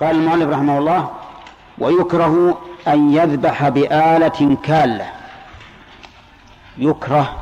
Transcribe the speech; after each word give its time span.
قال 0.00 0.16
المؤلف 0.16 0.48
رحمه 0.48 0.78
الله 0.78 1.10
ويكره 1.78 2.60
أن 2.88 3.12
يذبح 3.12 3.68
بآلة 3.68 4.56
كالة. 4.64 5.12
يكره. 6.78 7.36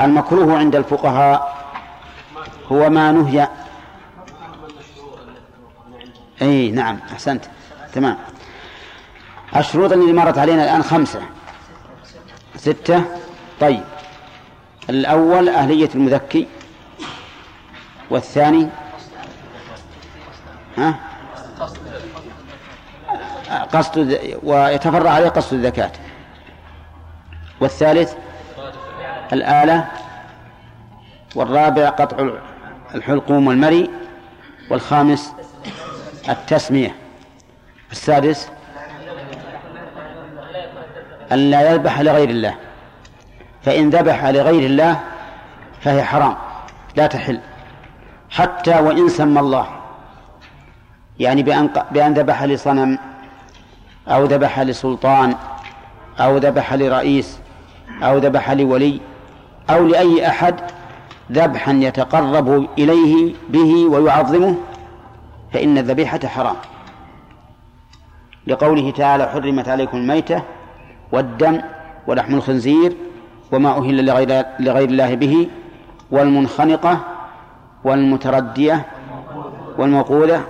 المكروه 0.00 0.58
عند 0.58 0.76
الفقهاء 0.76 1.66
هو 2.72 2.90
ما 2.90 3.12
نهي. 3.12 3.48
إي 6.42 6.70
نعم 6.70 6.98
أحسنت. 7.12 7.44
تمام. 7.92 8.18
الشروط 9.56 9.92
اللي 9.92 10.12
مرت 10.12 10.38
علينا 10.38 10.64
الآن 10.64 10.82
خمسة. 10.82 11.22
ستة. 12.56 13.04
طيب. 13.60 13.84
الأول 14.90 15.48
أهلية 15.48 15.90
المذكي 15.94 16.48
والثاني؟ 18.10 18.68
ها؟ 20.78 21.11
قصد 23.52 24.18
ويتفرع 24.42 25.10
عليه 25.10 25.28
قصد 25.28 25.54
الزكاة. 25.54 25.90
والثالث 27.60 28.14
الآلة 29.32 29.88
والرابع 31.34 31.88
قطع 31.88 32.30
الحلقوم 32.94 33.46
والمري 33.46 33.90
والخامس 34.70 35.32
التسمية. 36.28 36.94
السادس 37.92 38.48
أن 41.32 41.50
لا 41.50 41.70
يذبح 41.70 42.00
لغير 42.00 42.30
الله. 42.30 42.54
فإن 43.62 43.90
ذبح 43.90 44.24
لغير 44.24 44.66
الله 44.66 45.00
فهي 45.80 46.04
حرام 46.04 46.36
لا 46.96 47.06
تحل. 47.06 47.40
حتى 48.30 48.80
وإن 48.80 49.08
سمى 49.08 49.40
الله 49.40 49.66
يعني 51.18 51.42
بأن 51.42 51.70
بأن 51.90 52.14
ذبح 52.14 52.42
لصنم 52.42 52.98
أو 54.08 54.24
ذبح 54.24 54.60
لسلطان 54.60 55.34
أو 56.20 56.36
ذبح 56.36 56.74
لرئيس 56.74 57.38
أو 58.02 58.18
ذبح 58.18 58.50
لولي 58.50 59.00
أو 59.70 59.86
لأي 59.86 60.28
أحد 60.28 60.54
ذبحا 61.32 61.72
يتقرب 61.72 62.68
إليه 62.78 63.34
به 63.48 63.86
ويعظمه 63.90 64.54
فإن 65.52 65.78
الذبيحة 65.78 66.20
حرام. 66.26 66.56
لقوله 68.46 68.90
تعالى 68.90 69.26
حرمت 69.26 69.68
عليكم 69.68 69.96
الميتة 69.96 70.42
والدم 71.12 71.60
ولحم 72.06 72.34
الخنزير 72.34 72.96
وما 73.52 73.78
أهل 73.78 74.04
لغير, 74.06 74.44
لغير 74.60 74.88
الله 74.88 75.14
به 75.14 75.48
والمنخنقة 76.10 76.98
والمتردية 77.84 78.86
والموقوذة 79.78 80.40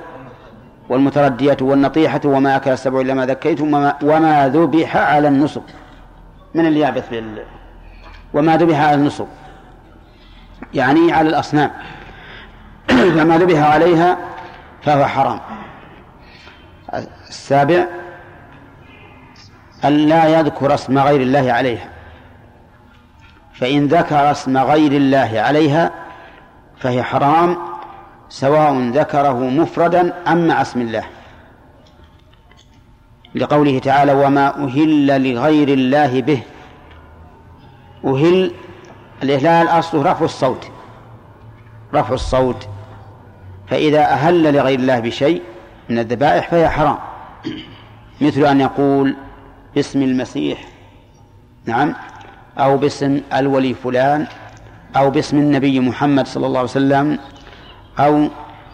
والمتردية 0.89 1.57
والنطيحة 1.61 2.21
وما 2.25 2.57
أكل 2.57 2.71
السبع 2.71 3.01
إلا 3.01 3.15
ما 3.15 3.27
ذكيتم 3.27 3.75
وما, 3.75 3.95
وما 4.03 4.49
ذبح 4.49 4.97
على 4.97 5.29
النصب 5.29 5.63
من 6.55 6.67
اللي 6.67 6.81
يعبث 6.81 7.11
بال 7.11 7.43
وما 8.35 8.57
ذبح 8.57 8.81
على 8.81 8.95
النصب 8.95 9.27
يعني 10.75 11.13
على 11.13 11.29
الأصنام. 11.29 11.71
فما 13.17 13.39
ذبح 13.39 13.59
عليها 13.59 14.19
فهو 14.83 15.07
حرام. 15.07 15.41
السابع 17.29 17.85
أن 19.85 19.93
لا 19.93 20.41
يذكر 20.41 20.75
اسم 20.75 20.99
غير 20.99 21.21
الله 21.21 21.53
عليها. 21.53 21.89
فإن 23.55 23.87
ذكر 23.87 24.31
اسم 24.31 24.59
غير 24.59 24.93
الله 24.93 25.31
عليها 25.35 25.91
فهي 26.79 27.03
حرام. 27.03 27.57
سواء 28.33 28.91
ذكره 28.91 29.39
مفردا 29.39 30.15
أم 30.33 30.49
مع 30.49 30.63
اسم 30.63 30.81
الله. 30.81 31.05
لقوله 33.35 33.79
تعالى 33.79 34.13
وما 34.13 34.65
أهل 34.65 35.33
لغير 35.33 35.69
الله 35.69 36.21
به. 36.21 36.43
أهل 38.05 38.53
الإهلال 39.23 39.69
أصله 39.69 40.13
رفع 40.13 40.25
الصوت. 40.25 40.67
رفع 41.95 42.15
الصوت. 42.15 42.69
فإذا 43.69 44.01
أهل 44.01 44.55
لغير 44.55 44.79
الله 44.79 45.01
بشيء 45.01 45.43
من 45.89 45.99
الذبائح 45.99 46.51
فهي 46.51 46.69
حرام. 46.69 46.99
مثل 48.21 48.45
أن 48.45 48.61
يقول 48.61 49.17
باسم 49.75 50.03
المسيح. 50.03 50.65
نعم. 51.65 51.95
أو 52.59 52.77
باسم 52.77 53.21
الولي 53.35 53.75
فلان. 53.75 54.27
أو 54.97 55.11
باسم 55.11 55.39
النبي 55.39 55.81
محمد 55.81 56.27
صلى 56.27 56.47
الله 56.47 56.59
عليه 56.59 56.71
وسلم. 56.71 57.19
أو 57.99 58.29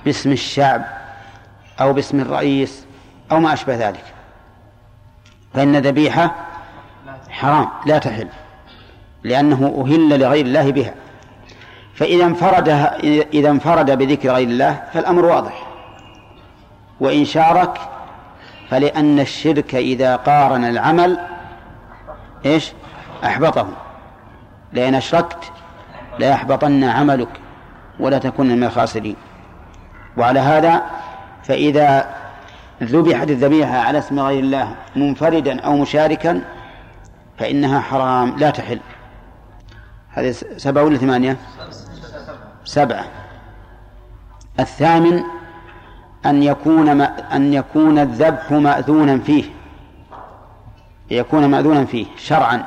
باسم 0.04 0.32
الشعب 0.32 0.84
أو 1.80 1.92
باسم 1.92 2.20
الرئيس 2.20 2.86
أو 3.32 3.40
ما 3.40 3.52
أشبه 3.52 3.88
ذلك. 3.88 4.04
فإن 5.54 5.76
ذبيحة 5.76 6.34
حرام 7.30 7.68
لا 7.86 7.98
تحل 7.98 8.28
لأنه 9.22 9.84
أهل 9.86 10.20
لغير 10.20 10.46
الله 10.46 10.72
بها. 10.72 10.94
فإذا 11.94 12.24
انفرد 12.24 12.68
إذا 13.32 13.50
انفرد 13.50 13.90
بذكر 13.90 14.30
غير 14.30 14.48
الله 14.48 14.82
فالأمر 14.92 15.24
واضح. 15.24 15.66
وإن 17.00 17.24
شارك 17.24 17.78
فلأن 18.70 19.20
الشرك 19.20 19.74
إذا 19.74 20.16
قارن 20.16 20.64
العمل 20.64 21.20
إيش؟ 22.46 22.72
أحبطه. 23.24 23.68
لأن 24.72 24.94
أشركت 24.94 25.52
ليحبطن 26.18 26.84
عملك. 26.84 27.28
ولا 28.00 28.18
تكون 28.18 28.56
من 28.56 28.64
الخاسرين. 28.64 29.16
وعلى 30.16 30.40
هذا 30.40 30.82
فإذا 31.42 32.14
ذبحت 32.82 33.30
الذبيحة 33.30 33.78
على 33.78 33.98
اسم 33.98 34.20
غير 34.20 34.40
الله 34.40 34.74
منفردا 34.96 35.60
أو 35.60 35.76
مشاركا 35.76 36.42
فإنها 37.38 37.80
حرام 37.80 38.36
لا 38.38 38.50
تحل. 38.50 38.80
هذه 40.10 40.30
سبعة 40.56 40.84
ولا 40.84 40.96
ثمانية؟ 40.96 41.36
سبعة. 42.64 43.04
الثامن 44.60 45.22
أن 46.26 46.42
يكون 46.42 46.92
ما 46.92 47.36
أن 47.36 47.52
يكون 47.54 47.98
الذبح 47.98 48.50
مأذونا 48.50 49.18
فيه. 49.18 49.44
يكون 51.10 51.46
مأذونا 51.46 51.84
فيه 51.84 52.06
شرعا. 52.16 52.64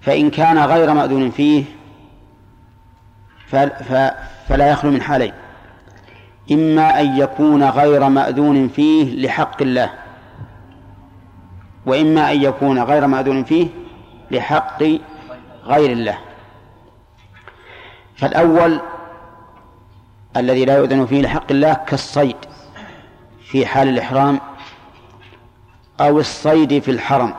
فإن 0.00 0.30
كان 0.30 0.58
غير 0.58 0.94
مأذون 0.94 1.30
فيه 1.30 1.64
فلا 4.48 4.70
يخلو 4.70 4.90
من 4.90 5.02
حالين. 5.02 5.32
إما 6.52 7.00
أن 7.00 7.16
يكون 7.16 7.64
غير 7.64 8.08
مأذون 8.08 8.68
فيه 8.68 9.26
لحق 9.26 9.62
الله 9.62 9.90
وإما 11.86 12.32
أن 12.32 12.42
يكون 12.42 12.82
غير 12.82 13.06
مأذون 13.06 13.44
فيه 13.44 13.68
لحق 14.30 14.82
غير 15.64 15.92
الله. 15.92 16.18
فالأول 18.16 18.80
الذي 20.36 20.64
لا 20.64 20.76
يؤذن 20.76 21.06
فيه 21.06 21.22
لحق 21.22 21.50
الله 21.50 21.72
كالصيد 21.72 22.36
في 23.50 23.66
حال 23.66 23.88
الإحرام 23.88 24.40
أو 26.00 26.20
الصيد 26.20 26.78
في 26.78 26.90
الحرم. 26.90 27.34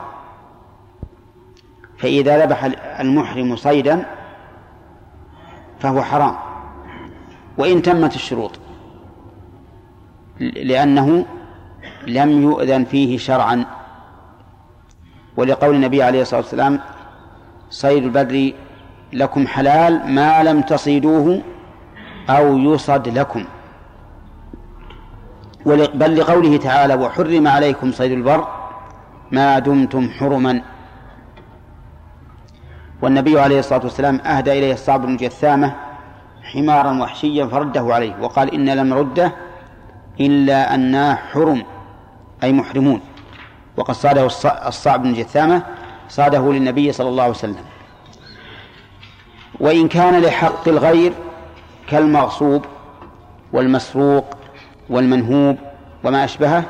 فإذا 1.98 2.46
ذبح 2.46 2.64
المحرم 3.00 3.56
صيدا 3.56 4.13
فهو 5.80 6.02
حرام. 6.02 6.36
وإن 7.58 7.82
تمت 7.82 8.14
الشروط 8.14 8.58
لأنه 10.40 11.26
لم 12.06 12.42
يؤذن 12.42 12.84
فيه 12.84 13.18
شرعا. 13.18 13.64
ولقول 15.36 15.74
النبي 15.74 16.02
عليه 16.02 16.22
الصلاة 16.22 16.40
والسلام 16.40 16.80
صيد 17.70 18.02
البر 18.04 18.52
لكم 19.12 19.46
حلال 19.46 20.14
ما 20.14 20.42
لم 20.42 20.60
تصيدوه 20.60 21.42
أو 22.30 22.58
يصد 22.58 23.08
لكم. 23.08 23.44
بل 25.94 26.18
لقوله 26.18 26.56
تعالى 26.56 26.94
وحرم 26.94 27.48
عليكم 27.48 27.92
صيد 27.92 28.12
البر 28.12 28.48
ما 29.30 29.58
دمتم 29.58 30.10
حرما. 30.10 30.62
والنبي 33.02 33.40
عليه 33.40 33.58
الصلاة 33.58 33.80
والسلام 33.84 34.20
أهدى 34.20 34.52
إليه 34.52 34.72
الصعب 34.72 35.06
بن 35.06 35.16
جثامة 35.16 35.74
حمارا 36.42 37.02
وحشيا 37.02 37.46
فرده 37.46 37.94
عليه 37.94 38.16
وقال 38.20 38.54
إن 38.54 38.68
لم 38.68 38.86
نرده 38.86 39.32
إلا 40.20 40.74
أنا 40.74 41.14
حرم 41.14 41.64
أي 42.42 42.52
محرمون. 42.52 43.00
وقد 43.76 43.94
صاده 43.94 44.26
الصعب 44.68 45.02
بن 45.02 45.14
جثامة 45.14 45.62
صاده 46.08 46.52
للنبي 46.52 46.92
صلى 46.92 47.08
الله 47.08 47.22
عليه 47.22 47.32
وسلم. 47.32 47.64
وإن 49.60 49.88
كان 49.88 50.22
لحق 50.22 50.68
الغير 50.68 51.12
كالمغصوب 51.88 52.64
والمسروق 53.52 54.24
والمنهوب 54.90 55.56
وما 56.04 56.24
أشبهه 56.24 56.64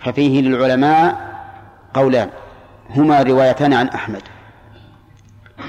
ففيه 0.00 0.42
للعلماء 0.42 1.30
قولان 1.94 2.30
هما 2.90 3.22
روايتان 3.22 3.72
عن 3.72 3.88
أحمد. 3.88 4.22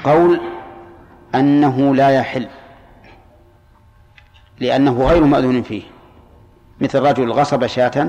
قول 0.04 0.42
أنه 1.36 1.96
لا 1.96 2.10
يحل 2.10 2.48
لأنه 4.60 5.04
غير 5.08 5.24
مأذون 5.24 5.62
فيه 5.62 5.84
مثل 6.82 7.00
رجل 7.00 7.32
غصب 7.32 7.66
شاة 7.66 8.08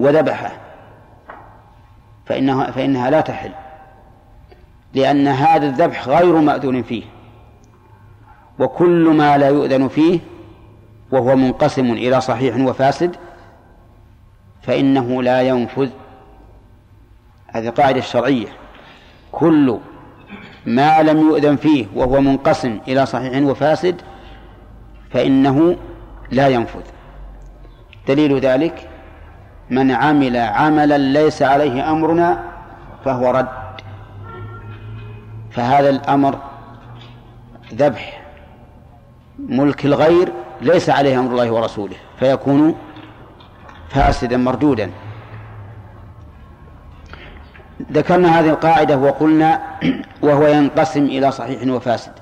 وذبحه 0.00 0.52
فإنها 2.26 2.70
فإنها 2.70 3.10
لا 3.10 3.20
تحل 3.20 3.52
لأن 4.94 5.28
هذا 5.28 5.66
الذبح 5.66 6.08
غير 6.08 6.36
مأذون 6.36 6.82
فيه 6.82 7.02
وكل 8.58 9.08
ما 9.08 9.38
لا 9.38 9.48
يؤذن 9.48 9.88
فيه 9.88 10.20
وهو 11.12 11.36
منقسم 11.36 11.92
إلى 11.92 12.20
صحيح 12.20 12.56
وفاسد 12.56 13.16
فإنه 14.62 15.22
لا 15.22 15.42
ينفذ 15.42 15.90
هذه 17.46 17.68
قاعدة 17.70 18.00
شرعية 18.00 18.48
كل 19.32 19.78
ما 20.66 21.02
لم 21.02 21.18
يؤذن 21.18 21.56
فيه 21.56 21.86
وهو 21.94 22.20
منقسم 22.20 22.78
إلى 22.88 23.06
صحيح 23.06 23.42
وفاسد 23.42 24.02
فإنه 25.10 25.76
لا 26.30 26.48
ينفذ. 26.48 26.80
دليل 28.08 28.38
ذلك 28.40 28.88
من 29.70 29.90
عمل 29.90 30.36
عملا 30.36 30.98
ليس 30.98 31.42
عليه 31.42 31.90
أمرنا 31.90 32.44
فهو 33.04 33.30
رد. 33.30 33.48
فهذا 35.50 35.90
الأمر 35.90 36.38
ذبح 37.74 38.22
ملك 39.38 39.84
الغير 39.84 40.32
ليس 40.60 40.90
عليه 40.90 41.20
أمر 41.20 41.30
الله 41.30 41.50
ورسوله 41.50 41.96
فيكون 42.18 42.74
فاسدا 43.88 44.36
مردودا. 44.36 44.90
ذكرنا 47.92 48.40
هذه 48.40 48.50
القاعدة 48.50 48.98
وقلنا 48.98 49.60
وهو 50.22 50.46
ينقسم 50.46 51.04
إلى 51.04 51.30
صحيح 51.30 51.74
وفاسد. 51.74 52.12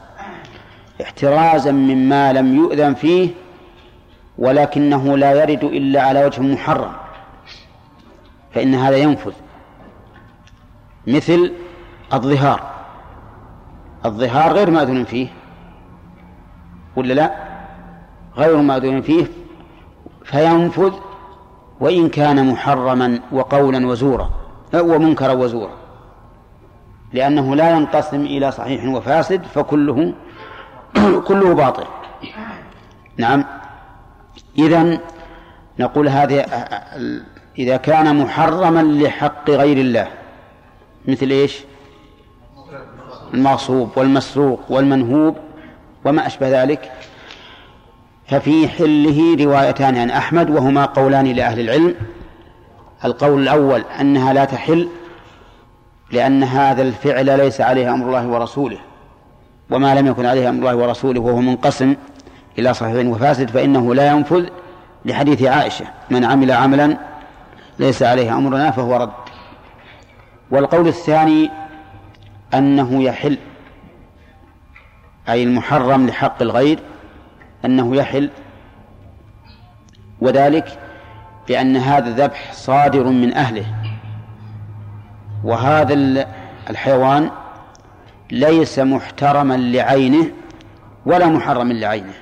احترازا 1.02 1.72
مما 1.72 2.32
لم 2.32 2.56
يؤذن 2.56 2.94
فيه 2.94 3.30
ولكنه 4.38 5.16
لا 5.18 5.32
يرد 5.32 5.64
إلا 5.64 6.02
على 6.02 6.24
وجه 6.24 6.40
محرم 6.42 6.92
فإن 8.54 8.74
هذا 8.74 8.96
ينفذ. 8.96 9.32
مثل 11.06 11.52
الظهار. 12.12 12.70
الظهار 14.04 14.52
غير 14.52 14.70
مأذون 14.70 15.04
فيه 15.04 15.28
ولا 16.96 17.14
لا؟ 17.14 17.32
غير 18.36 18.56
مأذون 18.56 19.02
فيه 19.02 19.26
فينفذ 20.24 20.92
وإن 21.80 22.08
كان 22.08 22.52
محرما 22.52 23.20
وقولا 23.32 23.86
وزورا. 23.86 24.41
ومنكرا 24.74 25.32
وزورا 25.32 25.82
لأنه 27.12 27.56
لا 27.56 27.70
ينقسم 27.70 28.20
إلى 28.20 28.52
صحيح 28.52 28.84
وفاسد 28.84 29.42
فكله 29.42 30.12
كله 31.28 31.54
باطل. 31.54 31.84
نعم. 33.16 33.44
إذا 34.58 34.98
نقول 35.78 36.08
هذه 36.08 36.46
إذا 37.58 37.76
كان 37.76 38.16
محرما 38.16 38.82
لحق 38.82 39.50
غير 39.50 39.76
الله 39.76 40.08
مثل 41.08 41.30
إيش؟ 41.30 41.58
المغصوب 43.34 43.90
والمسروق 43.96 44.60
والمنهوب 44.68 45.36
وما 46.04 46.26
أشبه 46.26 46.62
ذلك. 46.62 46.92
ففي 48.26 48.68
حله 48.68 49.44
روايتان 49.44 49.96
عن 49.96 50.10
أحمد 50.10 50.50
وهما 50.50 50.84
قولان 50.84 51.26
لأهل 51.26 51.60
العلم. 51.60 51.94
القول 53.04 53.42
الأول 53.42 53.84
أنها 54.00 54.32
لا 54.32 54.44
تحل 54.44 54.88
لأن 56.12 56.42
هذا 56.42 56.82
الفعل 56.82 57.38
ليس 57.38 57.60
عليه 57.60 57.94
أمر 57.94 58.06
الله 58.06 58.26
ورسوله 58.26 58.78
وما 59.70 59.94
لم 59.94 60.06
يكن 60.06 60.26
عليه 60.26 60.48
أمر 60.48 60.58
الله 60.58 60.76
ورسوله 60.76 61.20
وهو 61.20 61.36
منقسم 61.36 61.96
إلى 62.58 62.74
صحيح 62.74 63.06
وفاسد 63.06 63.50
فإنه 63.50 63.94
لا 63.94 64.06
ينفذ 64.06 64.46
لحديث 65.04 65.42
عائشة 65.42 65.86
من 66.10 66.24
عمل 66.24 66.50
عملا 66.50 66.96
ليس 67.78 68.02
عليه 68.02 68.36
أمرنا 68.36 68.70
فهو 68.70 68.96
رد. 68.96 69.12
والقول 70.50 70.88
الثاني 70.88 71.50
أنه 72.54 73.02
يحل 73.02 73.38
أي 75.28 75.42
المحرم 75.42 76.06
لحق 76.06 76.42
الغير 76.42 76.78
أنه 77.64 77.96
يحل 77.96 78.30
وذلك 80.20 80.78
بأن 81.48 81.76
هذا 81.76 82.08
الذبح 82.08 82.52
صادر 82.52 83.04
من 83.04 83.34
أهله. 83.34 83.66
وهذا 85.44 85.94
الحيوان 86.70 87.30
ليس 88.30 88.78
محترما 88.78 89.54
لعينه 89.54 90.26
ولا 91.06 91.26
محرما 91.26 91.72
لعينه 91.72 92.14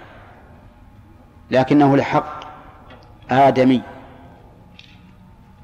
لكنه 1.51 1.97
لحق 1.97 2.41
آدمي. 3.31 3.83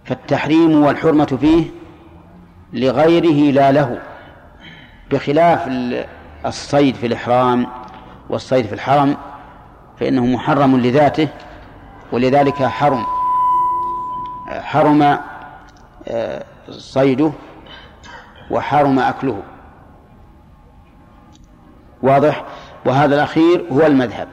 فالتحريم 0.04 0.82
والحرمة 0.82 1.38
فيه 1.40 1.64
لغيره 2.72 3.52
لا 3.52 3.72
له 3.72 3.98
بخلاف 5.10 5.68
الصيد 6.46 6.94
في 6.94 7.06
الإحرام 7.06 7.66
والصيد 8.30 8.66
في 8.66 8.72
الحرم 8.72 9.16
فإنه 10.00 10.26
محرم 10.26 10.76
لذاته 10.76 11.28
ولذلك 12.12 12.62
حرم. 12.62 13.15
حرم 14.48 15.18
آه، 16.08 16.44
صيده 16.70 17.32
وحرم 18.50 18.98
أكله. 18.98 19.42
واضح؟ 22.02 22.44
وهذا 22.84 23.14
الأخير 23.14 23.66
هو 23.72 23.86
المذهب. 23.86 24.28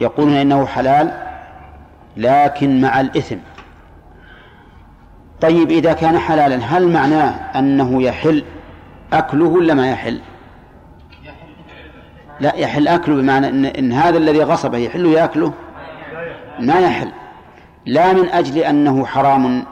يقولون 0.00 0.36
إنه 0.36 0.66
حلال 0.66 1.26
لكن 2.16 2.80
مع 2.80 3.00
الإثم. 3.00 3.36
طيب 5.40 5.70
إذا 5.70 5.92
كان 5.92 6.18
حلالا 6.18 6.56
هل 6.56 6.92
معناه 6.92 7.58
أنه 7.58 8.02
يحل 8.02 8.44
أكله 9.12 9.44
ولا 9.44 9.74
ما 9.74 9.90
يحل؟ 9.90 10.20
لا 12.40 12.54
يحل 12.54 12.88
أكله 12.88 13.16
بمعنى 13.16 13.48
إن, 13.48 13.64
إن 13.64 13.92
هذا 13.92 14.18
الذي 14.18 14.42
غصبه 14.42 14.78
يحل 14.78 15.06
يأكله 15.06 15.52
ما 16.58 16.80
يحل. 16.80 17.12
لا 17.86 18.12
من 18.12 18.28
أجل 18.28 18.58
أنه 18.58 19.06
حرام 19.06 19.64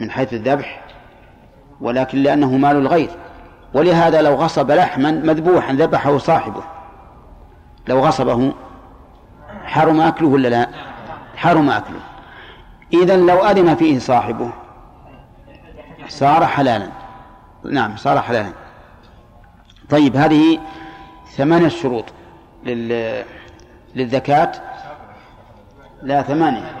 من 0.00 0.10
حيث 0.10 0.32
الذبح 0.32 0.80
ولكن 1.80 2.18
لأنه 2.18 2.56
مال 2.56 2.76
الغير. 2.76 3.10
ولهذا 3.74 4.22
لو 4.22 4.34
غصب 4.34 4.70
لحما 4.70 5.10
مذبوحا 5.10 5.72
ذبحه 5.72 6.18
صاحبه. 6.18 6.62
لو 7.88 8.00
غصبه 8.00 8.52
حرم 9.64 10.00
أكله 10.00 10.28
ولا 10.28 10.48
لا؟ 10.48 10.68
حرم 11.36 11.70
أكله. 11.70 12.00
إذا 12.92 13.16
لو 13.16 13.44
أذن 13.44 13.74
فيه 13.74 13.98
صاحبه 13.98 14.50
صار 16.08 16.46
حلالا. 16.46 16.88
نعم 17.64 17.96
صار 17.96 18.20
حلالا. 18.20 18.52
طيب 19.90 20.16
هذه 20.16 20.58
ثمانية 21.36 21.68
شروط 21.68 22.04
لل... 22.64 23.24
للزكاة. 23.94 24.52
لا 26.02 26.22
ثمانية. 26.22 26.77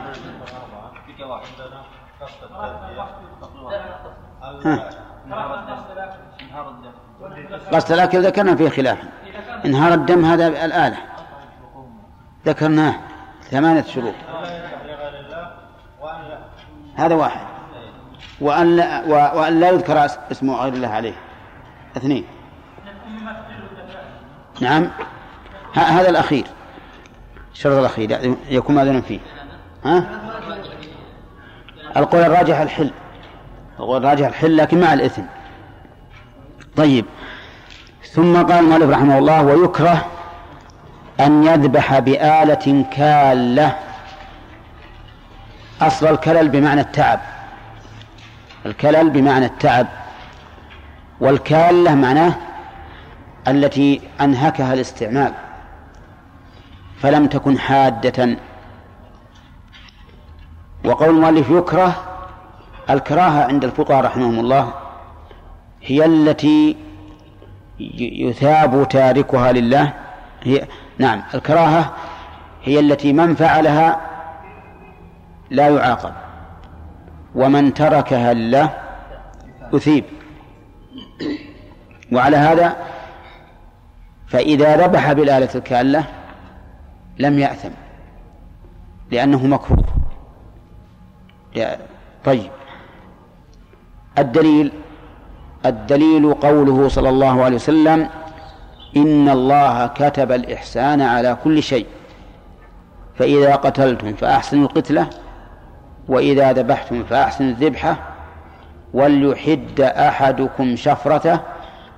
غسل 7.72 7.94
الأكل 7.94 8.26
ذكرنا 8.26 8.56
فيه 8.56 8.68
خلاف. 8.68 8.98
انهار 9.64 9.94
الدم 9.94 10.24
هذا 10.24 10.46
الآلة. 10.46 10.96
ذكرناه 12.46 12.94
ثمانية 13.42 13.82
شروط. 13.82 14.14
هذا 16.96 17.14
واحد. 17.14 17.46
وأن 18.40 18.76
لا, 18.76 19.04
وأن 19.06 19.60
لا 19.60 19.68
يذكر 19.68 20.04
اسم 20.04 20.50
غير 20.50 20.72
الله 20.72 20.88
عليه. 20.88 21.14
اثنين. 21.96 22.24
نعم. 24.60 24.90
هذا 25.74 26.08
الأخير. 26.10 26.44
الشرط 27.52 27.78
الأخير. 27.78 28.36
يكون 28.48 28.76
ماذا 28.76 29.00
فيه. 29.00 29.20
ها؟ 29.84 30.27
القول 31.98 32.22
الراجح 32.22 32.60
الحل. 32.60 32.90
القول 33.80 34.04
الراجح 34.04 34.26
الحل 34.26 34.56
لكن 34.56 34.80
مع 34.80 34.92
الإثم. 34.92 35.22
طيب. 36.76 37.04
ثم 38.12 38.36
قال 38.36 38.64
المؤلف 38.64 38.90
رحمه 38.90 39.18
الله 39.18 39.42
ويكره 39.42 40.06
أن 41.20 41.44
يذبح 41.44 41.98
بآلة 41.98 42.84
كالة. 42.96 43.76
أصل 45.80 46.06
الكلل 46.06 46.48
بمعنى 46.48 46.80
التعب. 46.80 47.20
الكلل 48.66 49.10
بمعنى 49.10 49.46
التعب. 49.46 49.86
والكالة 51.20 51.94
معناه 51.94 52.34
التي 53.48 54.00
أنهكها 54.20 54.74
الاستعمال. 54.74 55.32
فلم 57.02 57.26
تكن 57.26 57.58
حادة 57.58 58.36
وقول 60.84 61.08
المؤلف 61.08 61.50
يكره 61.50 61.96
الكراهة 62.90 63.44
عند 63.44 63.64
الفقهاء 63.64 64.04
رحمهم 64.04 64.40
الله 64.40 64.72
هي 65.82 66.04
التي 66.04 66.76
يثاب 68.00 68.88
تاركها 68.88 69.52
لله 69.52 69.92
هي 70.42 70.66
نعم 70.98 71.22
الكراهة 71.34 71.92
هي 72.64 72.80
التي 72.80 73.12
من 73.12 73.34
فعلها 73.34 74.00
لا 75.50 75.68
يعاقب 75.68 76.12
ومن 77.34 77.74
تركها 77.74 78.34
لله 78.34 78.70
أثيب 79.74 80.04
وعلى 82.12 82.36
هذا 82.36 82.76
فإذا 84.26 84.86
ذبح 84.86 85.12
بالآلة 85.12 85.48
الكالة 85.54 86.04
لم 87.18 87.38
يأثم 87.38 87.70
لأنه 89.10 89.46
مكروه. 89.46 89.97
طيب. 92.24 92.50
الدليل 94.18 94.72
الدليل 95.66 96.34
قوله 96.34 96.88
صلى 96.88 97.08
الله 97.08 97.44
عليه 97.44 97.56
وسلم 97.56 98.08
إن 98.96 99.28
الله 99.28 99.86
كتب 99.86 100.32
الإحسان 100.32 101.00
على 101.00 101.36
كل 101.44 101.62
شيء. 101.62 101.86
فإذا 103.18 103.54
قتلتم 103.54 104.14
فأحسنوا 104.14 104.68
القتلة 104.68 105.10
وإذا 106.08 106.52
ذبحتم 106.52 107.04
فأحسنوا 107.04 107.50
الذبحة 107.50 107.96
وليحد 108.94 109.80
أحدكم 109.80 110.76
شفرته 110.76 111.40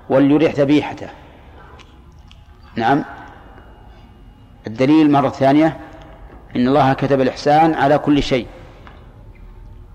وليريح 0.09 0.55
ذبيحته. 0.55 1.09
نعم. 2.77 3.05
الدليل 4.67 5.11
مرة 5.11 5.29
ثانية 5.29 5.77
إن 6.57 6.69
الله 6.69 6.93
كتب 6.93 7.21
الإحسان 7.21 7.75
على 7.75 7.99
كل 7.99 8.23
شيء. 8.23 8.47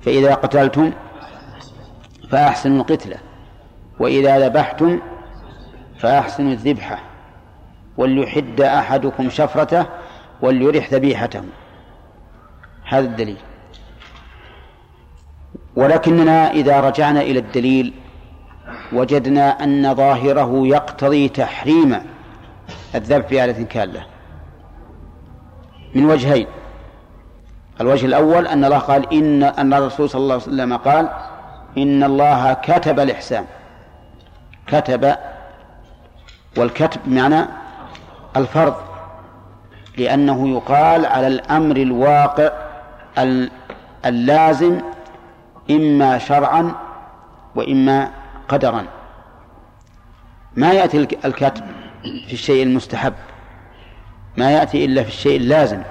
فإذا 0.06 0.34
قتلتم 0.34 0.92
فأحسنوا 2.30 2.78
القتلة 2.78 3.18
وإذا 4.00 4.48
ذبحتم 4.48 5.00
فأحسنوا 6.00 6.52
الذبحة 6.52 7.00
وليحد 7.98 8.62
أحدكم 8.62 9.30
شفرته 9.30 9.86
وليرح 10.42 10.94
ذبيحته. 10.94 11.42
هذا 12.86 13.06
الدليل. 13.06 13.38
ولكننا 15.76 16.52
إذا 16.52 16.80
رجعنا 16.80 17.22
إلى 17.22 17.40
الدليل 17.40 17.94
وجدنا 18.94 19.64
أن 19.64 19.96
ظاهره 19.96 20.68
يقتضي 20.68 21.30
تحريم 21.30 22.02
الذبح 22.96 23.28
في 23.28 23.44
آلة 23.44 23.64
كالة 23.64 24.06
من 25.96 26.06
وجهين. 26.06 26.48
الوجه 27.82 28.06
الأول 28.06 28.48
أن 28.48 28.66
الله 28.66 28.78
قال 28.78 29.14
إن 29.14 29.44
أن 29.44 29.74
الرسول 29.74 30.10
صلى 30.10 30.22
الله 30.22 30.34
عليه 30.34 30.44
وسلم 30.44 30.78
قال 30.78 31.10
إن 31.78 32.04
الله 32.04 32.54
كتب 32.54 33.00
الإحسان. 33.00 33.46
كتب 34.68 35.16
والكتب 36.58 37.02
بمعنى 37.06 37.46
الفرض 38.38 38.76
لأنه 39.98 40.50
يقال 40.50 41.06
على 41.06 41.28
الأمر 41.28 41.76
الواقع 41.76 42.52
اللازم 44.06 44.82
إما 45.70 46.18
شرعا 46.18 46.72
وإما 47.56 48.12
قدرا. 48.50 48.86
ما 50.56 50.72
يأتي 50.72 50.98
الكتب 51.26 51.64
في 52.28 52.34
الشيء 52.34 52.64
المستحب 52.64 53.14
ما 54.38 54.52
يأتي 54.52 54.86
إلا 54.86 55.04
في 55.04 55.10
الشيء 55.10 55.38
اللازم. 55.38 55.82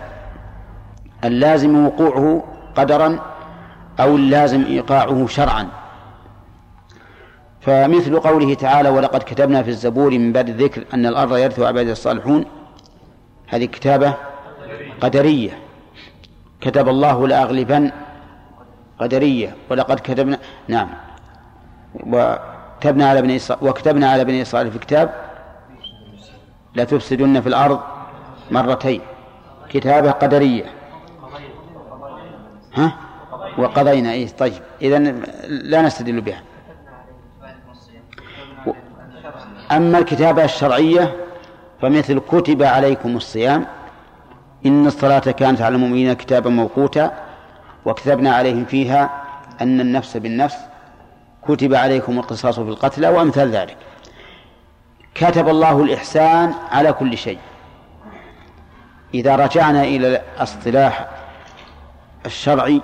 اللازم 1.25 1.87
وقوعه 1.87 2.45
قدرا 2.75 3.19
أو 4.00 4.16
اللازم 4.16 4.64
إيقاعه 4.64 5.26
شرعا. 5.26 5.69
فمثل 7.61 8.21
قوله 8.21 8.54
تعالى 8.54 8.88
ولقد 8.88 9.23
كتبنا 9.23 9.62
في 9.62 9.71
الزبور 9.71 10.11
من 10.11 10.33
بعد 10.33 10.49
الذكر 10.49 10.85
أن 10.95 11.07
الأرض 11.07 11.37
يرثها 11.37 11.69
عباد 11.69 11.88
الصالحون 11.88 12.45
هذه 13.47 13.64
كتابة 13.64 14.14
قدرية. 15.00 15.59
كتب 16.61 16.88
الله 16.88 17.28
لأغلبن 17.28 17.90
قدرية. 18.99 19.54
ولقد 19.71 20.00
كتبنا 20.00 20.38
نعم. 20.69 20.88
وكتبنا 22.07 23.09
على 23.09 23.23
بني 23.23 23.38
وكتبنا 23.62 24.11
على 24.11 24.25
بني 24.25 24.43
إسرائيل 24.43 24.71
في 24.71 24.78
كتاب 24.78 25.14
لا 26.75 26.85
تفسدن 26.85 27.40
في 27.40 27.47
الأرض 27.47 27.81
مرتين 28.50 29.00
كتابة 29.69 30.11
قدرية. 30.11 30.64
ها؟ 32.75 32.97
وقضينا 33.59 34.12
إيه 34.12 34.28
طيب. 34.28 34.62
إذا 34.83 34.99
لا 35.49 35.83
نستدل 35.83 36.21
بها. 36.21 36.43
أما 39.73 39.99
الكتابة 39.99 40.45
الشرعية 40.45 41.14
فمثل 41.83 42.19
كتب 42.19 42.62
عليكم 42.62 43.16
الصيام 43.16 43.66
إن 44.66 44.87
الصلاة 44.87 45.19
كانت 45.19 45.61
على 45.61 45.75
المؤمنين 45.75 46.12
كتابا 46.12 46.50
موقوتا 46.50 47.12
وكتبنا 47.85 48.35
عليهم 48.35 48.64
فيها 48.64 49.23
أن 49.61 49.81
النفس 49.81 50.16
بالنفس 50.16 50.57
كتب 51.49 51.75
عليكم 51.75 52.19
القصاص 52.19 52.61
في 52.61 52.69
القتلى 52.69 53.09
وأمثال 53.09 53.50
ذلك. 53.50 53.76
كتب 55.14 55.49
الله 55.49 55.83
الإحسان 55.83 56.54
على 56.71 56.93
كل 56.93 57.19
شيء. 57.19 57.38
إذا 59.14 59.37
رجعنا 59.37 59.85
إلى 59.85 60.23
الاصطلاح 60.37 61.09
الشرعي 62.26 62.83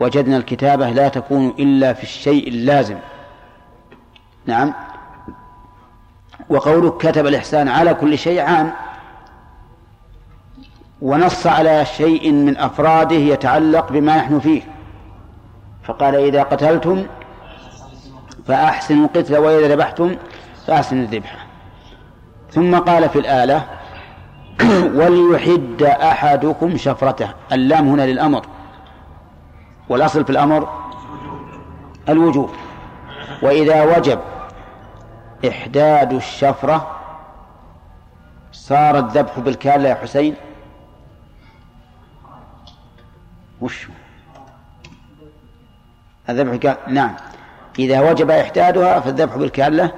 وجدنا 0.00 0.36
الكتابة 0.36 0.90
لا 0.90 1.08
تكون 1.08 1.54
إلا 1.58 1.92
في 1.92 2.02
الشيء 2.02 2.48
اللازم. 2.48 2.98
نعم. 4.46 4.74
وقوله 6.48 6.90
كتب 6.90 7.26
الإحسان 7.26 7.68
على 7.68 7.94
كل 7.94 8.18
شيء 8.18 8.40
عام. 8.40 8.72
ونص 11.02 11.46
على 11.46 11.84
شيء 11.84 12.32
من 12.32 12.56
أفراده 12.56 13.16
يتعلق 13.16 13.92
بما 13.92 14.16
نحن 14.16 14.40
فيه. 14.40 14.62
فقال 15.84 16.14
إذا 16.14 16.42
قتلتم 16.42 17.06
فأحسنوا 18.46 19.06
القتل 19.06 19.36
وإذا 19.36 19.74
ذبحتم 19.74 20.16
فأحسنوا 20.66 21.02
الذبحة 21.02 21.38
ثم 22.50 22.78
قال 22.78 23.08
في 23.08 23.18
الآلة 23.18 23.64
وليحد 24.98 25.82
أحدكم 25.82 26.76
شفرته. 26.76 27.28
اللام 27.52 27.88
هنا 27.88 28.06
للأمر. 28.06 28.46
والأصل 29.88 30.24
في 30.24 30.30
الأمر 30.30 30.68
الوجوب. 32.08 32.50
وإذا 33.42 33.96
وجب 33.96 34.18
إحداد 35.48 36.12
الشفرة 36.12 36.90
صار 38.52 38.98
الذبح 38.98 39.38
بالكالة 39.38 39.88
يا 39.88 39.94
حسين. 39.94 40.34
وش؟ 43.60 43.88
الذبح 46.28 46.56
كان 46.56 46.76
نعم. 46.88 47.14
إذا 47.78 48.10
وجب 48.10 48.30
إحدادها 48.30 49.00
فالذبح 49.00 49.36
بالكالة 49.36 49.90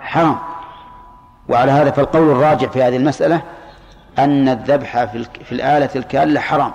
حرام. 0.00 0.38
وعلى 1.48 1.72
هذا 1.72 1.90
فالقول 1.90 2.30
الراجع 2.30 2.68
في 2.68 2.82
هذه 2.82 2.96
المسألة 2.96 3.42
أن 4.18 4.48
الذبح 4.48 5.04
في, 5.04 5.52
الآلة 5.52 5.90
الكالة 5.96 6.40
حرام. 6.40 6.72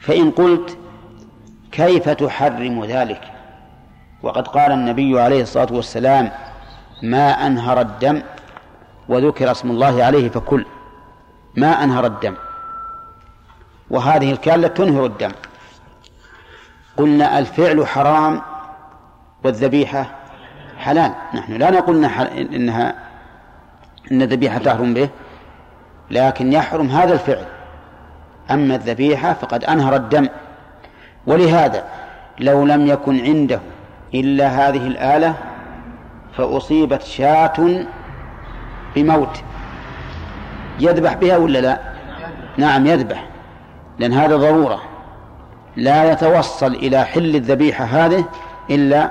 فإن 0.00 0.30
قلت 0.30 0.78
كيف 1.72 2.08
تحرم 2.08 2.84
ذلك؟ 2.84 3.20
وقد 4.22 4.48
قال 4.48 4.72
النبي 4.72 5.20
عليه 5.20 5.42
الصلاة 5.42 5.68
والسلام 5.70 6.30
ما 7.02 7.46
أنهر 7.46 7.80
الدم 7.80 8.22
وذكر 9.08 9.50
اسم 9.50 9.70
الله 9.70 10.04
عليه 10.04 10.28
فكل. 10.28 10.66
ما 11.56 11.84
أنهر 11.84 12.06
الدم. 12.06 12.34
وهذه 13.90 14.32
الكالة 14.32 14.68
تنهر 14.68 15.06
الدم. 15.06 15.32
قلنا 16.96 17.38
الفعل 17.38 17.86
حرام 17.86 18.42
والذبيحة 19.44 20.10
حلال. 20.78 21.12
نحن 21.34 21.52
لا 21.52 21.70
نقول 21.70 22.04
إنها 22.04 22.94
إن 24.12 24.22
الذبيحة 24.22 24.58
تحرم 24.58 24.94
به. 24.94 25.08
لكن 26.10 26.52
يحرم 26.52 26.86
هذا 26.86 27.12
الفعل. 27.12 27.44
أما 28.50 28.74
الذبيحة 28.74 29.32
فقد 29.32 29.64
أنهر 29.64 29.96
الدم. 29.96 30.28
ولهذا 31.26 31.84
لو 32.38 32.64
لم 32.64 32.86
يكن 32.86 33.20
عنده 33.24 33.60
إلا 34.14 34.48
هذه 34.48 34.86
الآلة 34.86 35.34
فأصيبت 36.36 37.02
شاة 37.02 37.86
بموت. 38.96 39.42
يذبح 40.80 41.14
بها 41.14 41.36
ولا 41.36 41.58
لا؟ 41.58 41.78
نعم 42.56 42.86
يذبح. 42.86 43.26
لأن 43.98 44.12
هذا 44.12 44.36
ضرورة. 44.36 44.82
لا 45.76 46.12
يتوصل 46.12 46.74
إلى 46.74 47.04
حل 47.04 47.36
الذبيحة 47.36 47.84
هذه 47.84 48.24
إلا 48.70 49.10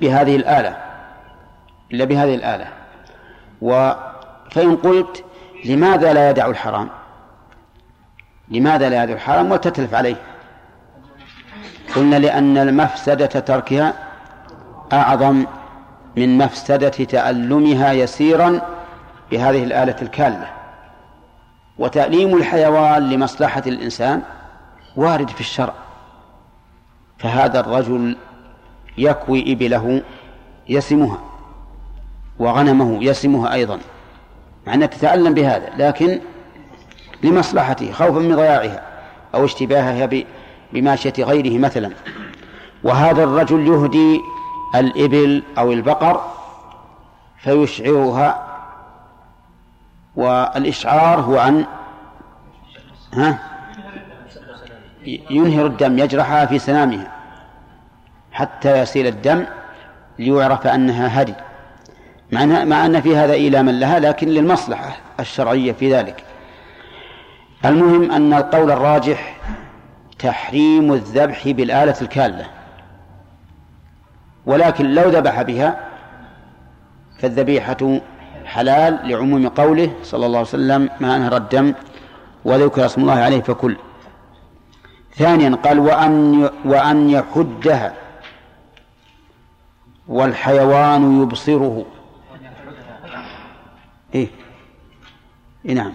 بهذه 0.00 0.36
الآلة. 0.36 0.76
إلا 1.92 2.04
بهذه 2.04 2.34
الآلة. 2.34 2.66
و 3.62 3.92
فإن 4.50 4.76
قلت 4.76 5.24
لماذا 5.64 6.12
لا 6.12 6.30
يدع 6.30 6.46
الحرام؟ 6.46 6.88
لماذا 8.48 8.88
لا 8.88 9.04
يدع 9.04 9.12
الحرام 9.14 9.52
وتتلف 9.52 9.94
عليه؟ 9.94 10.16
قلنا 11.96 12.16
لأن 12.16 12.58
المفسدة 12.58 13.26
تركها 13.26 13.94
أعظم 14.92 15.46
من 16.16 16.38
مفسدة 16.38 16.88
تألمها 16.88 17.92
يسيرا 17.92 18.60
بهذه 19.30 19.64
الآلة 19.64 19.96
الكالة. 20.02 20.50
وتأليم 21.78 22.36
الحيوان 22.36 23.10
لمصلحة 23.10 23.62
الإنسان 23.66 24.22
وارد 24.96 25.30
في 25.30 25.40
الشرع. 25.40 25.72
فهذا 27.18 27.60
الرجل 27.60 28.16
يكوي 28.98 29.52
إبله 29.52 30.02
يسمها 30.68 31.18
وغنمه 32.38 33.04
يسمها 33.04 33.52
أيضا. 33.52 33.78
مع 34.66 34.74
أنها 34.74 34.86
تتألم 34.86 35.34
بهذا 35.34 35.68
لكن 35.76 36.20
لمصلحته 37.22 37.92
خوفا 37.92 38.18
من 38.18 38.36
ضياعها 38.36 38.82
أو 39.34 39.44
اشتباهها 39.44 40.08
بماشية 40.72 41.12
غيره 41.18 41.58
مثلا. 41.58 41.90
وهذا 42.84 43.24
الرجل 43.24 43.66
يهدي 43.66 44.20
الإبل 44.74 45.42
أو 45.58 45.72
البقر 45.72 46.20
فيشعرها 47.38 48.46
والإشعار 50.16 51.20
هو 51.20 51.40
أن 51.40 51.66
ها؟ 53.14 53.38
ينهر 55.30 55.66
الدم 55.66 55.98
يجرحها 55.98 56.46
في 56.46 56.58
سنامها 56.58 57.12
حتى 58.32 58.78
يسيل 58.78 59.06
الدم 59.06 59.44
ليعرف 60.18 60.66
أنها 60.66 61.22
هدي. 61.22 61.34
مع, 62.32 62.64
مع 62.64 62.86
أن 62.86 63.00
في 63.00 63.16
هذا 63.16 63.32
إيلاما 63.32 63.70
لها 63.70 63.98
لكن 63.98 64.28
للمصلحة 64.28 64.96
الشرعية 65.20 65.72
في 65.72 65.94
ذلك. 65.94 66.24
المهم 67.64 68.12
أن 68.12 68.32
القول 68.32 68.70
الراجح 68.70 69.36
تحريم 70.18 70.92
الذبح 70.92 71.48
بالآلة 71.48 71.94
الكالة. 72.02 72.46
ولكن 74.46 74.94
لو 74.94 75.08
ذبح 75.08 75.42
بها 75.42 75.80
فالذبيحة 77.18 78.00
حلال 78.44 78.98
لعموم 79.04 79.48
قوله 79.48 79.92
صلى 80.02 80.26
الله 80.26 80.38
عليه 80.38 80.48
وسلم 80.48 80.90
ما 81.00 81.16
أنهر 81.16 81.36
الدم 81.36 81.74
وذكر 82.44 82.86
اسم 82.86 83.00
الله 83.00 83.14
عليه 83.14 83.40
فكل. 83.40 83.76
ثانيا 85.16 85.56
قال 85.56 85.78
وأن 85.78 86.50
وأن 86.64 87.10
يحدها 87.10 87.94
والحيوان 90.08 91.22
يبصره. 91.22 91.86
إيه؟, 94.14 94.28
إيه 95.64 95.74
نعم. 95.74 95.92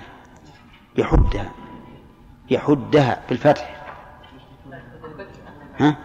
يحدها. 0.98 1.51
يحدها 2.50 3.22
بالفتح. 3.29 3.75
ها؟ 5.79 5.98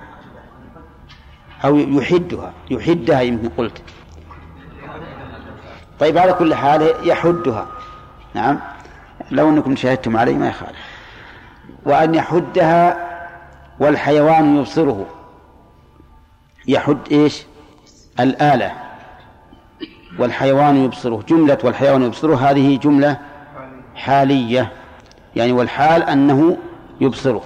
أو 1.64 1.76
يحدها. 1.76 2.52
يحدها 2.70 3.20
يمكن 3.20 3.48
قلت. 3.48 3.82
طيب 6.00 6.18
على 6.18 6.32
كل 6.32 6.54
حال 6.54 7.08
يحدها. 7.08 7.68
نعم. 8.34 8.60
لو 9.30 9.48
أنكم 9.48 9.76
شاهدتم 9.76 10.16
علي 10.16 10.32
ما 10.34 10.48
يخالف. 10.48 10.78
وأن 11.84 12.14
يحدها 12.14 13.10
والحيوان 13.80 14.56
يبصره. 14.56 15.06
يحد 16.68 16.98
إيش؟ 17.12 17.42
الآلة. 18.20 18.89
والحيوان 20.18 20.76
يبصره. 20.76 21.24
جملة 21.28 21.58
والحيوان 21.64 22.02
يبصره 22.02 22.50
هذه 22.50 22.78
جملة 22.78 23.16
حالية. 23.94 24.72
يعني 25.36 25.52
والحال 25.52 26.02
أنه 26.02 26.56
يبصره. 27.00 27.42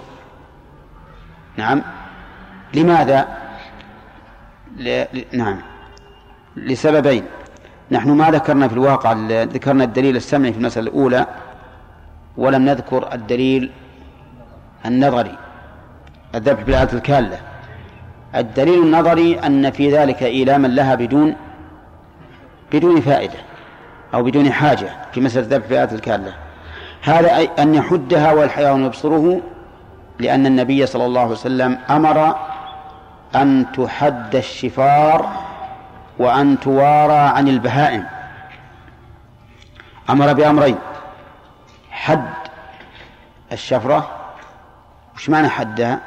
نعم. 1.57 1.83
لماذا؟ 2.75 3.29
ل... 4.77 5.05
نعم. 5.33 5.57
لسببين. 6.57 7.25
نحن 7.91 8.11
ما 8.11 8.31
ذكرنا 8.31 8.69
في 8.69 8.75
الواقع 8.75 9.13
ذكرنا 9.29 9.85
الدليل 9.85 10.17
السمعي 10.17 10.53
في 10.53 10.59
المسألة 10.59 10.91
الأولى 10.91 11.27
ولم 12.37 12.65
نذكر 12.65 13.13
الدليل 13.13 13.71
النظري 14.87 15.39
الذبح 16.35 16.63
بالآلة 16.63 16.93
الكالة. 16.93 17.41
الدليل 18.35 18.83
النظري 18.83 19.39
أن 19.39 19.71
في 19.71 19.97
ذلك 19.97 20.23
إيلاما 20.23 20.69
لها 20.69 20.95
بدون 20.95 21.37
بدون 22.75 23.01
فائدة 23.01 23.39
أو 24.15 24.23
بدون 24.23 24.53
حاجة 24.53 24.89
في 25.13 25.21
مسألة 25.21 25.47
الذبح 25.47 25.67
بالآلة 25.67 25.93
الكالة 25.93 26.35
هذا 27.03 27.37
أي 27.37 27.51
أن 27.59 27.75
يحدها 27.75 28.33
والحيوان 28.33 28.85
يبصره 28.85 29.41
لأن 30.19 30.47
النبي 30.47 30.87
صلى 30.87 31.07
الله 31.07 31.21
عليه 31.21 31.31
وسلم 31.31 31.79
أمر 31.91 32.37
أن 33.35 33.67
تحد 33.77 34.37
الشفار 34.37 35.45
وأن 36.19 36.61
توارى 36.61 37.13
عن 37.13 37.49
البهائم. 37.49 38.07
أمر 40.11 40.33
بأمرين 40.33 40.79
حد 41.91 42.31
الشفرة. 43.53 44.11
وش 45.15 45.31
معنى 45.31 45.49
حدها؟ 45.49 46.01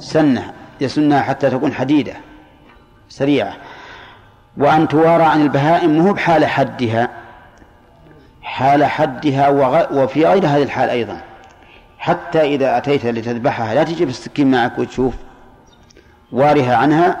سنها 0.00 0.52
يسنها 0.80 1.22
حتى 1.22 1.50
تكون 1.50 1.72
حديدة 1.72 2.14
سريعة. 3.08 3.56
وأن 4.56 4.88
توارى 4.88 5.24
عن 5.24 5.40
البهائم 5.42 5.98
مو 5.98 6.12
بحال 6.12 6.46
حدها 6.46 7.08
حال 8.42 8.84
حدها 8.84 9.48
وفي 9.92 10.26
غير 10.26 10.46
هذه 10.46 10.62
الحال 10.62 10.90
أيضا. 10.90 11.20
حتى 11.98 12.40
إذا 12.40 12.76
أتيت 12.76 13.06
لتذبحها 13.06 13.74
لا 13.74 13.84
تجيب 13.84 14.08
السكين 14.08 14.50
معك 14.50 14.78
وتشوف 14.78 15.14
وارها 16.32 16.76
عنها 16.76 17.16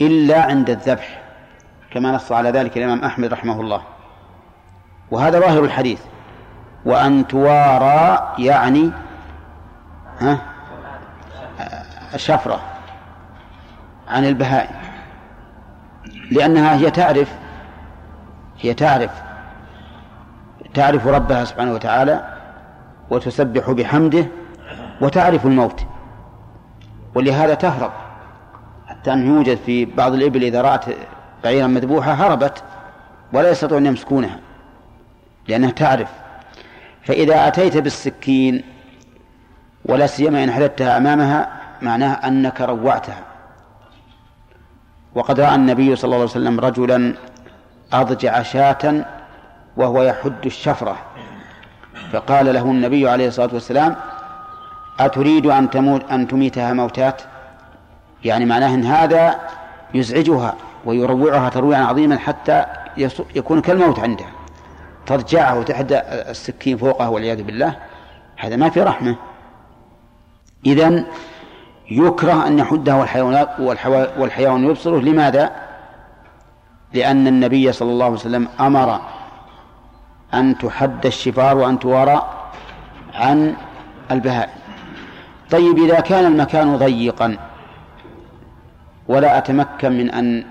إلا 0.00 0.42
عند 0.42 0.70
الذبح 0.70 1.22
كما 1.90 2.12
نص 2.12 2.32
على 2.32 2.50
ذلك 2.50 2.76
الإمام 2.76 3.04
أحمد 3.04 3.32
رحمه 3.32 3.60
الله. 3.60 3.82
وهذا 5.10 5.40
ظاهر 5.40 5.64
الحديث. 5.64 6.00
وأن 6.84 7.26
توارى 7.26 8.34
يعني 8.38 8.90
ها 10.20 10.38
الشفرة 12.14 12.60
عن 14.08 14.24
البهائم. 14.24 14.91
لأنها 16.32 16.76
هي 16.76 16.90
تعرف 16.90 17.32
هي 18.60 18.74
تعرف 18.74 19.10
تعرف 20.74 21.06
ربها 21.06 21.44
سبحانه 21.44 21.72
وتعالى 21.72 22.24
وتسبح 23.10 23.70
بحمده 23.70 24.26
وتعرف 25.00 25.46
الموت 25.46 25.86
ولهذا 27.14 27.54
تهرب. 27.54 27.92
حتى 28.86 29.12
أنه 29.12 29.36
يوجد 29.36 29.58
في 29.66 29.84
بعض 29.84 30.12
الإبل 30.12 30.44
إذا 30.44 30.60
رأت 30.62 30.84
بعيرا 31.44 31.66
مذبوحة 31.66 32.12
هربت 32.12 32.62
ولا 33.32 33.50
يستطيع 33.50 33.78
أن 33.78 33.86
يمسكونها 33.86 34.38
لأنها 35.48 35.70
تعرف. 35.70 36.08
فإذا 37.02 37.46
أتيت 37.48 37.76
بالسكين 37.76 38.64
ولا 39.84 40.06
سيما 40.06 40.44
إن 40.44 40.52
حدثتها 40.52 40.96
أمامها 40.96 41.48
معناه 41.82 42.12
أنك 42.12 42.60
روعتها. 42.60 43.31
وقد 45.14 45.40
رأى 45.40 45.54
النبي 45.54 45.96
صلى 45.96 46.04
الله 46.04 46.16
عليه 46.16 46.24
وسلم 46.24 46.60
رجلا 46.60 47.14
أضجع 47.92 48.42
شاة 48.42 49.04
وهو 49.76 50.02
يحد 50.02 50.46
الشفرة. 50.46 50.96
فقال 52.12 52.54
له 52.54 52.62
النبي 52.62 53.08
عليه 53.08 53.28
الصلاة 53.28 53.50
والسلام 53.52 53.96
أتريد 55.00 55.46
أن 55.46 55.70
تموت 55.70 56.10
أن 56.10 56.28
تميتها 56.28 56.72
موتات 56.72 57.22
يعني 58.24 58.44
معناه 58.44 58.74
أن 58.74 58.84
هذا 58.84 59.40
يزعجها 59.94 60.54
ويروعها 60.84 61.48
ترويعا 61.48 61.84
عظيما 61.84 62.18
حتى 62.18 62.64
يكون 63.34 63.60
كالموت 63.60 63.98
عندها 63.98 64.30
ترجعه 65.06 65.58
وتحدى 65.58 65.98
السكين 66.08 66.76
فوقه 66.76 67.10
والعياذ 67.10 67.42
بالله 67.42 67.76
هذا 68.36 68.56
ما 68.56 68.70
في 68.70 68.82
رحمة. 68.82 69.16
إذن 70.66 71.04
يكره 71.98 72.46
أن 72.46 72.58
يحدها 72.58 72.94
والحيوانات 72.94 73.48
والحيوان 74.18 74.64
يبصره. 74.64 75.00
لماذا؟ 75.00 75.50
لأن 76.92 77.26
النبي 77.26 77.72
صلى 77.72 77.90
الله 77.90 78.04
عليه 78.04 78.14
وسلم 78.14 78.48
أمر 78.60 79.00
أن 80.34 80.58
تحد 80.58 81.06
الشفار 81.06 81.56
وأن 81.56 81.78
توارى 81.78 82.48
عن 83.14 83.54
البهائم. 84.10 84.52
طيب 85.50 85.78
إذا 85.78 86.00
كان 86.00 86.24
المكان 86.26 86.76
ضيقا 86.76 87.36
ولا 89.08 89.38
أتمكن 89.38 89.92
من 89.92 90.10
أن 90.10 90.44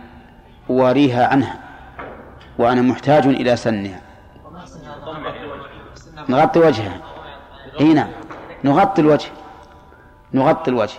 أواريها 0.70 1.28
عنها 1.28 1.60
وأنا 2.58 2.82
محتاج 2.82 3.28
إلى 3.28 3.56
سنها. 3.56 4.02
نغطي 6.30 6.60
وجهها. 6.60 6.98
إي 7.80 7.94
نعم. 7.94 8.10
نغطي 8.64 9.02
الوجه. 9.02 9.30
نغطي 10.34 10.72
الوجه. 10.72 10.98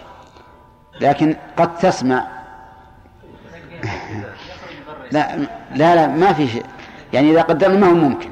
لكن 1.00 1.36
قد 1.56 1.78
تسمع. 1.78 2.24
لا 5.12 5.36
لا 5.74 5.94
لا 5.94 6.06
ما 6.06 6.32
في 6.32 6.48
شيء. 6.48 6.64
يعني 7.12 7.30
إذا 7.30 7.42
قدرنا 7.42 7.76
ما 7.76 7.86
هو 7.86 7.94
ممكن. 7.94 8.30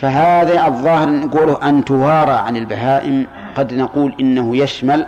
فهذا 0.00 0.66
الظاهر 0.66 1.08
نقوله 1.08 1.68
أن 1.68 1.84
توارى 1.84 2.32
عن 2.32 2.56
البهائم. 2.56 3.26
قد 3.56 3.74
نقول 3.74 4.14
إنه 4.20 4.56
يشمل 4.56 5.06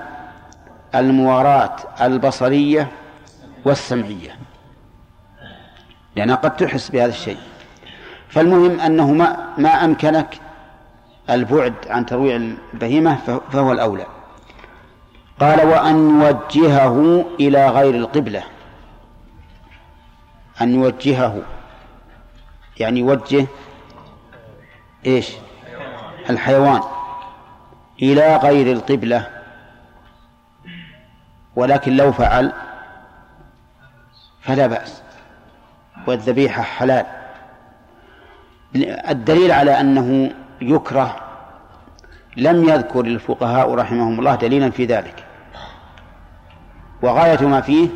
المواراة 0.94 1.76
البصرية 2.00 2.88
والسمعية. 3.64 4.36
لأنها 6.16 6.36
قد 6.36 6.56
تحس 6.56 6.90
بهذا 6.90 7.10
الشيء. 7.10 7.38
فالمهم 8.28 8.80
أنه 8.80 9.12
ما, 9.12 9.48
ما 9.58 9.84
أمكنك 9.84 10.40
البعد 11.30 11.74
عن 11.86 12.06
ترويع 12.06 12.36
البهيمة 12.36 13.18
فهو 13.52 13.72
الأولى. 13.72 14.06
قال 15.40 15.66
وأن 15.66 16.20
يوجهه 16.20 17.24
إلى 17.40 17.68
غير 17.68 17.94
القبلة. 17.94 18.42
أن 20.60 20.74
يوجهه 20.74 21.42
يعني 22.80 23.00
يوجه 23.00 23.46
إيش؟ 25.06 25.32
الحيوان 26.30 26.80
إلى 28.02 28.36
غير 28.36 28.72
القبلة. 28.72 29.30
ولكن 31.56 31.96
لو 31.96 32.12
فعل 32.12 32.52
فلا 34.40 34.66
بأس. 34.66 35.02
والذبيحة 36.06 36.62
حلال. 36.62 37.06
الدليل 39.08 39.52
على 39.52 39.80
أنه 39.80 40.30
يكره 40.60 41.16
لم 42.36 42.68
يذكر 42.68 43.00
الفقهاء 43.00 43.74
رحمهم 43.74 44.18
الله 44.18 44.34
دليلا 44.34 44.70
في 44.70 44.84
ذلك. 44.84 45.23
وغاية 47.02 47.46
ما 47.46 47.60
فيه 47.60 47.88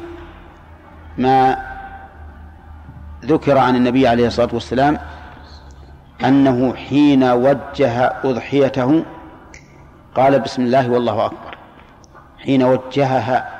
ما 1.18 1.56
ذكر 3.24 3.58
عن 3.58 3.76
النبي 3.76 4.08
عليه 4.08 4.26
الصلاة 4.26 4.48
والسلام 4.52 4.98
أنه 6.24 6.74
حين 6.74 7.24
وجه 7.24 8.06
أضحيته 8.24 9.04
قال 10.14 10.40
بسم 10.40 10.62
الله 10.62 10.90
والله 10.90 11.26
أكبر. 11.26 11.58
حين 12.38 12.62
وجهها 12.62 13.58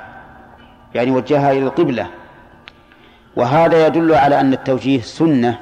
يعني 0.95 1.11
وجهها 1.11 1.51
إلى 1.51 1.63
القبلة. 1.63 2.07
وهذا 3.35 3.87
يدل 3.87 4.13
على 4.13 4.39
أن 4.39 4.53
التوجيه 4.53 5.01
سنة. 5.01 5.59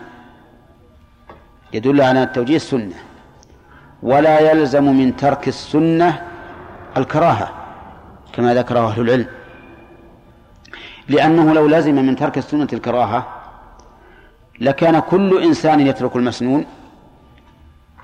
يدل 1.73 2.01
على 2.01 2.19
أن 2.19 2.23
التوجيه 2.23 2.57
سنة. 2.57 2.95
ولا 4.03 4.51
يلزم 4.51 4.83
من 4.83 5.15
ترك 5.15 5.47
السنة 5.47 6.21
الكراهة 6.97 7.49
كما 8.33 8.53
ذكره 8.53 8.87
أهل 8.87 9.01
العلم. 9.01 9.27
لأنه 11.09 11.53
لو 11.53 11.67
لزم 11.67 11.95
من 11.95 12.15
ترك 12.15 12.37
السنة 12.37 12.67
الكراهة 12.73 13.27
لكان 14.59 14.99
كل 14.99 15.43
إنسان 15.43 15.79
يترك 15.79 16.15
المسنون 16.15 16.65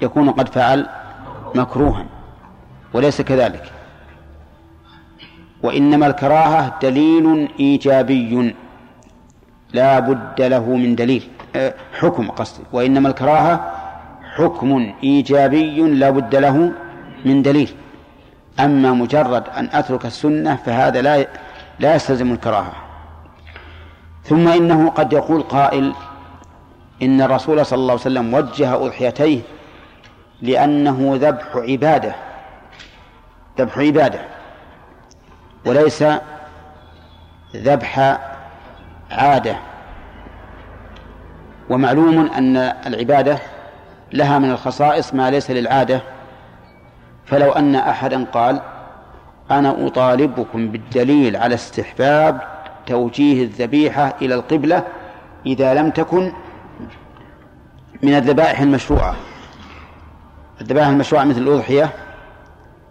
يكون 0.01 0.29
قد 0.29 0.49
فعل 0.49 0.89
مكروها 1.55 2.05
وليس 2.93 3.21
كذلك. 3.21 3.71
وإنما 5.63 6.07
الكراهة 6.07 6.79
دليل 6.81 7.49
إيجابي 7.59 8.55
لا 9.73 9.99
بد 9.99 10.41
له 10.41 10.75
من 10.75 10.95
دليل 10.95 11.23
أه، 11.55 11.73
حكم 11.99 12.31
قصدي. 12.31 12.63
وإنما 12.73 13.09
الكراهة 13.09 13.73
حكم 14.35 14.93
إيجابي 15.03 15.81
لا 15.81 16.09
بد 16.09 16.35
له 16.35 16.71
من 17.25 17.41
دليل. 17.41 17.69
أما 18.59 18.93
مجرد 18.93 19.43
أن 19.57 19.69
أترك 19.73 20.05
السنة 20.05 20.55
فهذا 20.55 21.01
لا 21.01 21.27
لا 21.79 21.95
يستلزم 21.95 22.31
الكراهة. 22.31 22.83
ثم 24.23 24.47
إنه 24.47 24.89
قد 24.89 25.13
يقول 25.13 25.41
قائل 25.41 25.93
إن 27.01 27.21
الرسول 27.21 27.65
صلى 27.65 27.77
الله 27.77 27.91
عليه 27.91 28.01
وسلم 28.01 28.33
وجه 28.33 28.75
أضحيتيه 28.75 29.41
لأنه 30.41 31.17
ذبح 31.21 31.55
عبادة 31.55 32.15
ذبح 33.59 33.77
عبادة 33.77 34.19
وليس 35.65 36.03
ذبح 37.55 38.19
عادة. 39.12 39.55
ومعلوم 41.69 42.27
أن 42.27 42.57
العبادة 42.57 43.38
لها 44.13 44.39
من 44.39 44.51
الخصائص 44.51 45.13
ما 45.13 45.31
ليس 45.31 45.51
للعادة. 45.51 46.01
فلو 47.25 47.51
أن 47.51 47.75
أحدا 47.75 48.25
قال 48.25 48.62
أنا 49.51 49.88
أطالبكم 49.88 50.71
بالدليل 50.71 51.36
على 51.36 51.55
استحباب 51.55 52.52
توجيه 52.86 53.43
الذبيحة 53.43 54.15
إلى 54.22 54.36
القبلة 54.36 54.84
إذا 55.46 55.74
لم 55.74 55.89
تكن 55.89 56.32
من 58.04 58.13
الذبائح 58.13 58.60
المشروعة. 58.60 59.15
الذبائح 60.62 60.88
المشروعة 60.88 61.24
مثل 61.24 61.41
الأضحية 61.41 61.89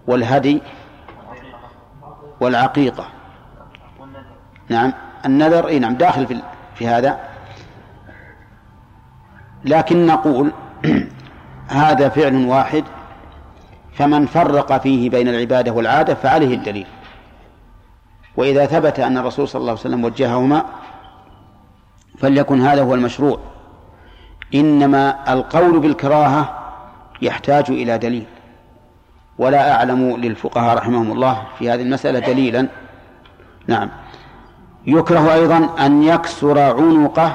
والهدي 0.07 0.63
والعقيقة. 2.41 3.09
نعم 4.69 4.93
النذر 5.27 5.67
إي 5.69 5.79
نعم 5.79 5.95
داخل 5.95 6.27
في 6.27 6.43
في 6.75 6.89
هذا. 6.89 7.21
لكن 9.65 10.07
نقول 10.07 10.53
هذا 11.69 12.09
فعل 12.09 12.47
واحد 12.47 12.85
فمن 13.95 14.27
فرق 14.27 14.83
فيه 14.83 15.11
بين 15.11 15.29
العبادة 15.29 15.73
والعادة 15.73 16.15
فعليه 16.15 16.55
الدليل. 16.55 16.87
وإذا 18.37 18.67
ثبت 18.67 19.01
أن 19.01 19.19
الرسول 19.19 19.49
صلى 19.49 19.61
الله 19.61 19.71
عليه 19.71 19.81
وسلم 19.81 20.05
وجههما 20.05 20.65
فليكن 22.19 22.61
هذا 22.61 22.83
هو 22.83 22.95
المشروع. 22.95 23.39
إنما 24.55 25.33
القول 25.33 25.81
بالكراهة 25.81 26.59
يحتاج 27.23 27.71
إلى 27.71 27.99
دليل. 27.99 28.27
ولا 29.39 29.75
أعلم 29.75 30.17
للفقهاء 30.17 30.77
رحمهم 30.77 31.13
الله 31.13 31.43
في 31.59 31.71
هذه 31.71 31.83
المسألة 31.83 32.19
دليلا. 32.19 32.69
نعم. 33.67 33.91
يكره 34.87 35.35
أيضا 35.35 35.69
أن 35.87 36.03
يكسر 36.03 36.59
عنقه 36.59 37.35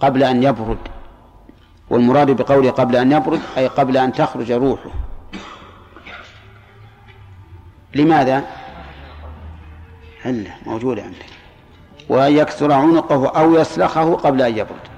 قبل 0.00 0.22
أن 0.22 0.42
يبرد. 0.42 0.78
والمراد 1.90 2.30
بقوله 2.30 2.70
قبل 2.70 2.96
أن 2.96 3.12
يبرد 3.12 3.40
أي 3.56 3.66
قبل 3.66 3.96
أن 3.96 4.12
تخرج 4.12 4.52
روحه. 4.52 4.90
لماذا؟ 7.94 8.44
هلا 10.24 10.50
موجودة 10.66 11.02
عندك 11.02 11.26
وأن 12.08 12.36
يكسر 12.36 12.72
عنقه 12.72 13.28
أو 13.28 13.54
يسلخه 13.54 14.14
قبل 14.14 14.42
أن 14.42 14.52
يبرد. 14.52 14.90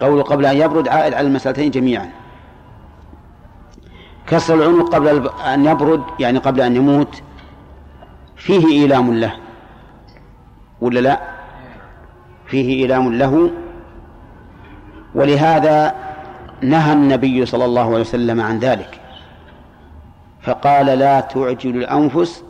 قوله 0.00 0.22
قبل 0.22 0.46
أن 0.46 0.56
يبرد 0.56 0.88
عائد 0.88 1.14
على 1.14 1.26
المسألتين 1.26 1.70
جميعا. 1.70 2.10
كسر 4.26 4.54
العنق 4.54 4.94
قبل 4.94 5.30
أن 5.46 5.66
يبرد 5.66 6.02
يعني 6.18 6.38
قبل 6.38 6.60
أن 6.60 6.76
يموت 6.76 7.22
فيه 8.36 8.66
إيلام 8.66 9.14
له. 9.14 9.32
ولا 10.80 11.00
لا؟ 11.00 11.20
فيه 12.46 12.82
إيلام 12.82 13.14
له. 13.14 13.50
ولهذا 15.14 15.94
نهى 16.62 16.92
النبي 16.92 17.46
صلى 17.46 17.64
الله 17.64 17.86
عليه 17.86 18.00
وسلم 18.00 18.40
عن 18.40 18.58
ذلك. 18.58 19.00
فقال 20.42 20.86
لا 20.86 21.20
تعجل 21.20 21.76
الأنفس 21.76 22.44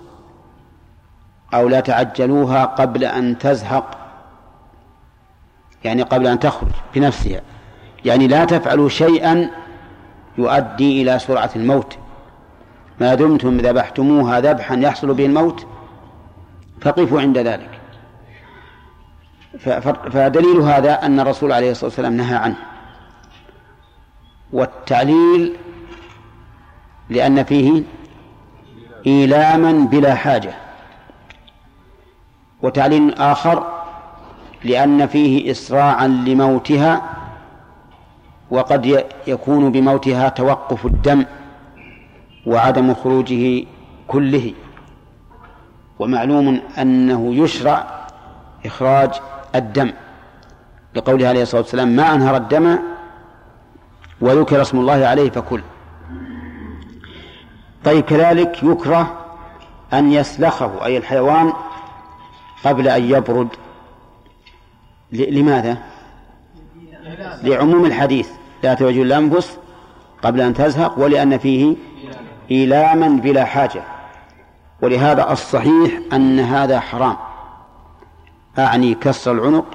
أو 1.54 1.68
لا 1.68 1.80
تعجلوها 1.80 2.64
قبل 2.64 3.04
أن 3.04 3.38
تزهق 3.38 3.96
يعني 5.84 6.02
قبل 6.02 6.26
أن 6.26 6.38
تخرج 6.38 6.70
بنفسها. 6.94 7.40
يعني 8.04 8.28
لا 8.28 8.44
تفعلوا 8.44 8.88
شيئا 8.88 9.50
يؤدي 10.38 11.02
إلى 11.02 11.18
سرعة 11.18 11.50
الموت. 11.56 11.98
ما 13.00 13.14
دمتم 13.14 13.56
ذبحتموها 13.56 14.40
ذبحا 14.40 14.76
يحصل 14.76 15.14
به 15.14 15.26
الموت 15.26 15.66
فقفوا 16.80 17.20
عند 17.20 17.38
ذلك. 17.38 17.80
فدليل 20.12 20.56
هذا 20.56 21.06
أن 21.06 21.20
الرسول 21.20 21.52
عليه 21.52 21.70
الصلاة 21.70 21.86
والسلام 21.86 22.16
نهى 22.16 22.36
عنه. 22.36 22.56
والتعليل 24.52 25.56
لأن 27.10 27.44
فيه 27.44 27.82
إيلاما 29.06 29.72
بلا 29.72 30.14
حاجة. 30.14 30.54
وتعليل 32.62 33.14
آخر 33.14 33.66
لأن 34.64 35.06
فيه 35.06 35.50
إسراعا 35.50 36.06
لموتها 36.08 37.02
وقد 38.50 39.04
يكون 39.26 39.72
بموتها 39.72 40.28
توقف 40.28 40.86
الدم 40.86 41.24
وعدم 42.46 42.94
خروجه 42.94 43.64
كله. 44.08 44.54
ومعلوم 45.98 46.60
أنه 46.78 47.34
يشرع 47.34 47.86
إخراج 48.66 49.10
الدم 49.54 49.92
لقوله 50.94 51.28
عليه 51.28 51.42
الصلاة 51.42 51.60
والسلام 51.62 51.88
ما 51.88 52.14
أنهر 52.14 52.36
الدم 52.36 52.78
وذكر 54.20 54.62
اسم 54.62 54.78
الله 54.78 55.06
عليه 55.06 55.30
فكل 55.30 55.60
طيب 57.84 58.04
كذلك 58.04 58.62
يكره 58.62 59.12
أن 59.92 60.12
يسلخه 60.12 60.84
أي 60.84 60.96
الحيوان 60.96 61.52
قبل 62.64 62.88
أن 62.88 63.10
يبرد. 63.10 63.48
لماذا؟ 65.12 65.78
لعموم 67.42 67.84
الحديث. 67.84 68.28
لا 68.62 68.74
تعجل 68.74 69.02
الأنفس 69.02 69.58
قبل 70.22 70.40
أن 70.40 70.54
تزهق 70.54 70.98
ولأن 70.98 71.38
فيه 71.38 71.76
إيلاما 72.50 73.08
بلا 73.08 73.44
حاجة. 73.44 73.82
ولهذا 74.82 75.32
الصحيح 75.32 76.00
أن 76.12 76.40
هذا 76.40 76.80
حرام. 76.80 77.16
أعني 78.58 78.94
كسر 78.94 79.32
العنق 79.32 79.66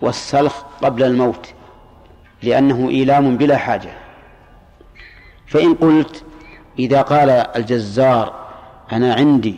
والسلخ 0.00 0.62
قبل 0.82 1.02
الموت 1.02 1.54
لأنه 2.42 2.88
إيلام 2.88 3.36
بلا 3.36 3.56
حاجة. 3.56 3.92
فإن 5.46 5.74
قلت 5.74 6.24
إذا 6.78 7.02
قال 7.02 7.30
الجزار 7.30 8.32
أنا 8.92 9.14
عندي 9.14 9.56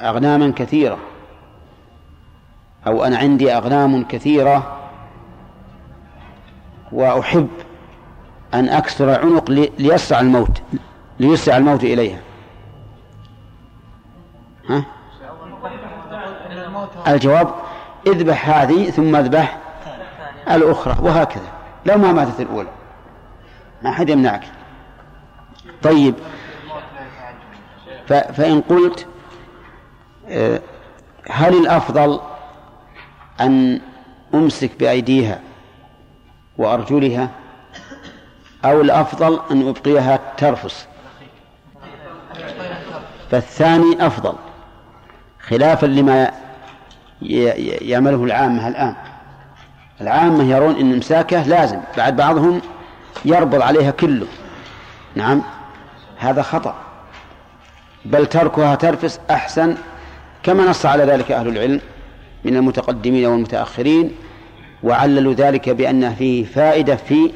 أغناما 0.00 0.52
كثيرة. 0.56 0.98
أو 2.86 3.04
أنا 3.04 3.18
عندي 3.18 3.52
أغنام 3.52 4.04
كثيرة. 4.04 4.78
وأحب 6.92 7.48
أن 8.54 8.68
أكسر 8.68 9.20
عنق 9.20 9.50
ليسرع 9.78 10.20
الموت 10.20 10.62
ليسرع 11.20 11.56
الموت 11.56 11.84
إليها. 11.84 12.20
ها؟ 14.68 14.84
الجواب 17.08 17.54
اذبح 18.06 18.48
هذه 18.48 18.90
ثم 18.90 19.16
اذبح 19.16 19.58
الأخرى 20.50 20.96
وهكذا. 21.00 21.52
لو 21.86 21.98
ما 21.98 22.12
ماتت 22.12 22.40
الأولى. 22.40 22.68
ما 23.82 23.92
حد 23.92 24.08
يمنعك. 24.08 24.42
طيب. 25.82 26.14
فإن 28.08 28.60
قلت 28.60 29.06
هل 31.30 31.54
الأفضل 31.58 32.20
أن 33.40 33.80
أمسك 34.34 34.70
بأيديها 34.80 35.40
وأرجلها 36.58 37.30
أو 38.64 38.80
الأفضل 38.80 39.40
أن 39.50 39.68
أبقيها 39.68 40.18
ترفس؟ 40.36 40.86
فالثاني 43.30 44.06
أفضل 44.06 44.34
خلافا 45.40 45.86
لما 45.86 46.30
يعمله 47.22 48.24
العامة 48.24 48.68
الآن 48.68 48.94
العامة 50.00 50.44
يرون 50.44 50.76
أن 50.76 50.92
إمساكه 50.92 51.42
لازم 51.42 51.80
بعد 51.96 52.16
بعضهم 52.16 52.60
يربط 53.24 53.62
عليها 53.62 53.90
كله. 53.90 54.26
نعم 55.14 55.42
هذا 56.18 56.42
خطأ. 56.42 56.74
بل 58.04 58.26
تركها 58.26 58.74
ترفس 58.74 59.20
أحسن 59.30 59.76
كما 60.48 60.64
نص 60.64 60.86
على 60.86 61.04
ذلك 61.04 61.32
أهل 61.32 61.48
العلم 61.48 61.80
من 62.44 62.56
المتقدمين 62.56 63.26
والمتأخرين 63.26 64.14
وعللوا 64.82 65.34
ذلك 65.34 65.68
بأن 65.68 66.14
فيه 66.14 66.44
فائدة 66.44 66.96
في 66.96 67.30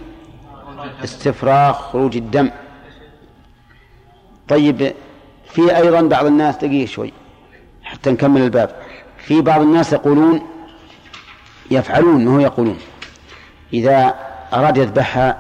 استفراغ 1.04 1.72
خروج 1.72 2.16
الدم. 2.16 2.50
طيب 4.48 4.92
في 5.46 5.76
أيضا 5.76 6.00
بعض 6.02 6.26
الناس 6.26 6.56
دقيقة 6.56 6.86
شوي 6.86 7.12
حتى 7.82 8.10
نكمل 8.10 8.42
الباب. 8.42 8.76
في 9.18 9.40
بعض 9.40 9.60
الناس 9.60 9.92
يقولون 9.92 10.42
يفعلون 11.70 12.24
ما 12.24 12.34
هو 12.34 12.40
يقولون. 12.40 12.78
إذا 13.72 14.14
أراد 14.52 14.76
يذبحها 14.76 15.38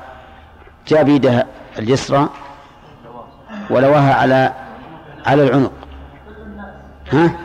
جاء 0.88 1.02
بيدها 1.02 1.46
اليسرى 1.78 2.28
ولواها 3.70 4.14
على 4.14 4.52
على 5.26 5.42
العنق. 5.42 5.81
ها؟ 7.12 7.36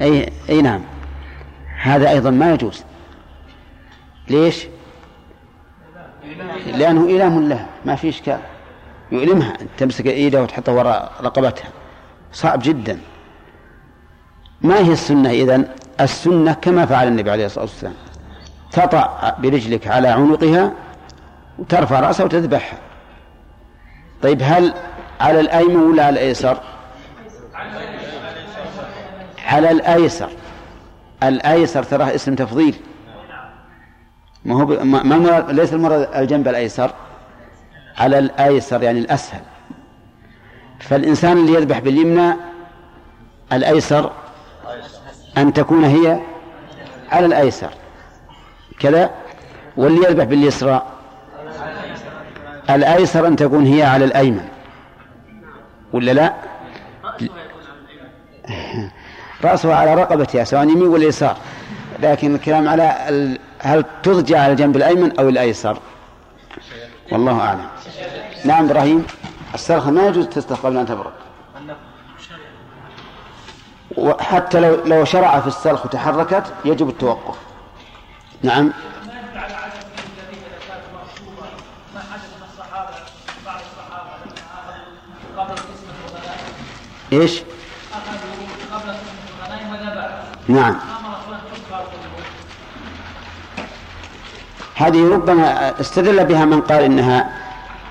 أي 0.00 0.32
أي 0.48 0.62
نعم. 0.62 0.80
هذا 1.82 2.10
أيضا 2.10 2.30
ما 2.30 2.52
يجوز. 2.52 2.84
ليش؟ 4.28 4.66
لأنه 6.66 7.04
إلام 7.04 7.48
له 7.48 7.66
ما 7.84 7.96
في 7.96 8.08
إشكال. 8.08 8.38
يؤلمها. 9.12 9.52
تمسك 9.78 10.06
إيدها 10.06 10.40
وتحطها 10.40 10.72
وراء 10.72 11.12
رقبتها. 11.22 11.68
صعب 12.32 12.60
جدا. 12.62 13.00
ما 14.60 14.78
هي 14.78 14.92
السنة 14.92 15.30
إذن؟ 15.30 15.68
السنة 16.00 16.52
كما 16.52 16.86
فعل 16.86 17.08
النبي 17.08 17.30
عليه 17.30 17.46
الصلاة 17.46 17.64
والسلام. 17.64 17.94
تطع 18.72 19.34
برجلك 19.38 19.86
على 19.86 20.08
عنقها 20.08 20.72
وترفع 21.58 22.00
رأسها 22.00 22.24
وتذبحها. 22.24 22.78
طيب 24.22 24.40
هل 24.42 24.74
على 25.20 25.40
الأيمن 25.40 25.76
ولا 25.76 26.04
على 26.04 26.12
الأيسر؟ 26.12 26.71
على 29.52 29.70
الأيسر. 29.70 30.28
الأيسر 31.22 31.82
تراه 31.82 32.14
اسم 32.14 32.34
تفضيل. 32.34 32.74
ما 34.44 34.54
هو. 34.54 34.66
ما 34.84 35.16
المراد 35.16 35.50
ليس 35.50 35.72
المراد 35.72 36.08
الجنب 36.14 36.48
الأيسر؟ 36.48 36.90
على 37.98 38.18
الأيسر 38.18 38.82
يعني 38.82 38.98
الأسهل. 38.98 39.42
فالإنسان 40.80 41.38
اللي 41.38 41.54
يذبح 41.54 41.78
باليمنى 41.78 42.34
الأيسر 43.52 44.12
أن 45.38 45.52
تكون 45.52 45.84
هي 45.84 46.20
على 47.10 47.26
الأيسر. 47.26 47.70
كذا. 48.80 49.10
واللي 49.76 50.06
يذبح 50.06 50.24
باليسرى 50.24 50.82
الأيسر 52.70 53.26
أن 53.26 53.36
تكون 53.36 53.66
هي 53.66 53.82
على 53.82 54.04
الأيمن. 54.04 54.48
ولا 55.92 56.12
لا؟ 56.12 56.34
رأسها 59.44 59.74
على 59.76 59.94
رقبتها 59.94 60.44
سواء 60.44 60.62
يمين 60.62 60.88
ولا 60.88 61.04
يسار. 61.04 61.36
لكن 61.98 62.34
الكلام 62.34 62.68
على. 62.68 63.38
هل 63.58 63.84
تضجع 64.02 64.40
على 64.40 64.52
الجنب 64.52 64.76
الأيمن 64.76 65.18
أو 65.18 65.28
الأيسر؟ 65.28 65.78
والله 67.12 67.40
أعلم. 67.40 67.66
نعم 68.44 68.64
إبراهيم 68.64 69.06
السلخة 69.54 69.90
ما 69.90 70.06
يجوز 70.06 70.26
تستخدم 70.26 70.62
قبل 70.62 70.76
أن 70.76 70.86
تبرد 70.86 71.12
وحتى 73.96 74.60
لو 74.60 74.84
لو 74.84 75.04
شرع 75.04 75.40
في 75.40 75.46
السلخ 75.46 75.86
وتحركت 75.86 76.44
يجب 76.64 76.88
التوقف. 76.88 77.36
نعم. 78.42 78.72
إيش؟ 87.12 87.42
نعم. 90.48 90.76
هذه 94.74 95.14
ربما 95.14 95.80
استدل 95.80 96.24
بها 96.24 96.44
من 96.44 96.60
قال 96.60 96.82
إنها 96.82 97.38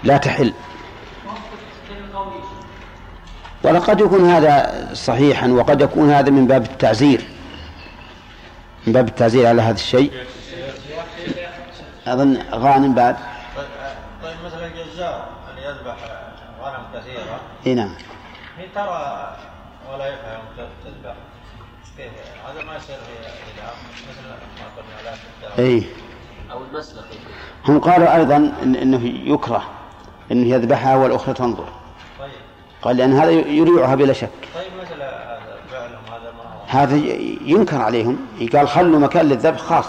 لا 0.03 0.17
تحل. 0.17 0.53
ولقد 3.63 4.01
يكون 4.01 4.29
هذا 4.29 4.89
صحيحا 4.93 5.47
وقد 5.47 5.81
يكون 5.81 6.11
هذا 6.11 6.29
من 6.29 6.47
باب 6.47 6.63
التعزير. 6.63 7.21
من 8.87 8.93
باب 8.93 9.07
التعزير 9.07 9.47
على 9.47 9.61
هذا 9.61 9.75
الشيء. 9.75 10.11
أظن 12.07 12.37
غانم 12.51 12.93
بعد. 12.93 13.15
طيب 14.23 14.35
مثلا 14.45 14.65
الجزار 14.65 15.25
اللي 15.49 15.67
يذبح 15.67 15.95
غنم 16.61 16.83
كثيرة 16.93 17.39
إي 17.65 17.73
نعم. 17.73 17.95
هي 18.57 18.65
ترى 18.75 19.37
ولا 19.93 20.07
يفهم 20.07 20.41
تذبح 20.85 21.15
كيف؟ 21.97 22.11
هذا 22.51 22.63
ما 22.63 22.75
يصير 22.75 22.95
إي. 25.59 25.83
أو 26.51 26.63
المسلك. 26.63 27.05
هم 27.67 27.79
قالوا 27.79 28.15
أيضا 28.15 28.35
إن 28.35 28.75
إنه 28.75 29.05
يكره 29.05 29.63
انه 30.31 30.55
يذبحها 30.55 30.95
والأخرى 30.95 31.33
تنظر. 31.33 31.67
طيب. 32.19 32.31
قال 32.81 32.97
لأن 32.97 33.13
هذا 33.13 33.31
يريعها 33.31 33.95
بلا 33.95 34.13
شك. 34.13 34.29
طيب 34.55 34.71
مثل 34.81 35.01
هذا 35.01 35.61
فعلهم 35.71 36.03
هذا 36.05 36.31
ما 36.31 36.43
هو؟ 36.43 36.63
هذا 36.67 36.95
ينكر 37.45 37.81
عليهم. 37.81 38.27
قال 38.53 38.67
خلوا 38.67 38.99
مكان 38.99 39.29
للذبح 39.29 39.59
خاص. 39.59 39.87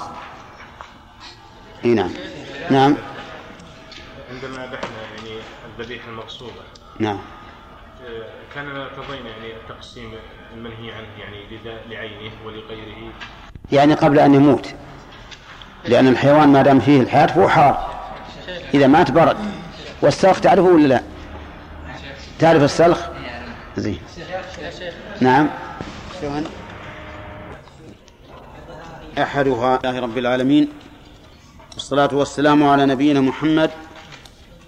إي 1.85 1.95
نعم. 1.95 2.11
نعم. 2.71 2.97
عندما 4.31 4.67
ذبحنا 4.67 5.03
يعني 5.17 5.41
الذبيحة 5.79 6.09
المقصوده 6.09 6.63
نعم. 6.99 7.19
كان 8.55 8.87
تظن 8.97 9.15
يعني 9.15 9.53
التقسيم 9.57 10.13
المنهي 10.55 10.93
عنه 10.93 11.09
يعني 11.19 11.45
لعينه 11.89 12.33
ولغيره. 12.47 13.13
يعني 13.73 13.95
قبل 13.95 14.19
أن 14.19 14.35
يموت. 14.35 14.75
لأن 15.85 16.09
الحيوان 16.09 16.49
ما 16.49 16.63
دام 16.63 16.81
فيه 16.81 17.01
الحياة 17.01 17.27
فهو 17.27 17.49
حار. 17.49 18.03
إذا 18.75 18.87
مات 18.87 19.11
برد. 19.11 19.37
والسلخ 20.03 20.41
تعرفه 20.41 20.63
ولا 20.63 20.87
لا؟ 20.87 21.03
تعرف 22.39 22.63
السلخ؟ 22.63 23.07
زين. 23.77 23.99
نعم؟ 25.21 25.49
أحدها 29.19 29.77
الله 29.85 30.01
رب 30.01 30.19
العالمين. 30.19 30.69
والصلاة 31.75 32.09
والسلام 32.13 32.69
على 32.69 32.87
نبينا 32.87 33.21
محمد 33.21 33.71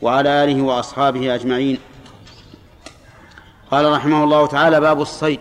وعلى 0.02 0.44
آله 0.44 0.62
وأصحابه 0.62 1.34
أجمعين. 1.34 1.78
قال 3.70 3.92
رحمه 3.92 4.24
الله 4.24 4.46
تعالى 4.46 4.80
باب 4.80 5.00
الصيد. 5.00 5.40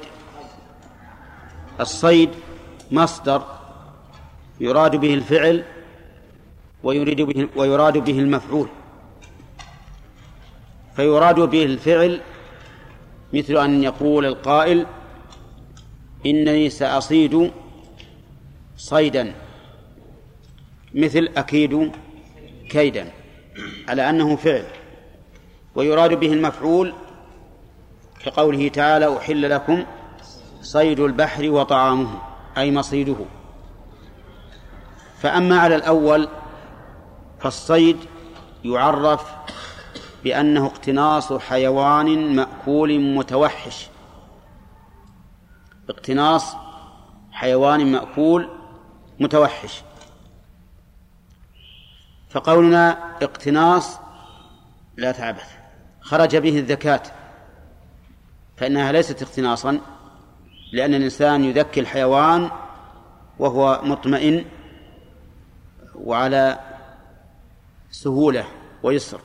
الصيد 1.79 2.29
مصدر 2.91 3.41
يراد 4.59 4.95
به 4.95 5.13
الفعل 5.13 5.63
ويريد 6.83 7.21
به 7.21 7.49
ويراد 7.55 7.97
به 7.97 8.19
المفعول. 8.19 8.67
فيراد 10.95 11.39
به 11.39 11.65
الفعل 11.65 12.21
مثل 13.33 13.57
أن 13.57 13.83
يقول 13.83 14.25
القائل 14.25 14.85
إنني 16.25 16.69
سأصيد 16.69 17.51
صيدا. 18.77 19.33
مثل 20.93 21.29
أكيد 21.37 21.91
كيدا 22.69 23.11
على 23.87 24.09
أنه 24.09 24.35
فعل. 24.35 24.65
ويراد 25.75 26.13
به 26.13 26.33
المفعول 26.33 26.93
كقوله 28.25 28.67
تعالى 28.67 29.17
أحل 29.17 29.49
لكم 29.49 29.85
صيد 30.61 30.99
البحر 30.99 31.49
وطعامه 31.49 32.21
أي 32.57 32.71
مصيده. 32.71 33.25
فأما 35.17 35.59
على 35.59 35.75
الأول 35.75 36.27
فالصيد 37.39 37.97
يعرف 38.65 39.31
بأنه 40.23 40.65
اقتناص 40.65 41.33
حيوان 41.33 42.35
مأكول 42.35 42.99
متوحش. 42.99 43.87
اقتناص 45.89 46.55
حيوان 47.31 47.91
مأكول 47.91 48.49
متوحش. 49.19 49.81
فقولنا 52.29 52.97
اقتناص 53.21 53.99
لا 54.97 55.11
تعبث. 55.11 55.49
خرج 56.01 56.35
به 56.35 56.59
الذكاة 56.59 57.01
فإنها 58.57 58.91
ليست 58.91 59.21
اقتناصا 59.21 59.79
لأن 60.73 60.93
الإنسان 60.93 61.43
يذكي 61.43 61.79
الحيوان 61.79 62.51
وهو 63.39 63.81
مطمئن 63.83 64.45
وعلى 65.95 66.59
سهولة 67.91 68.45
ويسر. 68.83 69.19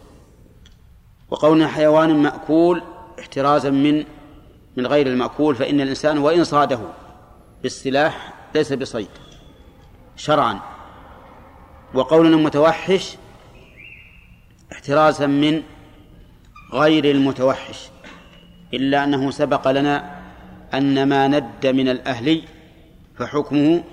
وقولنا 1.31 1.69
حيوان 1.69 2.23
مأكول 2.23 2.83
احترازا 3.19 3.71
من 3.71 4.05
من 4.77 4.87
غير 4.87 5.07
المأكول 5.07 5.55
فإن 5.55 5.81
الإنسان 5.81 6.19
وإن 6.19 6.45
صاده 6.45 6.79
بالسلاح 7.63 8.35
ليس 8.55 8.73
بصيد 8.73 9.09
شرعا. 10.17 10.61
وقولنا 11.95 12.37
متوحش 12.37 13.17
احترازا 14.73 15.27
من 15.27 15.63
غير 16.73 17.05
المتوحش. 17.11 17.89
إلا 18.75 19.05
أنه 19.05 19.31
سبق 19.31 19.71
لنا 19.71 20.21
أن 20.75 21.09
ما 21.09 21.29
ند 21.29 21.67
من 21.67 21.89
الأهلي 21.89 22.43
فحكمه 23.17 23.85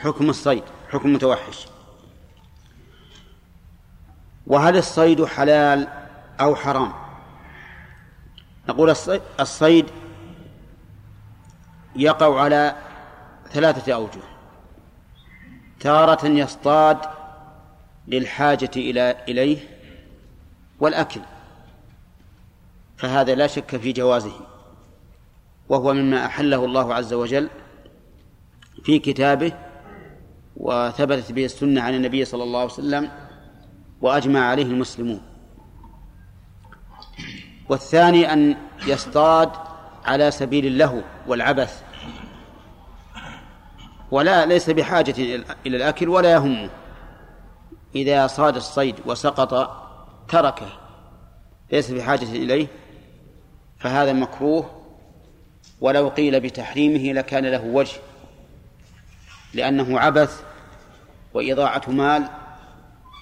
حكم 0.00 0.30
الصيد 0.30 0.62
حكم 0.90 1.12
متوحش. 1.12 1.66
وهل 4.46 4.76
الصيد 4.76 5.24
حلال 5.24 5.88
أو 6.40 6.54
حرام؟ 6.54 6.92
نقول 8.68 8.90
الصيد 9.40 9.86
يقع 11.96 12.40
على 12.40 12.76
ثلاثة 13.50 13.94
أوجه. 13.94 14.20
تارة 15.80 16.26
يصطاد 16.26 16.98
للحاجة 18.08 18.70
إلى 18.76 19.16
إليه 19.28 19.58
والأكل. 20.80 21.20
فهذا 22.96 23.34
لا 23.34 23.46
شك 23.46 23.76
في 23.76 23.92
جوازه. 23.92 24.32
وهو 25.68 25.92
مما 25.92 26.26
أحله 26.26 26.64
الله 26.64 26.94
عز 26.94 27.12
وجل 27.12 27.50
في 28.84 28.98
كتابه 28.98 29.52
وثبتت 30.56 31.32
به 31.32 31.44
السنة 31.44 31.82
عن 31.82 31.94
النبي 31.94 32.24
صلى 32.24 32.42
الله 32.42 32.60
عليه 32.60 32.72
وسلم 32.72 33.10
وأجمع 34.00 34.40
عليه 34.40 34.64
المسلمون. 34.64 35.20
والثاني 37.68 38.32
أن 38.32 38.56
يصطاد 38.86 39.50
على 40.04 40.30
سبيل 40.30 40.66
اللهو 40.66 41.02
والعبث. 41.26 41.82
ولا 44.10 44.46
ليس 44.46 44.70
بحاجة 44.70 45.14
إلى 45.66 45.76
الأكل 45.76 46.08
ولا 46.08 46.32
يهمه. 46.32 46.70
إذا 47.94 48.26
صاد 48.26 48.56
الصيد 48.56 48.94
وسقط 49.06 49.70
تركه 50.28 50.68
ليس 51.72 51.90
بحاجة 51.90 52.32
إليه. 52.32 52.66
فهذا 53.78 54.12
مكروه 54.12 54.82
ولو 55.80 56.08
قيل 56.08 56.40
بتحريمه 56.40 57.12
لكان 57.12 57.46
له 57.46 57.64
وجه 57.64 57.96
لأنه 59.54 60.00
عبث 60.00 60.42
وإضاعة 61.34 61.82
مال 61.90 62.28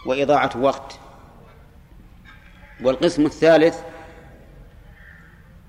وإضاعة 0.07 0.51
وقت. 0.57 0.99
والقسم 2.83 3.27
الثالث 3.27 3.81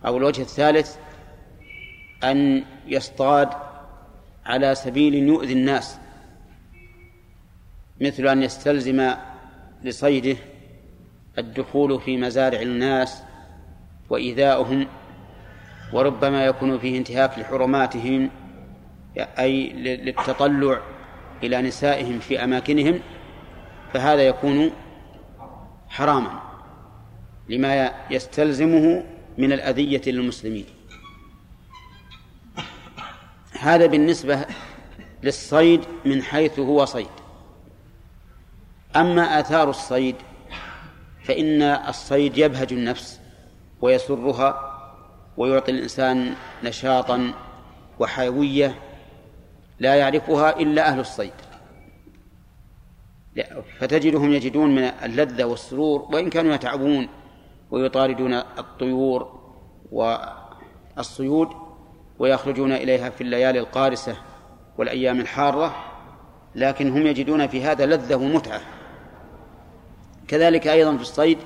أو 0.05 0.17
الوجه 0.17 0.41
الثالث 0.41 0.95
أن 2.23 2.65
يصطاد 2.87 3.49
على 4.45 4.75
سبيل 4.75 5.15
يؤذي 5.15 5.53
الناس 5.53 5.97
مثل 8.01 8.27
أن 8.27 8.43
يستلزم 8.43 9.13
لصيده 9.83 10.37
الدخول 11.37 12.01
في 12.01 12.17
مزارع 12.17 12.61
الناس 12.61 13.21
وإيذاؤهم 14.09 14.87
وربما 15.93 16.45
يكون 16.45 16.79
فيه 16.79 16.97
انتهاك 16.97 17.39
لحرماتهم 17.39 18.29
أي 19.17 19.73
للتطلع 19.73 20.81
إلى 21.43 21.61
نسائهم 21.61 22.19
في 22.19 22.43
أماكنهم 22.43 22.99
فهذا 23.93 24.21
يكون 24.21 24.71
حراما 25.89 26.41
لما 27.49 27.91
يستلزمه 28.11 29.03
من 29.37 29.53
الأذية 29.53 30.01
للمسلمين. 30.07 30.65
هذا 33.59 33.85
بالنسبة 33.85 34.45
للصيد 35.23 35.81
من 36.05 36.23
حيث 36.23 36.59
هو 36.59 36.85
صيد. 36.85 37.07
أما 38.95 39.39
آثار 39.39 39.69
الصيد 39.69 40.15
فإن 41.23 41.61
الصيد 41.61 42.37
يبهج 42.37 42.73
النفس. 42.73 43.19
ويسرها 43.81 44.71
ويعطي 45.38 45.71
الإنسان 45.71 46.35
نشاطا 46.63 47.33
وحيوية 47.99 48.75
لا 49.79 49.95
يعرفها 49.95 50.59
إلا 50.59 50.88
أهل 50.88 50.99
الصيد. 50.99 51.33
فتجدهم 53.79 54.31
يجدون 54.31 54.75
من 54.75 54.83
اللذة 54.83 55.43
والسرور 55.43 56.07
وإن 56.13 56.29
كانوا 56.29 56.53
يتعبون 56.53 57.07
ويطاردون 57.71 58.33
الطيور 58.33 59.39
والصيود 59.91 61.49
ويخرجون 62.19 62.71
إليها 62.71 63.09
في 63.09 63.21
الليالي 63.21 63.59
القارسة 63.59 64.17
والأيام 64.77 65.19
الحارة 65.19 65.75
لكن 66.55 66.89
هم 66.89 67.07
يجدون 67.07 67.47
في 67.47 67.63
هذا 67.63 67.85
لذة 67.85 68.15
ومتعة. 68.15 68.61
كذلك 70.27 70.67
أيضا 70.67 70.95
في 70.95 71.01
الصيد 71.01 71.38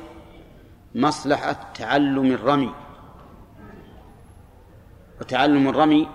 مصلحة 0.95 1.55
تعلم 1.73 2.31
الرمي. 2.31 2.73
وتعلم 5.21 5.69
الرمي 5.69 6.07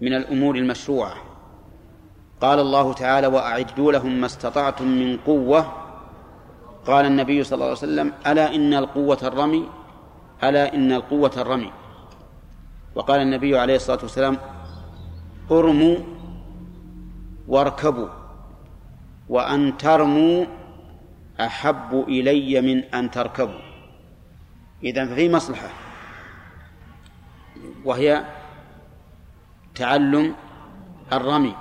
من 0.00 0.14
الأمور 0.14 0.56
المشروعة. 0.56 1.14
قال 2.40 2.60
الله 2.60 2.92
تعالى 2.92 3.26
وأعدوا 3.26 3.92
لهم 3.92 4.20
ما 4.20 4.26
استطعتم 4.26 4.88
من 4.88 5.16
قوة. 5.16 5.72
قال 6.86 7.06
النبي 7.06 7.44
صلى 7.44 7.54
الله 7.54 7.66
عليه 7.66 7.72
وسلم 7.76 8.12
ألا 8.26 8.54
إن 8.54 8.74
القوة 8.74 9.18
الرمي؟ 9.22 9.68
ألا 10.44 10.74
إن 10.74 10.92
القوة 10.92 11.32
الرمي. 11.36 11.72
وقال 12.94 13.20
النبي 13.20 13.58
عليه 13.58 13.76
الصلاة 13.76 13.98
والسلام 14.02 14.38
أرموا 15.50 15.96
واركبوا 17.48 18.08
وأن 19.28 19.76
ترموا 19.76 20.44
أحب 21.40 22.04
إلي 22.08 22.60
من 22.60 22.78
أن 22.84 23.10
تركبوا. 23.10 23.71
إذا 24.84 25.06
ففي 25.06 25.28
مصلحة 25.28 25.68
وهي 27.84 28.24
تعلم 29.74 30.34
الرمي 31.12 31.56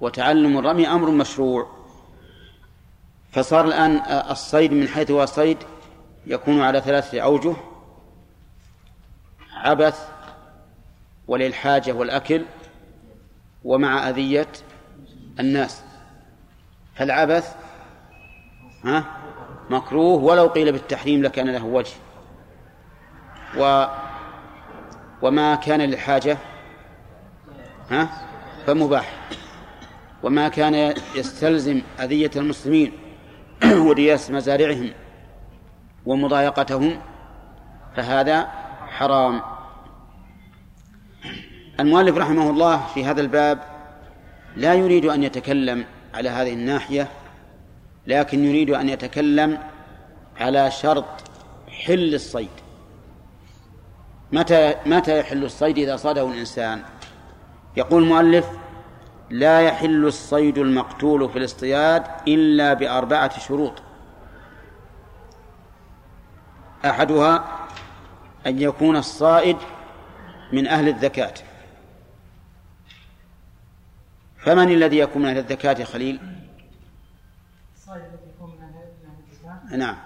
وتعلم 0.00 0.58
الرمي 0.58 0.88
أمر 0.88 1.10
مشروع. 1.10 1.78
فصار 3.32 3.64
الآن 3.64 3.96
الصيد 4.30 4.72
من 4.72 4.88
حيث 4.88 5.10
هو 5.10 5.26
صيد 5.26 5.58
يكون 6.26 6.60
على 6.60 6.80
ثلاثة 6.80 7.20
أوجه 7.20 7.56
عبث 9.52 10.08
وللحاجة 11.28 11.92
والأكل 11.92 12.44
ومع 13.64 14.08
أذية 14.08 14.52
الناس. 15.40 15.82
فالعبث 16.94 17.56
ها؟ 18.84 19.17
مكروه 19.70 20.22
ولو 20.22 20.46
قيل 20.46 20.72
بالتحريم 20.72 21.22
لكان 21.22 21.50
له 21.50 21.64
وجه. 21.64 21.92
و 23.58 23.86
وما 25.22 25.54
كان 25.54 25.80
للحاجة 25.80 26.38
ها؟ 27.90 28.08
فمباح. 28.66 29.14
وما 30.22 30.48
كان 30.48 30.94
يستلزم 31.14 31.82
أذية 32.00 32.30
المسلمين 32.36 32.92
ورياس 33.86 34.30
مزارعهم 34.30 34.90
ومضايقتهم 36.06 37.00
فهذا 37.96 38.48
حرام. 38.88 39.42
المؤلف 41.80 42.16
رحمه 42.16 42.50
الله 42.50 42.86
في 42.94 43.04
هذا 43.04 43.20
الباب 43.20 43.58
لا 44.56 44.74
يريد 44.74 45.04
أن 45.04 45.22
يتكلم 45.22 45.84
على 46.14 46.28
هذه 46.28 46.52
الناحية 46.52 47.08
لكن 48.08 48.44
يريد 48.44 48.70
أن 48.70 48.88
يتكلم 48.88 49.58
على 50.40 50.70
شرط 50.70 51.04
حل 51.68 52.14
الصيد. 52.14 52.48
متى 54.32 54.74
متى 54.86 55.18
يحل 55.18 55.44
الصيد 55.44 55.78
إذا 55.78 55.96
صاده 55.96 56.26
الإنسان؟ 56.30 56.82
يقول 57.76 58.02
المؤلف 58.02 58.50
لا 59.30 59.60
يحل 59.60 60.06
الصيد 60.06 60.58
المقتول 60.58 61.30
في 61.30 61.38
الاصطياد 61.38 62.04
إلا 62.28 62.74
بأربعة 62.74 63.38
شروط. 63.38 63.82
أحدها 66.84 67.44
أن 68.46 68.62
يكون 68.62 68.96
الصائد 68.96 69.56
من 70.52 70.66
أهل 70.66 70.88
الذكاة 70.88 71.34
فمن 74.38 74.68
الذي 74.72 74.98
يكون 74.98 75.22
من 75.22 75.28
أهل 75.28 75.38
الذكاة 75.38 75.84
خليل؟ 75.84 76.37
من 77.88 77.94
أهل 77.94 78.04
الذكاة 79.48 79.76
نعم 79.76 79.96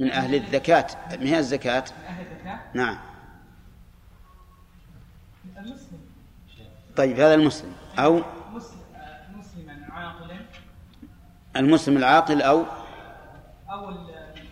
من 0.00 0.10
أهل 0.10 0.34
الذكاة 0.34 0.86
من 1.20 1.26
هي 1.26 1.38
الزكاة؟ 1.38 1.84
من 1.98 2.04
أهل 2.06 2.26
الذكاة؟ 2.26 2.60
نعم 2.74 2.98
المسلم 5.56 5.98
طيب 6.96 7.20
هذا 7.20 7.34
المسلم 7.34 7.72
أو 7.98 8.20
مسلما 8.54 9.86
عاقلا 9.90 10.36
المسلم 11.56 11.96
العاقل 11.96 12.42
أو 12.42 12.64
أو 13.70 13.88
الكتابي 13.88 14.48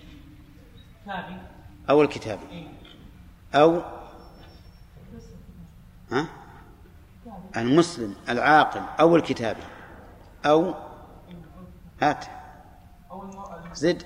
أو 1.91 2.03
الكتابي. 2.03 2.69
أو 3.55 3.83
ها؟ 6.13 6.27
المسلم 7.57 8.15
العاقل 8.29 8.81
أو 9.01 9.17
الكتابي 9.17 9.63
أو 10.47 10.75
هات. 12.03 12.25
زد. 13.73 14.03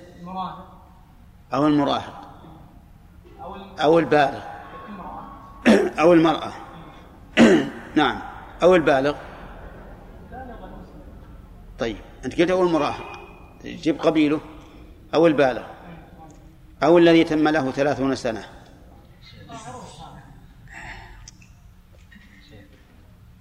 أو 1.53 1.67
المراهق. 1.67 2.27
أو 3.79 3.99
البالغ. 3.99 4.43
أو 6.01 6.13
المرأة. 6.13 6.51
نعم. 7.95 8.19
أو 8.63 8.75
البالغ. 8.75 9.15
طيب. 11.79 11.97
أنت 12.25 12.41
قلت 12.41 12.51
أو 12.51 12.63
المراهق. 12.63 13.19
جيب 13.65 14.01
قبيله. 14.01 14.39
أو 15.13 15.27
البالغ. 15.27 15.63
أو 16.83 16.97
الذي 16.97 17.23
تم 17.23 17.47
له 17.47 17.71
ثلاثون 17.71 18.15
سنة. 18.15 18.45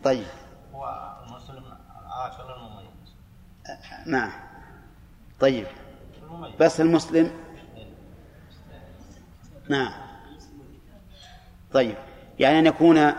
طيب. 0.05 0.27
هو 0.75 1.17
المسلم 1.27 1.65
العاقل 2.07 2.55
المميز 2.55 2.87
نعم. 4.07 4.46
طيب. 5.41 5.67
بس 6.61 6.81
المسلم. 6.81 7.31
نعم. 9.69 9.93
طيب. 11.73 11.95
يعني 12.39 12.59
أن 12.59 12.67
يكون 12.67 13.13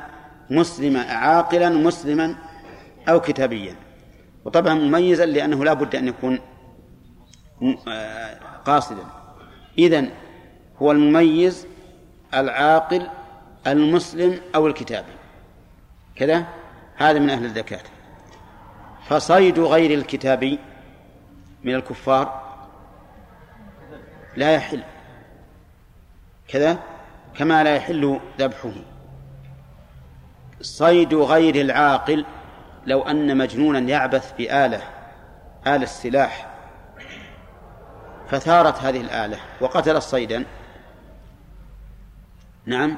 مسلما 0.50 1.02
عاقلا 1.02 1.70
مسلما 1.70 2.36
أو 3.10 3.22
كتابيا. 3.22 3.76
وطبعا 4.46 4.74
مميزا 4.74 5.26
لأنه 5.26 5.66
لا 5.66 5.74
بد 5.74 5.96
أن 5.96 6.08
يكون 6.08 6.40
قاصدا. 8.66 9.04
إذن 9.78 10.10
هو 10.82 10.92
المميز 10.92 11.68
العاقل 12.34 13.08
المسلم 13.68 14.40
أو 14.56 14.68
الكتابي. 14.68 15.14
كذا؟ 16.16 16.46
هذا 16.96 17.20
من 17.20 17.30
أهل 17.30 17.46
الزكاة. 17.46 17.82
فصيد 19.08 19.60
غير 19.60 20.00
الكتابي 20.00 20.60
من 21.68 21.76
الكفار 21.76 22.44
لا 24.36 24.52
يحل. 24.52 24.84
كذا 26.48 26.80
كما 27.36 27.64
لا 27.64 27.76
يحل 27.76 28.20
ذبحه. 28.40 28.72
صيد 30.62 31.14
غير 31.14 31.56
العاقل 31.56 32.26
لو 32.86 33.02
أن 33.02 33.38
مجنونا 33.38 33.80
يعبث 33.80 34.34
بآلة 34.38 34.82
آلة 35.68 35.84
السلاح. 35.84 36.48
فثارت 38.30 38.80
هذه 38.80 39.02
الآلة 39.02 39.40
وقتل 39.62 40.02
صيدا. 40.02 40.46
نعم 42.66 42.98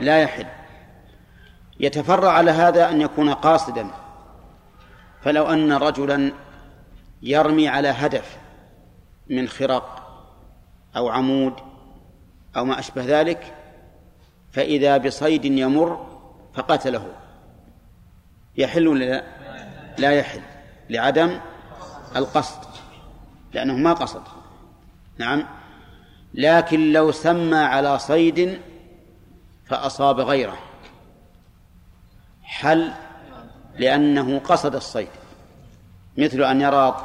لا 0.00 0.22
يحل. 0.22 0.46
يتفرع 1.80 2.32
على 2.32 2.50
هذا 2.50 2.90
أن 2.90 3.00
يكون 3.00 3.34
قاصدا. 3.34 3.90
فلو 5.22 5.46
أن 5.46 5.72
رجلا 5.72 6.32
يرمي 7.22 7.68
على 7.68 7.88
هدف 7.88 8.38
من 9.30 9.48
خرق 9.48 10.08
أو 10.96 11.08
عمود 11.08 11.54
أو 12.56 12.64
ما 12.64 12.78
أشبه 12.78 13.20
ذلك 13.20 13.54
فإذا 14.52 14.96
بصيد 14.96 15.44
يمر 15.44 16.06
فقتله. 16.54 17.12
يحل 18.56 18.88
ولا 18.88 19.04
لا؟ 19.04 19.24
لا 19.98 20.12
يحل 20.12 20.40
لعدم 20.90 21.40
القصد 22.16 22.64
لأنه 23.52 23.76
ما 23.76 23.92
قصد. 23.92 24.22
نعم. 25.18 25.44
لكن 26.34 26.92
لو 26.92 27.12
سمى 27.12 27.56
على 27.56 27.98
صيد 27.98 28.60
فأصاب 29.66 30.20
غيره. 30.20 30.58
حل 32.42 32.92
لأنه 33.78 34.38
قصد 34.38 34.74
الصيد. 34.74 35.08
مثل 36.18 36.42
أن 36.42 36.60
يرى 36.60 36.96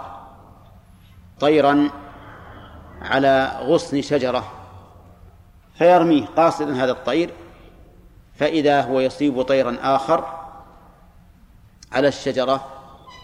طيرا 1.39 1.89
على 3.01 3.59
غصن 3.61 4.01
شجرة 4.01 4.51
فيرميه 5.77 6.25
قاصدا 6.25 6.83
هذا 6.83 6.91
الطير 6.91 7.29
فإذا 8.35 8.81
هو 8.81 8.99
يصيب 8.99 9.41
طيرا 9.41 9.77
آخر 9.81 10.43
على 11.91 12.07
الشجرة 12.07 12.67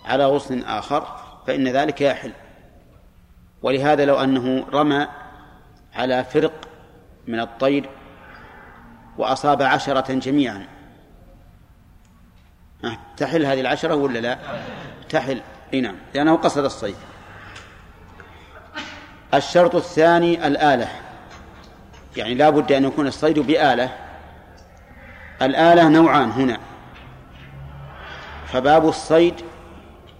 على 0.05 0.25
غصن 0.25 0.61
آخر 0.61 1.07
فإن 1.47 1.67
ذلك 1.67 2.01
يحل. 2.01 2.31
ولهذا 3.61 4.05
لو 4.05 4.15
أنه 4.15 4.65
رمى 4.73 5.07
على 5.93 6.23
فرق 6.23 6.53
من 7.27 7.39
الطير 7.39 7.89
وأصاب 9.17 9.61
عشرة 9.61 10.13
جميعا. 10.13 10.67
تحل 13.17 13.45
هذه 13.45 13.61
العشرة 13.61 13.95
ولا 13.95 14.19
لا؟ 14.19 14.39
تحل. 15.09 15.41
إي 15.73 15.81
نعم 15.81 15.95
لأنه 16.13 16.35
قصد 16.35 16.65
الصيد. 16.65 16.95
الشرط 19.33 19.75
الثاني 19.75 20.47
الآلة. 20.47 20.87
يعني 22.17 22.35
لا 22.35 22.49
بد 22.49 22.71
أن 22.71 22.85
يكون 22.85 23.07
الصيد 23.07 23.39
بآلة. 23.39 23.91
الآلة 25.41 25.89
نوعان 25.89 26.31
هنا. 26.31 26.57
فباب 28.47 28.87
الصيد 28.87 29.33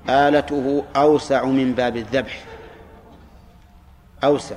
آلته 0.10 0.86
أوسع 0.96 1.46
من 1.46 1.74
باب 1.74 1.98
الذبح. 1.98 2.44
أوسع 4.24 4.56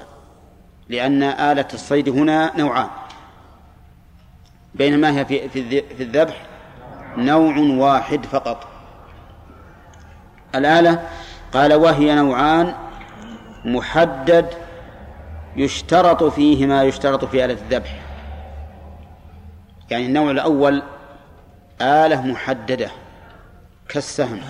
لأن 0.88 1.22
آلة 1.22 1.68
الصيد 1.74 2.08
هنا 2.08 2.52
نوعان. 2.56 2.88
بينما 4.74 5.18
هي 5.18 5.24
في 5.24 5.48
في 5.96 6.02
الذبح 6.02 6.46
نوع 7.16 7.58
واحد 7.58 8.26
فقط. 8.26 8.71
الآلة 10.54 11.08
قال 11.52 11.74
وهي 11.74 12.14
نوعان 12.14 12.74
محدد 13.64 14.46
يشترط 15.56 16.24
فيه 16.24 16.66
ما 16.66 16.82
يشترط 16.84 17.24
في 17.24 17.44
آلة 17.44 17.54
الذبح. 17.54 18.00
يعني 19.90 20.06
النوع 20.06 20.30
الأول 20.30 20.82
آلة 21.80 22.26
محددة 22.26 22.90
كالسهم 23.88 24.40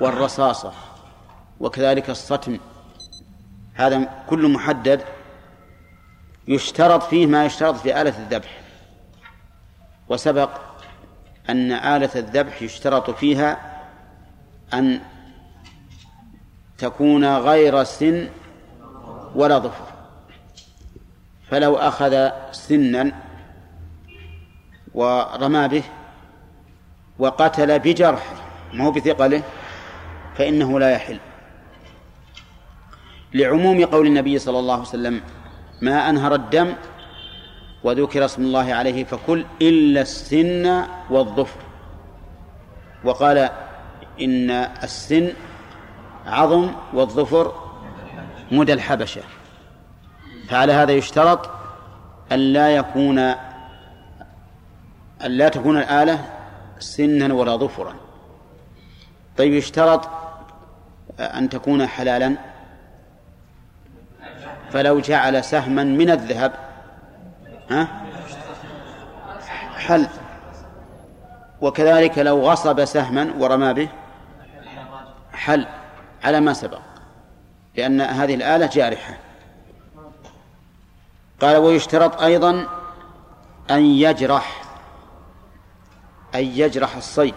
والرصاصة 0.00 0.72
وكذلك 1.60 2.10
الصتم. 2.10 2.58
هذا 3.74 4.08
كل 4.30 4.52
محدد 4.52 5.02
يشترط 6.48 7.02
فيه 7.02 7.26
ما 7.26 7.44
يشترط 7.44 7.76
في 7.76 8.00
آلة 8.00 8.18
الذبح. 8.18 8.60
وسبق 10.08 10.50
أن 11.50 11.72
آلة 11.72 12.10
الذبح 12.16 12.62
يشترط 12.62 13.10
فيها 13.10 13.77
أن 14.74 15.00
تكون 16.78 17.36
غير 17.36 17.84
سن 17.84 18.28
ولا 19.34 19.58
ظفر. 19.58 19.84
فلو 21.50 21.76
أخذ 21.76 22.30
سنا 22.52 23.12
ورمى 24.94 25.68
به 25.68 25.82
وقتل 27.18 27.78
بجرحه 27.78 28.34
ما 28.74 28.84
هو 28.84 28.90
بثقله 28.92 29.42
فإنه 30.36 30.80
لا 30.80 30.90
يحل. 30.90 31.18
لعموم 33.34 33.84
قول 33.84 34.06
النبي 34.06 34.38
صلى 34.38 34.58
الله 34.58 34.72
عليه 34.72 34.82
وسلم 34.82 35.20
ما 35.82 36.10
أنهر 36.10 36.34
الدم 36.34 36.74
وذكر 37.84 38.24
اسم 38.24 38.42
الله 38.42 38.74
عليه 38.74 39.04
فكل 39.04 39.44
إلا 39.62 40.00
السن 40.00 40.84
والظفر. 41.10 41.60
وقال 43.04 43.50
إن 44.20 44.50
السن 44.82 45.32
عظم 46.26 46.70
والظفر 46.92 47.52
مدى 48.52 48.72
الحبشة. 48.72 49.22
فعلى 50.48 50.72
هذا 50.72 50.92
يشترط 50.92 51.50
أن 52.32 52.38
لا 52.38 52.76
يكون 52.76 53.18
أن 53.18 53.36
لا 55.20 55.48
تكون 55.48 55.78
الآلة 55.78 56.24
سنا 56.78 57.34
ولا 57.34 57.56
ظفرا. 57.56 57.94
طيب 59.36 59.52
يشترط 59.52 60.08
أن 61.20 61.48
تكون 61.48 61.86
حلالا. 61.86 62.36
فلو 64.70 65.00
جعل 65.00 65.44
سهما 65.44 65.84
من 65.84 66.10
الذهب 66.10 66.52
ها؟ 67.70 67.88
حل 69.76 70.06
وكذلك 71.60 72.18
لو 72.18 72.50
غصب 72.50 72.84
سهما 72.84 73.32
ورمى 73.38 73.74
به 73.74 73.88
حل 75.38 75.66
على 76.24 76.40
ما 76.40 76.52
سبق 76.52 76.80
لأن 77.76 78.00
هذه 78.00 78.34
الآلة 78.34 78.66
جارحة. 78.66 79.18
قال 81.40 81.56
ويشترط 81.56 82.22
أيضا 82.22 82.66
أن 83.70 83.84
يجرح 83.84 84.62
أن 86.34 86.44
يجرح 86.44 86.96
الصيد 86.96 87.34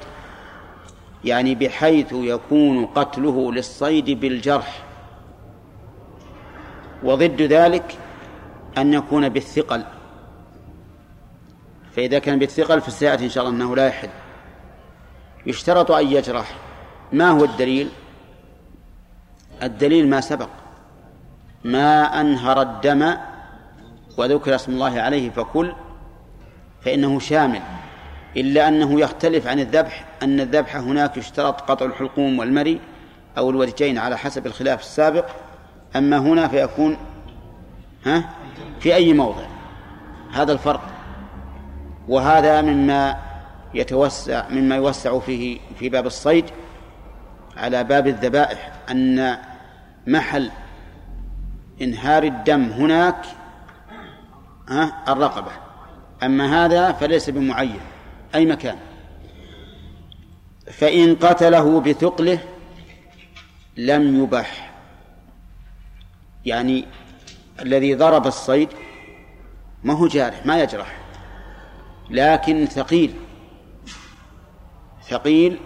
يعني 1.23 1.55
بحيث 1.55 2.13
يكون 2.13 2.85
قتله 2.85 3.51
للصيد 3.51 4.09
بالجرح. 4.09 4.83
وضد 7.03 7.41
ذلك 7.41 7.97
أن 8.77 8.93
يكون 8.93 9.29
بالثقل. 9.29 9.83
فإذا 11.95 12.19
كان 12.19 12.39
بالثقل 12.39 12.81
فسيأتي 12.81 13.23
إن 13.23 13.29
شاء 13.29 13.43
الله 13.43 13.55
أنه 13.55 13.75
لا 13.75 13.87
يحل. 13.87 14.09
يشترط 15.45 15.91
أن 15.91 16.07
يجرح. 16.07 16.60
ما 17.13 17.29
هو 17.29 17.43
الدليل؟ 17.43 17.89
الدليل 19.63 20.09
ما 20.09 20.21
سبق. 20.21 20.49
ما 21.63 22.21
أنهر 22.21 22.61
الدم 22.61 23.13
وذكر 24.17 24.55
اسم 24.55 24.71
الله 24.71 25.01
عليه 25.01 25.29
فكل 25.29 25.73
فإنه 26.81 27.19
شامل. 27.19 27.61
إلا 28.37 28.67
أنه 28.67 28.99
يختلف 28.99 29.47
عن 29.47 29.59
الذبح 29.59 30.05
أن 30.23 30.39
الذبح 30.39 30.75
هناك 30.75 31.17
يشترط 31.17 31.61
قطع 31.61 31.85
الحلقوم 31.85 32.39
والمري 32.39 32.79
أو 33.37 33.49
الوجهين 33.49 33.97
على 33.97 34.17
حسب 34.17 34.45
الخلاف 34.45 34.79
السابق. 34.79 35.25
أما 35.95 36.17
هنا 36.17 36.47
فيكون 36.47 36.97
ها؟ 38.05 38.29
في 38.79 38.95
أي 38.95 39.13
موضع؟ 39.13 39.45
هذا 40.31 40.53
الفرق. 40.53 40.81
وهذا 42.07 42.61
مما 42.61 43.17
يتوسع 43.73 44.49
مما 44.49 44.75
يوسع 44.75 45.19
فيه 45.19 45.59
في 45.79 45.89
باب 45.89 46.05
الصيد. 46.05 46.45
على 47.57 47.83
باب 47.83 48.07
الذبائح 48.07 48.71
أن 48.89 49.37
محل 50.07 50.51
إنهار 51.81 52.23
الدم 52.23 52.63
هناك 52.63 53.25
الرقبة. 55.07 55.51
أما 56.23 56.65
هذا 56.65 56.91
فليس 56.91 57.29
بمعين 57.29 57.79
أي 58.35 58.45
مكان. 58.45 58.77
فإن 60.71 61.15
قتله 61.15 61.81
بثقله 61.81 62.39
لم 63.77 64.23
يبح 64.23 64.71
يعني 66.45 66.85
الذي 67.61 67.95
ضرب 67.95 68.27
الصيد 68.27 68.69
ما 69.83 69.93
هو 69.93 70.07
جارح 70.07 70.45
ما 70.45 70.61
يجرح. 70.61 70.97
لكن 72.09 72.65
ثقيل 72.65 73.13
ثقيل 75.09 75.59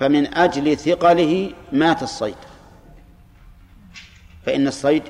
فمن 0.00 0.34
أجل 0.34 0.76
ثقله 0.76 1.52
مات 1.72 2.02
الصيد. 2.02 2.36
فإن 4.46 4.66
الصيد 4.66 5.02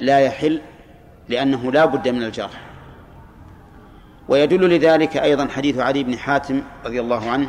لا 0.00 0.20
يحل 0.20 0.60
لأنه 1.28 1.72
لا 1.72 1.84
بد 1.84 2.08
من 2.08 2.22
الجرح. 2.22 2.60
ويدل 4.28 4.76
لذلك 4.76 5.16
أيضا 5.16 5.48
حديث 5.48 5.78
علي 5.78 6.02
بن 6.02 6.18
حاتم 6.18 6.62
رضي 6.84 7.00
الله 7.00 7.30
عنه 7.30 7.48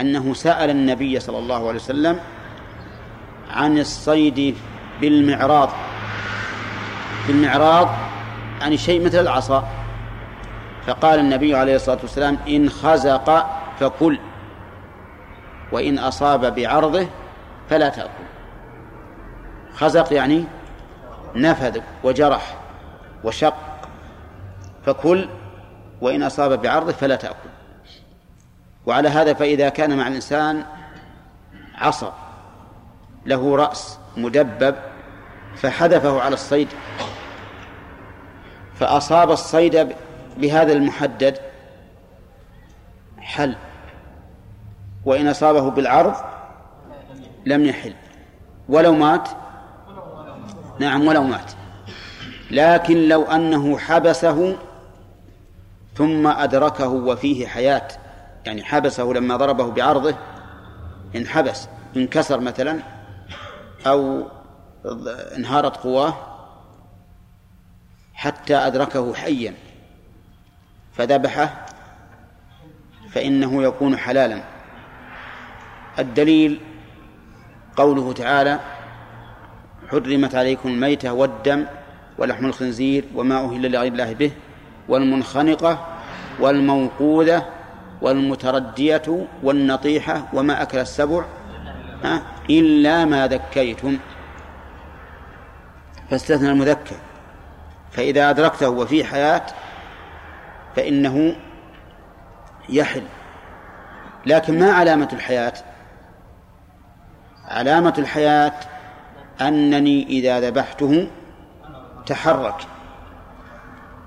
أنه 0.00 0.34
سأل 0.34 0.70
النبي 0.70 1.20
صلى 1.20 1.38
الله 1.38 1.68
عليه 1.68 1.78
وسلم 1.78 2.20
عن 3.50 3.78
الصيد 3.78 4.56
بالمعراض 5.00 5.70
بالمعراض 7.28 7.88
يعني 8.60 8.78
شيء 8.78 9.04
مثل 9.04 9.20
العصا. 9.20 9.68
فقال 10.86 11.20
النبي 11.20 11.54
عليه 11.54 11.76
الصلاة 11.76 11.98
والسلام 12.02 12.38
إن 12.48 12.70
خزق 12.70 13.46
فكل. 13.80 14.18
وإن 15.72 15.98
أصاب 15.98 16.54
بعرضه 16.54 17.06
فلا 17.70 17.88
تأكل. 17.88 18.26
خزق 19.74 20.12
يعني 20.12 20.44
نفذ 21.34 21.80
وجرح 22.04 22.56
وشق. 23.24 23.54
فكل 24.86 25.28
وإن 26.00 26.22
أصاب 26.22 26.62
بعرضه 26.62 26.92
فلا 26.92 27.16
تأكل. 27.16 27.48
وعلى 28.86 29.08
هذا 29.08 29.34
فإذا 29.34 29.68
كان 29.68 29.96
مع 29.96 30.08
الإنسان 30.08 30.64
عصا 31.74 32.14
له 33.26 33.56
رأس 33.56 33.98
مدبب 34.16 34.74
فحذفه 35.56 36.20
على 36.20 36.34
الصيد. 36.34 36.68
فأصاب 38.74 39.30
الصيد 39.30 39.88
بهذا 40.36 40.72
المحدد 40.72 41.38
حل. 43.18 43.56
وإن 45.06 45.28
أصابه 45.28 45.70
بالعرض 45.70 46.14
لم 47.46 47.64
يحل. 47.64 47.94
ولو 48.68 48.94
مات؟ 48.94 49.28
نعم 50.78 51.06
ولو 51.06 51.22
مات. 51.22 51.52
لكن 52.50 53.08
لو 53.08 53.22
أنه 53.22 53.78
حبسه 53.78 54.56
ثم 55.94 56.26
أدركه 56.26 56.88
وفيه 56.88 57.46
حياة 57.46 57.88
يعني 58.46 58.64
حبسه 58.64 59.04
لما 59.04 59.36
ضربه 59.36 59.70
بعرضه 59.70 60.14
انحبس 61.16 61.68
انكسر 61.96 62.40
مثلا 62.40 62.80
أو 63.86 64.22
انهارت 65.36 65.76
قواه 65.76 66.14
حتى 68.14 68.56
أدركه 68.56 69.14
حيا 69.14 69.54
فذبحه 70.92 71.66
فإنه 73.10 73.62
يكون 73.62 73.96
حلالا. 73.96 74.55
الدليل 75.98 76.60
قوله 77.76 78.12
تعالى 78.12 78.60
حرمت 79.90 80.34
عليكم 80.34 80.68
الميتة 80.68 81.12
والدم 81.12 81.64
ولحم 82.18 82.46
الخنزير 82.46 83.04
وما 83.14 83.44
أهل 83.44 83.72
لغير 83.72 83.92
الله 83.92 84.14
به 84.14 84.30
والمنخنقة 84.88 85.86
والموقوذة 86.40 87.46
والمتردية 88.02 89.26
والنطيحة 89.42 90.28
وما 90.32 90.62
أكل 90.62 90.78
السبع 90.78 91.24
إلا 92.50 93.04
ما 93.04 93.26
ذكيتم. 93.26 93.98
فاستثنى 96.10 96.50
المذكر. 96.50 96.96
فإذا 97.90 98.30
أدركته 98.30 98.68
وفي 98.68 99.04
حياة 99.04 99.42
فإنه 100.76 101.36
يحل. 102.68 103.02
لكن 104.26 104.58
ما 104.58 104.72
علامة 104.72 105.08
الحياة؟ 105.12 105.52
علامة 107.48 107.94
الحياة 107.98 108.52
أنني 109.40 110.02
إذا 110.02 110.40
ذبحته 110.40 111.10
تحرك. 112.06 112.66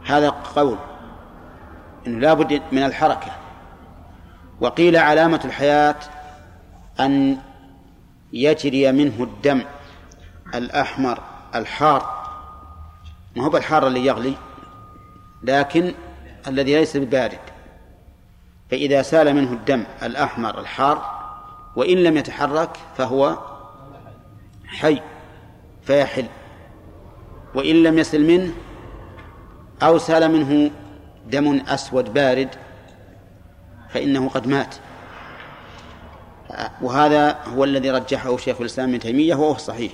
هذا 0.05 0.29
قول. 0.29 0.77
إنه 2.07 2.19
لا 2.19 2.33
بد 2.33 2.61
من 2.71 2.83
الحركة. 2.83 3.31
وقيل 4.61 4.97
علامة 4.97 5.41
الحياة 5.45 5.95
أن 6.99 7.37
يجري 8.33 8.91
منه 8.91 9.23
الدم 9.23 9.61
الأحمر 10.55 11.19
الحار. 11.55 12.19
ما 13.35 13.43
هو 13.45 13.49
بالحار 13.49 13.87
اللي 13.87 14.05
يغلي؟ 14.05 14.33
لكن 15.43 15.93
الذي 16.47 16.75
ليس 16.75 16.97
ببارد. 16.97 17.39
فإذا 18.71 19.01
سال 19.01 19.33
منه 19.33 19.53
الدم 19.53 19.83
الأحمر 20.03 20.59
الحار 20.59 21.18
وإن 21.79 21.97
لم 22.03 22.17
يتحرك 22.17 22.77
فهو 22.97 23.37
حي 24.67 25.01
فيحل. 25.81 26.25
وإن 27.55 27.83
لم 27.83 27.97
يسل 27.97 28.27
منه 28.27 28.53
أو 29.83 29.97
سال 29.97 30.31
منه 30.31 30.71
دم 31.27 31.59
أسود 31.67 32.13
بارد 32.13 32.49
فإنه 33.89 34.29
قد 34.29 34.47
مات. 34.47 34.75
وهذا 36.81 37.39
هو 37.43 37.63
الذي 37.63 37.91
رجحه 37.91 38.37
شيخ 38.37 38.61
الإسلام 38.61 38.89
ابن 38.89 38.99
تيمية 38.99 39.35
وهو 39.35 39.57
صحيح. 39.57 39.91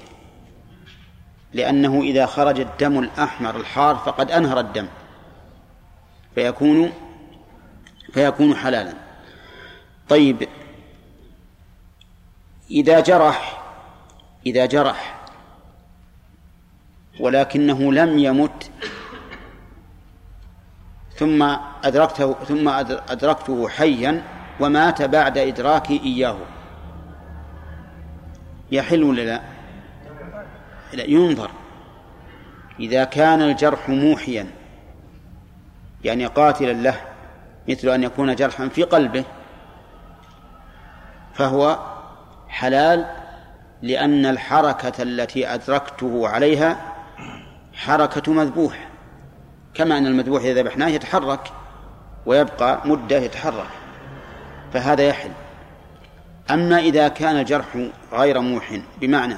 لأنه 1.54 2.02
إذا 2.02 2.26
خرج 2.26 2.60
الدم 2.60 3.00
الأحمر 3.00 3.56
الحار 3.56 3.96
فقد 3.96 4.32
أنهر 4.32 4.60
الدم. 4.60 4.88
فيكون 6.36 6.92
فيكون 8.14 8.56
حلالا. 8.56 8.94
طيب 10.10 10.48
إذا 12.72 13.00
جرح 13.00 13.64
إذا 14.46 14.66
جرح 14.66 15.16
ولكنه 17.20 17.94
لم 17.94 18.20
يمت 18.20 18.72
ثم 21.16 21.44
أدركته 21.84 22.34
ثم 22.34 22.70
أدركته 23.10 23.70
حيا 23.70 24.24
ومات 24.60 25.02
بعد 25.02 25.38
إدراكي 25.38 26.02
إياه 26.04 26.38
يحل 28.72 29.04
ولا 29.04 29.22
لا؟ 29.22 29.42
لا 30.94 31.04
ينظر 31.04 31.52
إذا 32.80 33.04
كان 33.04 33.42
الجرح 33.42 33.90
موحيا 33.90 34.48
يعني 36.04 36.26
قاتلا 36.26 36.74
له 36.74 37.02
مثل 37.70 37.90
أن 37.90 38.04
يكون 38.04 38.36
جرحا 38.36 38.68
في 38.68 38.84
قلبه 38.84 39.24
فهو 41.34 41.95
حلال 42.56 43.06
لأن 43.82 44.26
الحركة 44.26 45.04
التي 45.04 45.54
أدركته 45.54 46.28
عليها 46.28 46.94
حركة 47.74 48.32
مذبوح. 48.34 48.88
كما 49.74 49.98
أن 49.98 50.08
المذبوح 50.08 50.44
إذا 50.44 50.62
ذبحناه 50.62 50.88
يتحرك 50.88 51.52
ويبقى 52.26 52.82
مدة 52.86 53.18
يتحرك 53.18 53.68
فهذا 54.74 55.04
يحل. 55.04 55.32
أما 56.52 56.80
إذا 56.80 57.08
كان 57.08 57.40
الجرح 57.40 57.66
غير 58.14 58.40
موح 58.40 58.80
بمعنى 59.02 59.38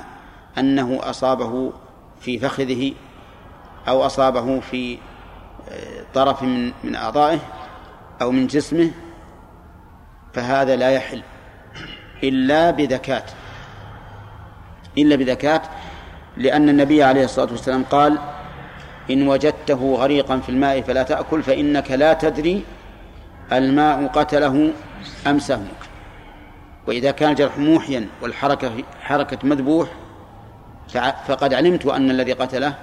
أنه 0.58 1.00
أصابه 1.02 1.74
في 2.22 2.40
فخذه 2.40 2.94
أو 3.88 4.06
أصابه 4.06 4.60
في 4.60 4.98
آه، 5.70 6.04
طرف 6.14 6.44
من 6.44 6.72
من 6.84 6.96
أعضائه 6.96 7.40
أو 8.22 8.32
من 8.32 8.48
جسمه 8.48 8.92
فهذا 10.34 10.76
لا 10.76 10.90
يحل. 10.92 11.22
إلا 12.24 12.72
بذكاة. 12.72 13.24
إلا 14.98 15.16
بذكاة 15.16 15.62
لأن 16.38 16.70
النبي 16.70 17.04
عليه 17.04 17.24
الصلاة 17.24 17.52
والسلام 17.52 17.84
قال 17.84 18.18
إن 19.12 19.28
وجدته 19.28 19.96
غريقا 19.96 20.40
في 20.40 20.50
الماء 20.50 20.82
فلا 20.82 21.04
تأكل 21.04 21.44
فإنك 21.44 21.92
لا 21.92 22.14
تدري 22.14 22.64
الماء 23.52 24.08
قتله 24.08 24.74
أم 25.28 25.40
سهمك 25.40 25.82
وإذا 26.88 27.12
كان 27.12 27.30
الجرح 27.32 27.58
موحيا 27.58 28.08
والحركة 28.22 28.72
حركة 29.02 29.48
مذبوح 29.48 29.90
فقد 31.28 31.54
علمت 31.54 31.86
أن 31.86 32.12
الذي 32.12 32.34
قتله 32.34 32.76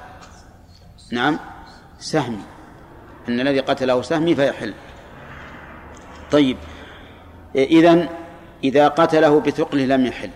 نعم 1.13 1.39
سهمي 1.99 2.43
أن 3.29 3.41
الذي 3.41 3.61
قتله 3.61 4.03
سهمي 4.03 4.35
فيحل. 4.35 4.75
طيب 6.31 6.57
إذن 7.57 8.09
إذا 8.65 8.89
قتله 8.89 9.41
بثقله 9.41 9.85
لم 9.85 10.07
يحل. 10.07 10.31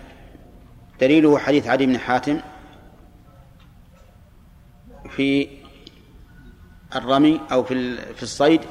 دليله 1.01 1.39
حديث 1.39 1.67
علي 1.67 1.85
بن 1.85 1.99
حاتم 1.99 2.39
في 5.09 5.47
الرمي 6.95 7.41
أو 7.51 7.63
في 7.63 7.97
في 7.97 8.23
الصيد 8.23 8.61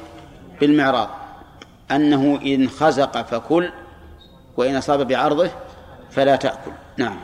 بالمعراض. 0.61 1.09
أنه 1.91 2.39
إن 2.45 2.69
خزق 2.69 3.21
فكل 3.21 3.71
وإن 4.57 4.75
أصاب 4.75 5.07
بعرضه 5.07 5.49
فلا 6.11 6.35
تأكل. 6.35 6.71
نعم. 6.97 7.19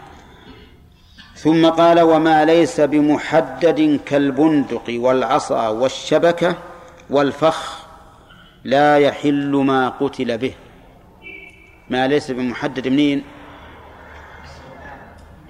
ثم 1.36 1.70
قال 1.70 2.00
وما 2.02 2.46
ليس 2.46 2.82
بمحدد 2.82 4.00
كالبندق 4.06 4.84
والعصا 4.90 5.68
والشبكة 5.68 6.58
والفخ 7.10 7.86
لا 8.64 8.98
يحل 8.98 9.52
ما 9.56 9.90
قتل 9.90 10.38
به. 10.38 10.54
ما 11.90 12.08
ليس 12.08 12.32
بمحدد 12.32 12.88
منين؟ 12.88 13.24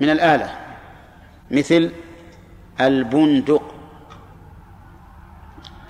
من 0.02 0.10
الآلة. 0.10 0.60
مثل 1.52 1.92
البندق. 2.82 3.76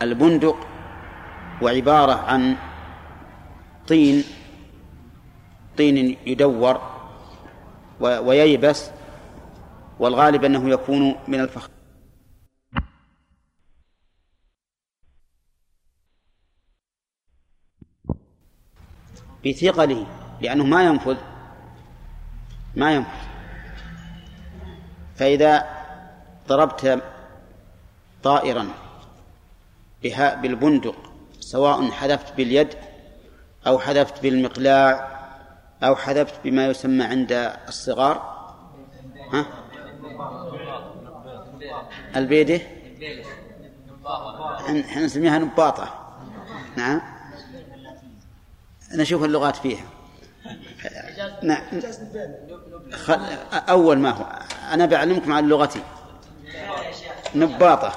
البندق 0.01 0.67
وعبارة 1.61 2.13
عن 2.13 2.55
طين 3.87 4.23
طين 5.77 6.17
يدور 6.25 6.81
وييبس 7.99 8.91
والغالب 9.99 10.43
أنه 10.43 10.69
يكون 10.69 11.15
من 11.27 11.39
الفخر 11.39 11.69
بثقله. 19.45 20.24
لأنه 20.41 20.63
ما 20.63 20.83
ينفذ. 20.83 21.17
ما 22.75 22.91
ينفذ. 22.91 23.25
فإذا 25.15 25.65
ضربت 26.47 27.03
طائرا 28.23 28.67
بها 30.03 30.35
بالبندق 30.35 30.95
سواء 31.39 31.91
حذفت 31.91 32.33
باليد 32.37 32.75
أو 33.67 33.79
حذفت 33.79 34.21
بالمقلاع 34.21 35.15
أو 35.83 35.95
حذفت 35.95 36.33
بما 36.43 36.67
يسمى 36.67 37.03
عند 37.03 37.31
الصغار 37.67 38.45
ها؟ 39.33 39.45
البيدة؟ 42.15 42.61
إحنا 44.69 45.05
نسميها 45.05 45.39
نباطة. 45.39 46.15
نعم. 46.77 47.01
نشوف 48.93 49.23
اللغات 49.23 49.55
فيها. 49.55 49.83
نعم. 51.43 51.61
أول 53.53 53.99
ما 53.99 54.09
هو 54.09 54.25
أنا 54.73 54.85
بعلمكم 54.85 55.33
عن 55.33 55.47
لغتي. 55.47 55.81
نباطة. 57.35 57.93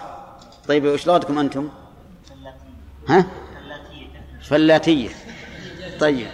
طيب 0.68 0.84
وش 0.84 1.06
لغتكم 1.06 1.38
أنتم؟ 1.38 1.68
ها؟ 3.08 3.26
فلاتية. 4.42 5.08
طيب. 6.00 6.28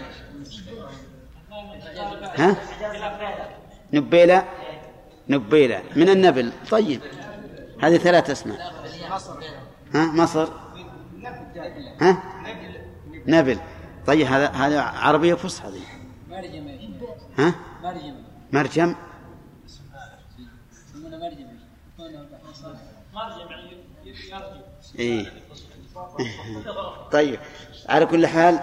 ها؟ 2.38 2.56
نبيلة؟ 3.92 4.44
نبيلة. 5.28 5.82
من 5.96 6.08
النبل. 6.08 6.52
طيب. 6.70 7.00
هذه 7.82 7.96
ثلاث 7.96 8.30
أسماء. 8.30 8.72
ها؟ 9.94 10.06
مصر. 10.06 10.48
ها؟ 12.00 12.22
نبل. 13.26 13.58
طيب 14.06 14.26
هذا 14.26 14.48
هذا 14.48 14.80
عربية 14.80 15.34
فصحى 15.34 15.70
ذي 16.40 16.60
ها؟ 17.38 17.54
مرجم. 18.52 18.94
إيه. 24.98 25.32
طيب. 27.12 27.38
على 27.88 28.06
كل 28.06 28.26
حال 28.26 28.60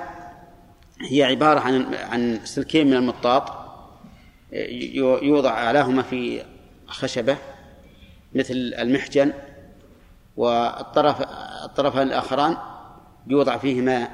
هي 1.02 1.24
عبارة 1.24 1.60
عن 1.60 1.94
عن 1.94 2.40
سلكين 2.44 2.88
من 2.88 2.94
المطاط. 2.94 3.62
يوضع 5.22 5.50
أعلاهما 5.50 6.02
في 6.02 6.44
خشبة 6.88 7.38
مثل 8.36 8.54
المحجن 8.54 9.34
والطرف 10.38 11.22
الطرفان 11.66 12.08
الآخران 12.08 12.58
يوضع 13.28 13.58
فيهما 13.58 14.08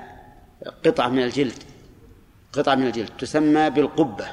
قطعة 0.86 1.08
من 1.08 1.24
الجلد. 1.24 1.64
قطعة 2.58 2.76
من 2.76 2.88
الجلد 2.88 3.10
تسمى 3.20 3.70
بالقبة. 3.70 4.28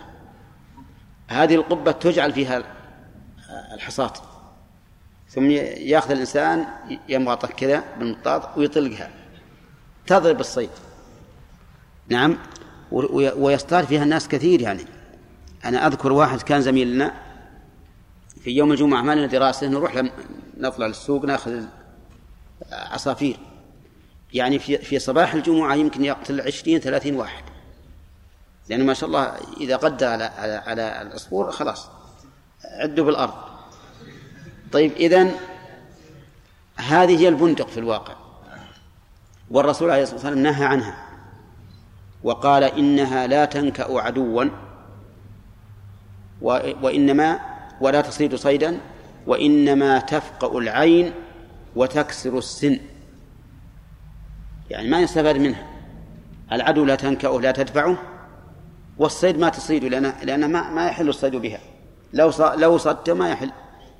هذه 1.28 1.54
القبة 1.54 1.92
تجعل 1.92 2.32
فيها 2.32 2.62
الحصاة 3.74 4.12
ثم 5.28 5.50
يأخذ 5.50 6.10
الإنسان 6.10 6.66
يمغطه 7.08 7.48
كذا 7.48 7.84
بالمطاط 7.98 8.58
ويطلقها. 8.58 9.10
تضرب 10.06 10.40
الصيد. 10.40 10.70
نعم 12.08 12.38
ويصطاد 13.36 13.84
فيها 13.84 14.02
الناس 14.02 14.28
كثير 14.28 14.60
يعني. 14.60 14.84
أنا 15.64 15.86
أذكر 15.86 16.12
واحد 16.12 16.42
كان 16.42 16.62
زميل 16.62 16.94
لنا 16.94 17.14
في 18.40 18.50
يوم 18.50 18.72
الجمعة 18.72 19.02
ما 19.02 19.14
لنا 19.14 19.26
دراسة 19.26 19.66
نروح 19.66 20.02
نطلع 20.56 20.86
للسوق 20.86 21.24
ناخذ 21.24 21.64
عصافير. 22.72 23.36
يعني 24.32 24.58
في 24.58 24.78
في 24.78 24.98
صباح 24.98 25.34
الجمعة 25.34 25.74
يمكن 25.74 26.04
يقتل 26.04 26.40
عشرين 26.40 26.78
ثلاثين 26.78 27.16
واحد. 27.16 27.44
لأنه 28.68 28.84
ما 28.84 28.94
شاء 28.94 29.08
الله 29.08 29.36
إذا 29.60 29.76
قدر 29.76 30.06
على 30.06 30.24
على 30.24 30.52
على 30.52 31.02
العصفور 31.02 31.50
خلاص 31.50 31.88
عدوا 32.64 33.04
بالأرض. 33.04 33.34
طيب 34.72 34.92
إذن 34.92 35.32
هذه 36.76 37.20
هي 37.20 37.28
البندق 37.28 37.68
في 37.68 37.80
الواقع. 37.80 38.14
والرسول 39.50 39.90
عليه 39.90 40.02
الصلاة 40.02 40.16
والسلام 40.16 40.38
نهى 40.38 40.64
عنها. 40.64 40.96
وقال 42.22 42.64
إنها 42.64 43.26
لا 43.26 43.44
تنكأ 43.44 44.00
عدوا 44.00 44.44
وإنما 46.82 47.40
ولا 47.80 48.00
تصيد 48.00 48.34
صيدا 48.34 48.80
وإنما 49.26 49.98
تفقأ 49.98 50.58
العين 50.58 51.12
وتكسر 51.76 52.38
السن. 52.38 52.80
يعني 54.70 54.88
ما 54.88 55.00
يستفاد 55.00 55.36
منها. 55.36 55.66
العدو 56.52 56.84
لا 56.84 56.94
تنكأه 56.94 57.40
لا 57.40 57.52
تدفعه. 57.52 58.13
والصيد 58.98 59.38
ما 59.38 59.48
تصيد 59.48 59.84
لأن 59.84 60.14
لأن 60.22 60.52
ما, 60.52 60.70
ما 60.70 60.86
يحل 60.86 61.08
الصيد 61.08 61.36
بها. 61.36 61.60
لو 62.12 62.32
لو 62.56 62.78
صدت 62.78 63.10
ما 63.10 63.30
يحل. 63.30 63.50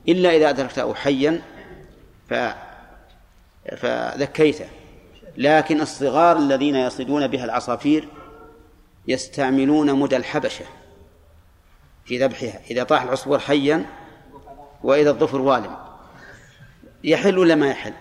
إلا 0.09 0.37
إذا 0.37 0.51
أدركته 0.51 0.95
حيا 0.95 1.43
ف 2.29 2.35
فذكيته 3.77 4.67
لكن 5.37 5.81
الصغار 5.81 6.37
الذين 6.37 6.77
يصيدون 6.77 7.27
بها 7.27 7.45
العصافير 7.45 8.09
يستعملون 9.09 9.95
مدى 9.95 10.17
الحبشة 10.17 10.65
في 12.05 12.25
ذبحها. 12.25 12.61
إذا 12.71 12.83
طاح 12.83 13.03
العصفور 13.03 13.39
حيا 13.39 13.87
وإذا 14.83 15.11
الظفر 15.11 15.41
والم. 15.41 15.77
يحل 17.05 17.39
ولا 17.39 17.55
ما 17.55 17.71
يحل؟ 17.71 17.93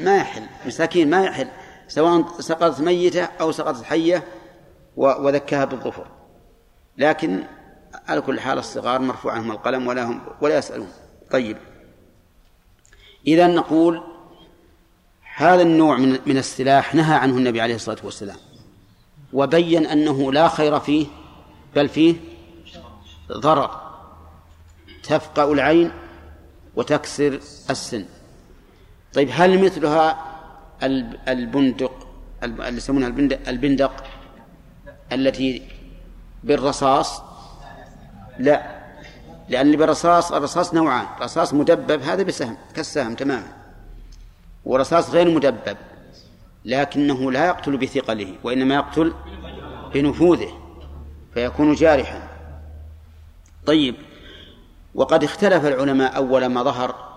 ما 0.00 0.16
يحل. 0.16 0.42
مساكين 0.66 1.10
ما 1.10 1.24
يحل. 1.24 1.48
سواء 1.88 2.40
سقطت 2.40 2.80
ميتة 2.80 3.24
أو 3.40 3.52
سقطت 3.52 3.84
حية 3.84 4.24
وذكاها 4.96 5.64
بالظفر. 5.64 6.06
لكن 6.98 7.44
على 8.08 8.20
كل 8.20 8.40
حال 8.40 8.58
الصغار 8.58 9.00
مرفوع 9.00 9.32
عنهم 9.32 9.50
القلم 9.50 9.86
ولا 9.86 10.04
هم 10.04 10.20
ولا 10.40 10.58
يسألون. 10.58 10.88
طيب. 11.30 11.56
إذا 13.26 13.46
نقول 13.46 14.02
هذا 15.36 15.62
النوع 15.62 15.96
من 15.96 16.18
من 16.26 16.38
السلاح 16.38 16.94
نهى 16.94 17.14
عنه 17.14 17.36
النبي 17.36 17.60
عليه 17.60 17.74
الصلاة 17.74 17.98
والسلام. 18.04 18.36
وبين 19.32 19.86
أنه 19.86 20.32
لا 20.32 20.48
خير 20.48 20.80
فيه 20.80 21.06
بل 21.74 21.88
فيه 21.88 22.14
ضرر. 23.32 23.80
تفقأ 25.02 25.52
العين 25.52 25.92
وتكسر 26.76 27.40
السن. 27.70 28.04
طيب 29.14 29.28
هل 29.32 29.64
مثلها 29.64 30.32
البندق 31.28 32.08
اللي 32.42 32.76
يسمونها 32.76 33.08
البندق؟ 33.48 34.04
التي 35.14 35.62
بالرصاص؟ 36.44 37.22
لا. 38.38 38.82
لأن 39.48 39.76
بالرصاص 39.76 40.32
الرصاص 40.32 40.74
نوعان 40.74 41.06
رصاص 41.20 41.54
مدبب 41.54 42.02
هذا 42.02 42.22
بسهم 42.22 42.56
كالسهم 42.74 43.14
تماما. 43.14 43.52
ورصاص 44.64 45.10
غير 45.10 45.30
مدبب 45.30 45.76
لكنه 46.64 47.32
لا 47.32 47.46
يقتل 47.46 47.76
بثقله 47.76 48.34
وإنما 48.44 48.74
يقتل 48.74 49.14
بنفوذه 49.94 50.52
فيكون 51.34 51.74
جارحا. 51.74 52.28
طيب 53.66 53.94
وقد 54.94 55.24
اختلف 55.24 55.66
العلماء 55.66 56.16
أول 56.16 56.46
ما 56.46 56.62
ظهر 56.62 57.12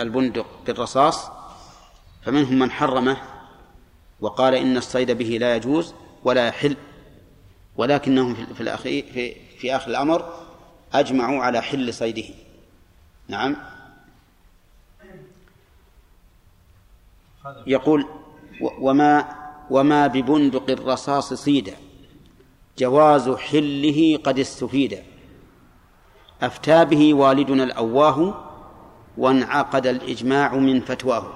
البندق 0.00 0.46
بالرصاص 0.66 1.30
فمنهم 2.22 2.58
من 2.58 2.70
حرمه 2.70 3.16
وقال 4.20 4.54
إن 4.54 4.76
الصيد 4.76 5.10
به 5.10 5.38
لا 5.40 5.56
يجوز 5.56 5.94
ولا 6.24 6.48
يحل. 6.48 6.76
ولكنهم 7.80 8.34
في 8.34 8.60
الأخير 8.60 9.04
في, 9.14 9.34
في 9.58 9.76
آخر 9.76 9.90
الأمر 9.90 10.32
أجمعوا 10.92 11.42
على 11.42 11.60
حل 11.60 11.94
صيده. 11.94 12.24
نعم. 13.28 13.56
يقول 17.66 18.06
وما 18.60 19.24
وما 19.70 20.06
ببندق 20.06 20.70
الرصاص 20.70 21.34
صيدا 21.34 21.76
جواز 22.78 23.30
حله 23.30 24.18
قد 24.24 24.38
استفيد. 24.38 24.98
أفتى 26.42 26.84
به 26.84 27.14
والدنا 27.14 27.64
الأواه 27.64 28.44
وانعقد 29.16 29.86
الإجماع 29.86 30.54
من 30.54 30.80
فتواه. 30.80 31.32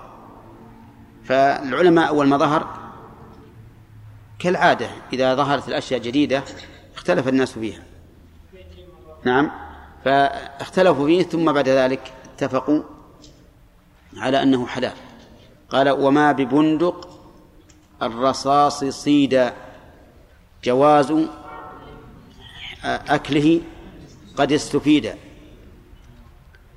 فالعلماء 1.24 2.08
أول 2.08 2.28
ما 2.28 2.36
ظهر 2.36 2.83
كالعادة 4.44 4.88
إذا 5.12 5.34
ظهرت 5.34 5.68
الأشياء 5.68 6.00
جديدة 6.00 6.42
اختلف 6.94 7.28
الناس 7.28 7.52
فيها. 7.52 7.82
نعم. 9.24 9.50
فاختلفوا 10.04 11.06
فيه 11.06 11.22
ثم 11.22 11.52
بعد 11.52 11.68
ذلك 11.68 12.12
اتفقوا 12.24 12.82
على 14.16 14.42
أنه 14.42 14.66
حلال. 14.66 14.92
قال 15.68 15.90
وما 15.90 16.32
ببندق 16.32 17.08
الرصاص 18.02 18.84
صيدا. 18.84 19.54
جواز 20.64 21.14
أكله 22.84 23.60
قد 24.36 24.52
استفيد. 24.52 25.14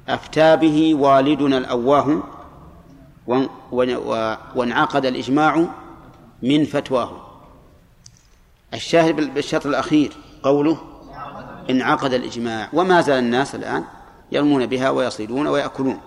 أفتى 0.08 0.56
به 0.56 0.96
والدنا 0.96 1.58
الأواه 1.58 2.24
وانعقد 4.56 5.06
الإجماع 5.06 5.66
من 6.44 6.66
فتواه. 6.66 7.27
الشاهد 8.74 9.34
بالشطر 9.34 9.70
الأخير 9.70 10.14
قوله 10.44 10.78
انعقد 11.70 12.14
الإجماع. 12.14 12.70
وما 12.74 13.02
زال 13.02 13.20
الناس 13.20 13.56
الآن 13.56 13.86
يرمون 14.32 14.66
بها 14.66 14.90
ويصيدون 14.90 15.48
ويأكلون. 15.48 16.02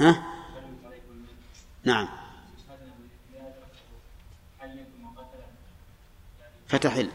ها؟ 0.00 0.22
نعم. 1.84 2.08
فتحل 6.68 7.08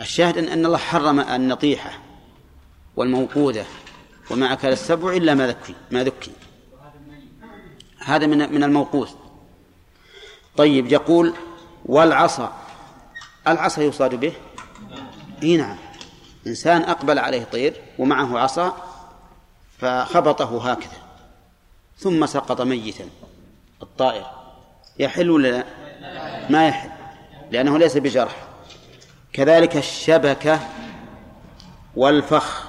الشاهد 0.00 0.38
أن 0.38 0.66
الله 0.66 0.78
حرم 0.78 1.20
النطيحة 1.20 1.98
والموقودة 2.96 3.64
وما 4.30 4.52
أكل 4.52 4.68
السبع 4.68 5.12
إلا 5.12 5.34
ما 5.34 5.46
ذكي 5.46 5.74
ما 5.90 6.04
ذكي. 6.04 6.32
هذا 8.04 8.26
من 8.26 8.52
من 8.52 8.62
الموقوث 8.62 9.12
طيب 10.56 10.92
يقول 10.92 11.34
والعصا. 11.86 12.52
العصا 13.48 13.82
يصاد 13.82 14.14
به؟ 14.14 14.32
إي 15.42 15.56
نعم. 15.56 15.76
إنسان 16.46 16.82
أقبل 16.82 17.18
عليه 17.18 17.44
طير 17.44 17.80
ومعه 17.98 18.38
عصا 18.38 18.76
فخبطه 19.78 20.72
هكذا 20.72 21.02
ثم 21.98 22.26
سقط 22.26 22.60
ميتا. 22.60 23.04
الطائر 23.82 24.26
يحل 24.98 25.30
ولا 25.30 25.48
لا؟ 25.48 25.64
ما 26.50 26.68
يحل 26.68 26.90
لأنه 27.50 27.78
ليس 27.78 27.96
بجرح. 27.96 28.36
كذلك 29.32 29.76
الشبكة 29.76 30.60
والفخ 31.96 32.68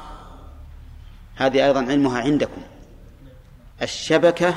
هذه 1.36 1.66
أيضا 1.66 1.80
علمها 1.80 2.22
عندكم. 2.22 2.62
الشبكة 3.82 4.56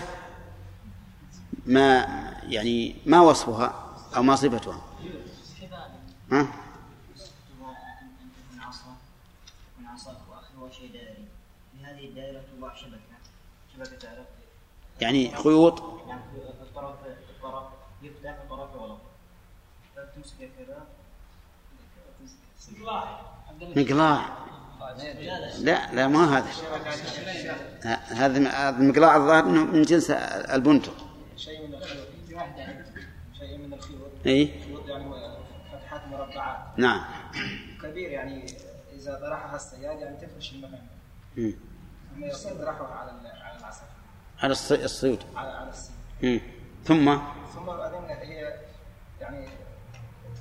ما 1.66 2.07
يعني 2.42 2.96
ما 3.07 3.20
وصفها؟ 3.20 3.86
أو 4.16 4.22
ما 4.22 4.36
صفتها؟ 4.36 4.80
ها؟ 6.32 6.46
يعني 15.00 15.36
خيوط؟ 15.36 15.82
الطرف 16.62 16.94
الطرف 17.30 17.64
يفتح 18.02 18.30
الطرف 18.30 18.70
كذا 20.58 20.86
مقلاع. 23.76 24.46
لا 25.58 25.94
لا 25.94 26.08
ما 26.08 26.38
هذا. 26.38 26.50
هذا 28.08 28.38
المقلاع 28.68 29.16
الظاهر 29.16 29.44
من 29.44 29.82
جنس 29.82 30.10
البندق 30.10 30.94
شيء 31.36 31.66
من 31.66 31.80
شيء 33.38 33.58
من 33.58 33.72
الخيوط. 33.72 33.95
اي 34.26 34.50
يعني 34.88 35.04
فتحات 35.72 36.08
مربعات. 36.08 36.78
نعم. 36.78 37.04
كبير 37.82 38.10
يعني 38.10 38.46
إذا 38.92 39.14
طرحها 39.14 39.56
الصياد 39.56 39.98
يعني 40.00 40.16
تفرش 40.16 40.52
المكان. 40.52 40.86
اما 42.16 42.26
يصير 42.26 42.52
طرحها 42.52 42.86
على 42.86 43.10
على 43.42 43.58
العسل 43.58 43.82
على 44.42 44.84
الصيد 44.84 45.18
على 45.36 45.50
على 45.50 45.70
الصيد 45.70 46.42
ثم؟ 46.84 47.18
ثم 47.54 47.66
بعدين 47.66 48.04
هي 48.04 48.54
يعني 49.20 49.48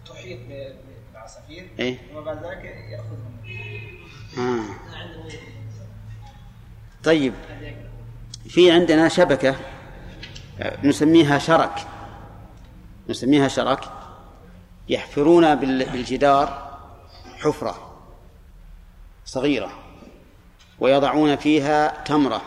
تحيط 0.06 0.40
بالعصافير. 1.12 1.70
إيه؟ 1.80 1.98
وبعد 2.16 2.46
ذلك 2.46 2.66
ياخذهم 2.66 3.36
آه. 4.38 4.64
طيب. 7.04 7.34
في 8.50 8.72
عندنا 8.72 9.10
شبكة 9.10 9.56
نسميها 10.84 11.38
شرك. 11.40 11.95
نسميها 13.10 13.48
شرك 13.48 13.90
يحفرون 14.90 15.56
بالجدار 15.56 16.78
حفرة 17.38 17.96
صغيرة 19.26 19.72
ويضعون 20.80 21.36
فيها 21.36 22.04
تمرة 22.04 22.42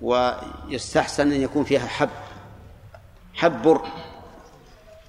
ويستحسن 0.00 1.32
أن 1.32 1.42
يكون 1.42 1.64
فيها 1.64 1.86
حب 1.86 2.10
حب 3.34 3.62
بر. 3.62 3.86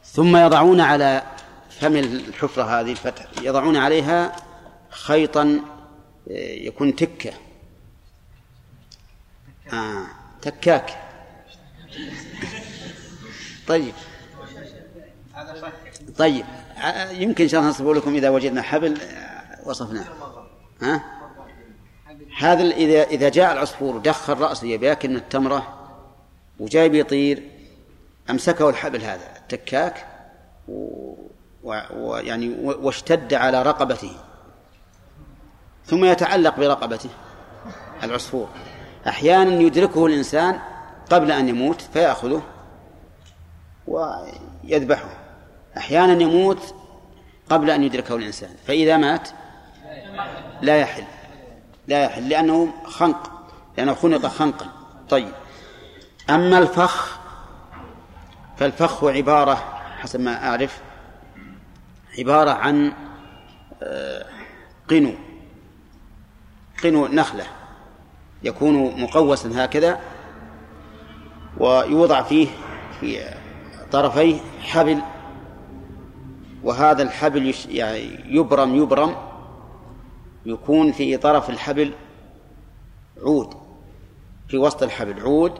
ثم 0.03 0.37
يضعون 0.37 0.81
على 0.81 1.23
فم 1.69 1.95
الحفرة 1.95 2.79
هذه 2.79 2.91
الفتح 2.91 3.25
يضعون 3.41 3.77
عليها 3.77 4.35
خيطا 4.89 5.61
يكون 6.27 6.95
تكة. 6.95 7.33
آه 9.73 10.07
تكاك. 10.41 11.03
طيب. 13.67 13.93
طيب. 16.17 16.45
يمكن 17.11 17.43
ان 17.43 17.49
شاء 17.49 17.59
الله 17.59 17.69
نصفه 17.69 17.93
لكم 17.93 18.15
إذا 18.15 18.29
وجدنا 18.29 18.61
حبل 18.61 18.97
وصفناه. 19.65 20.05
ها؟ 20.81 21.03
هذا 22.39 22.63
إذا 22.63 23.03
إذا 23.03 23.29
جاء 23.29 23.53
العصفور 23.53 23.95
ودخل 23.95 24.37
رأسه 24.37 24.67
يبي 24.67 24.85
ياكل 24.85 25.09
من 25.09 25.15
التمرة 25.15 25.89
وجاي 26.59 26.89
بيطير 26.89 27.43
أمسكه 28.29 28.69
الحبل 28.69 29.01
هذا 29.01 29.37
التكاك 29.37 30.05
ويعني 31.93 32.55
واشتد 32.63 33.33
على 33.33 33.63
رقبته. 33.63 34.11
ثم 35.85 36.05
يتعلق 36.05 36.59
برقبته 36.59 37.09
العصفور. 38.03 38.47
أحيانا 39.07 39.61
يدركه 39.61 40.05
الإنسان 40.05 40.59
قبل 41.09 41.31
أن 41.31 41.49
يموت 41.49 41.81
فيأخذه. 41.81 42.41
ويذبحه. 43.87 45.09
أحيانا 45.77 46.21
يموت 46.21 46.75
قبل 47.49 47.69
أن 47.69 47.83
يدركه 47.83 48.15
الإنسان 48.15 48.49
فإذا 48.67 48.97
مات 48.97 49.29
لا 50.61 50.77
يحل 50.77 51.03
لا 51.87 52.03
يحل 52.03 52.29
لأنه 52.29 52.73
خنق 52.85 53.31
لأنه 53.77 53.93
خنق 53.93 54.27
خنقا. 54.27 54.65
طيب. 55.09 55.31
أما 56.29 56.57
الفخ 56.57 57.19
فالفخ 58.57 59.03
عبارة 59.03 59.55
حسب 59.97 60.19
ما 60.19 60.47
أعرف 60.49 60.81
عبارة 62.19 62.51
عن 62.51 62.93
آه، 63.83 64.25
قنو 64.89 65.13
قنو 66.83 67.07
نخلة 67.07 67.45
يكون 68.43 69.01
مقوسا 69.01 69.65
هكذا 69.65 69.99
ويوضع 71.57 72.21
فيه 72.21 72.47
في 72.99 73.33
طرفيه 73.91 74.39
حبل 74.61 75.01
وهذا 76.63 77.03
الحبل 77.03 77.55
يعني 77.69 78.09
يبرم 78.25 78.75
يبرم 78.75 79.15
يكون 80.45 80.91
في 80.91 81.17
طرف 81.17 81.49
الحبل 81.49 81.93
عود 83.21 83.53
في 84.47 84.57
وسط 84.57 84.83
الحبل 84.83 85.19
عود 85.19 85.53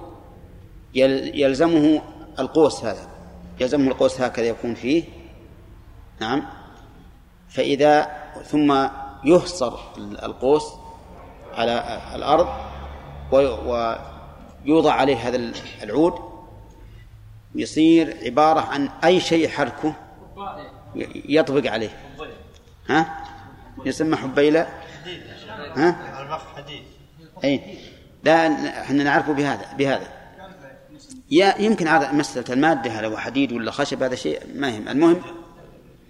يلزمه 0.95 2.01
القوس 2.39 2.85
هذا 2.85 3.07
يلزمه 3.59 3.91
القوس 3.91 4.21
هكذا 4.21 4.45
يكون 4.45 4.73
فيه. 4.73 5.03
نعم. 6.21 6.43
فإذا 7.49 8.07
ثم 8.43 8.87
يحصر 9.23 9.73
القوس 9.97 10.73
على 11.53 12.01
الأرض 12.15 12.47
ويوضع 13.31 14.93
عليه 14.93 15.15
هذا 15.15 15.53
العود 15.83 16.26
يصير 17.55 18.17
عبارة 18.25 18.59
عن 18.59 18.89
أي 19.03 19.19
شيء 19.19 19.45
يحركه 19.45 19.95
يطبق 21.15 21.71
عليه. 21.71 21.89
ها؟ 22.89 23.23
يسمى 23.85 24.15
حبيلة. 24.15 24.67
ها؟ 25.75 26.39
حديد 26.55 26.83
أي. 27.43 27.77
لا 28.23 28.47
إحنا 28.81 29.03
نعرفه 29.03 29.33
بهذا 29.33 29.73
بهذا. 29.73 30.07
يا 31.31 31.55
يمكن 31.59 31.87
هذا 31.87 32.11
مسألة 32.11 32.53
المادة 32.53 32.91
هل 32.91 33.05
هو 33.05 33.17
حديد 33.17 33.51
ولا 33.51 33.71
خشب 33.71 34.03
هذا 34.03 34.15
شيء 34.15 34.41
ما 34.55 34.69
يهم. 34.69 34.87
المهم. 34.87 35.21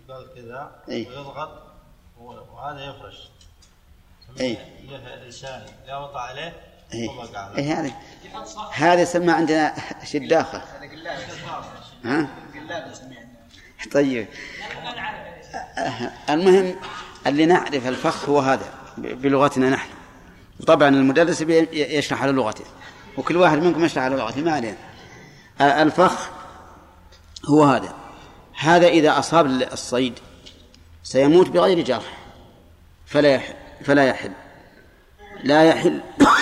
قال 0.09 0.27
كذا. 0.35 0.71
ويضغط 0.87 1.63
وهذا 2.17 2.85
يفرش 2.85 3.29
أي. 4.39 4.57
لساني 5.27 5.65
لا 5.87 5.97
وضع 5.97 6.21
عليه. 6.21 6.66
اي 6.93 7.09
اي 7.57 7.71
هذا 7.71 7.91
هذا 8.73 9.01
يسمى 9.01 9.31
عندنا 9.31 9.73
شداخة. 10.03 10.61
ها؟ 12.05 12.27
طيب. 13.93 14.27
المهم 16.29 16.75
اللي 17.27 17.45
نعرف 17.45 17.87
الفخ 17.87 18.29
هو 18.29 18.39
هذا 18.39 18.73
بلغتنا 18.97 19.69
نحن. 19.69 19.89
طبعا 20.67 20.89
المدرس 20.89 21.41
يشرح 21.71 22.23
على 22.23 22.31
لغته 22.31 22.65
وكل 23.17 23.37
واحد 23.37 23.57
منكم 23.57 23.85
يشرح 23.85 24.03
على 24.03 24.15
لغته 24.15 24.41
ما 24.41 24.51
علينا. 24.51 24.77
الفخ 25.61 26.29
هو 27.49 27.63
هذا. 27.63 27.93
هذا 28.59 28.87
إذا 28.87 29.19
أصاب 29.19 29.45
الصيد 29.45 30.19
سيموت 31.03 31.49
بغير 31.49 31.81
جرح. 31.81 32.17
فلا 33.05 33.35
يحل 33.35 33.53
فلا 33.83 34.05
يحل. 34.05 34.31
لا 35.43 35.63
يحل 35.63 36.01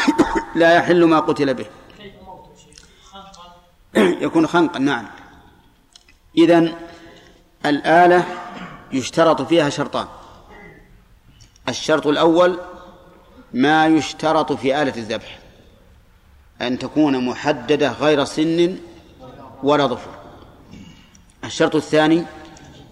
لا 0.56 0.74
يحل 0.74 1.04
ما 1.04 1.20
قتل 1.20 1.54
به. 1.54 1.66
يكون 3.96 4.48
خنقا 4.48 4.80
نعم. 4.80 5.08
إذن 6.38 6.74
الآلة 7.66 8.26
يشترط 8.92 9.42
فيها 9.42 9.70
شرطان. 9.70 10.08
الشرط 11.70 12.08
الأول 12.08 12.60
ما 13.54 13.88
يشترط 13.88 14.52
في 14.54 14.82
آلة 14.82 14.98
الذبح 14.98 15.40
أن 16.62 16.80
تكون 16.80 17.26
محددة 17.26 17.92
غير 17.92 18.24
سن 18.24 18.78
ولا 19.64 19.88
ظفر. 19.88 20.12
الشرط 21.44 21.76
الثاني 21.76 22.26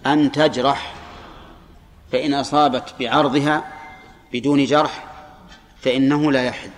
أن 0.06 0.32
تجرح 0.32 0.94
فإن 2.12 2.34
أصابت 2.34 2.94
بعرضها 3.00 3.72
بدون 4.32 4.64
جرح 4.64 5.13
فإنه 5.84 6.32
لا 6.32 6.44
يحل 6.44 6.70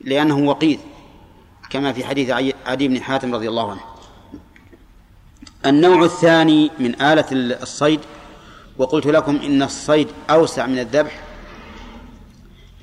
لأنه 0.00 0.38
وقيد 0.38 0.80
كما 1.70 1.92
في 1.92 2.04
حديث 2.04 2.30
عدي 2.66 2.88
بن 2.88 3.02
حاتم 3.02 3.34
رضي 3.34 3.48
الله 3.48 3.70
عنه. 3.70 3.80
النوع 5.66 6.04
الثاني 6.04 6.70
من 6.78 7.02
آلة 7.02 7.26
الصيد 7.32 8.00
وقلت 8.78 9.06
لكم 9.06 9.36
إن 9.36 9.62
الصيد 9.62 10.08
أوسع 10.30 10.66
من 10.66 10.78
الذبح 10.78 11.20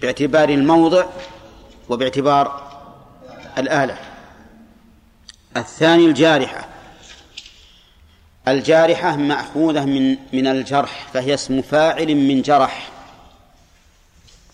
باعتبار 0.01 0.49
الموضع 0.49 1.05
وباعتبار 1.89 2.71
الآلة. 3.57 3.97
الثاني 5.57 6.05
الجارحة. 6.05 6.69
الجارحة 8.47 9.15
مأخوذة 9.15 9.85
من 9.85 10.17
من 10.33 10.47
الجرح 10.47 11.07
فهي 11.13 11.33
اسم 11.33 11.61
فاعل 11.61 12.15
من 12.15 12.41
جرح. 12.41 12.91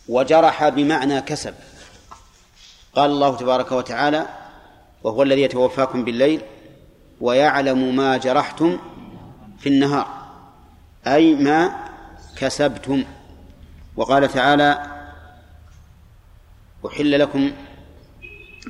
وجرح 0.09 0.69
بمعنى 0.69 1.21
كسب. 1.21 1.53
قال 2.95 3.11
الله 3.11 3.35
تبارك 3.37 3.71
وتعالى 3.71 4.25
وهو 5.03 5.23
الذي 5.23 5.41
يتوفاكم 5.41 6.03
بالليل 6.03 6.41
ويعلم 7.21 7.95
ما 7.95 8.17
جرحتم 8.17 8.77
في 9.59 9.69
النهار 9.69 10.07
أي 11.07 11.35
ما 11.35 11.71
كسبتم. 12.37 13.03
وقال 13.95 14.31
تعالى 14.31 14.99
أحل 16.87 17.19
لكم 17.19 17.51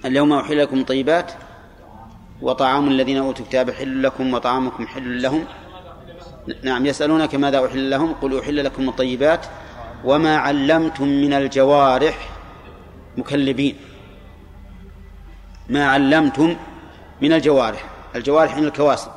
اليوم 0.05 0.33
أحل 0.33 0.59
لكم 0.59 0.83
طيبات 0.83 1.31
وطعام 2.41 2.87
الذين 2.87 3.17
أوتوا 3.17 3.45
الكتاب 3.45 3.71
حل 3.71 4.03
لكم 4.03 4.33
وطعامكم 4.33 4.87
حل 4.87 5.21
لهم. 5.21 5.45
نعم 6.63 6.85
يسألونك 6.85 7.35
ماذا 7.35 7.65
أحل 7.65 7.89
لهم؟ 7.89 8.13
قل 8.13 8.39
أحل 8.39 8.65
لكم 8.65 8.89
الطيبات 8.89 9.45
وما 10.03 10.37
علمتم 10.37 11.07
من 11.07 11.33
الجوارح 11.33 12.29
مكلبين. 13.17 13.75
ما 15.69 15.89
علمتم 15.89 16.57
من 17.21 17.33
الجوارح 17.33 17.89
الجوارح 18.15 18.57
من 18.57 18.63
الكواسب 18.63 19.11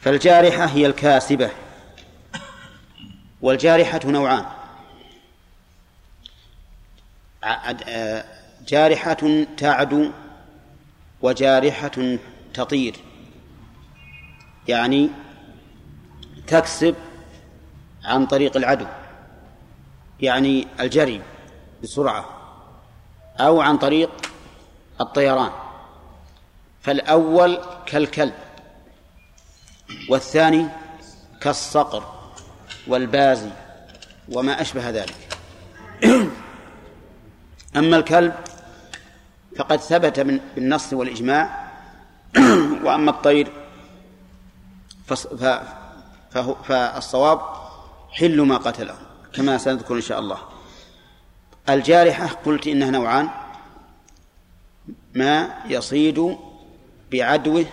فالجارحة 0.00 0.64
هي 0.64 0.86
الكاسبة 0.86 1.50
والجارحة 3.42 4.00
نوعان. 4.04 4.44
جارحة 8.68 9.44
تعدو 9.56 10.10
وجارحة 11.22 12.18
تطير. 12.54 12.96
يعني 14.68 15.10
تكسب 16.46 16.94
عن 18.04 18.26
طريق 18.26 18.56
العدو. 18.56 18.86
يعني 20.20 20.66
الجري 20.80 21.22
بسرعة 21.82 22.24
أو 23.40 23.60
عن 23.60 23.78
طريق 23.78 24.10
الطيران. 25.00 25.50
فالأول 26.82 27.58
كالكلب 27.86 28.34
والثاني 30.08 30.66
كالصقر 31.40 32.04
والبازي 32.86 33.50
وما 34.32 34.60
أشبه 34.60 34.90
ذلك. 34.90 35.28
أما 37.76 37.96
الكلب 37.96 38.34
فقد 39.58 39.80
ثبت 39.80 40.20
من 40.20 40.40
بالنص 40.54 40.92
والإجماع. 40.92 41.68
وأما 42.84 43.10
الطير 43.10 43.52
فالصواب 46.62 47.40
حل 48.10 48.40
ما 48.40 48.56
قتله. 48.56 49.07
كما 49.32 49.58
سنذكر 49.58 49.94
إن 49.96 50.00
شاء 50.00 50.20
الله. 50.20 50.38
الجارحة 51.68 52.26
قلت 52.26 52.66
إنها 52.66 52.90
نوعان. 52.90 53.28
ما 55.14 55.62
يصيد 55.68 56.36
بعدوه 57.12 57.66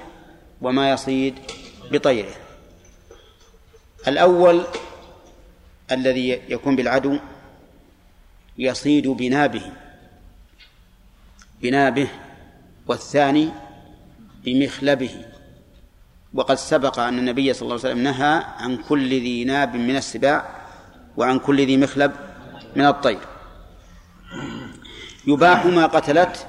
وما 0.62 0.92
يصيد 0.92 1.36
بطيره. 1.92 2.36
الأول 4.08 4.66
الذي 5.92 6.30
يكون 6.30 6.76
بالعدو 6.76 7.20
يصيد 8.58 9.08
بنابه. 9.08 9.72
بنابه 11.62 12.08
والثاني 12.88 13.50
بمخلبه. 14.44 15.26
وقد 16.34 16.56
سبق 16.56 17.00
أن 17.00 17.20
النبي 17.20 17.54
صلى 17.54 17.62
الله 17.62 17.80
عليه 17.80 17.90
وسلم 17.90 18.04
نهى 18.04 18.44
عن 18.58 18.78
كل 18.78 19.10
ذي 19.10 19.44
ناب 19.44 19.76
من 19.76 19.96
السباع. 19.96 20.65
وعن 21.18 21.40
كل 21.40 21.66
ذي 21.66 21.78
مخلب 21.78 22.12
من 22.76 22.86
الطير. 22.86 23.20
يباح 25.28 25.66
ما 25.66 25.86
قتلت 25.86 26.48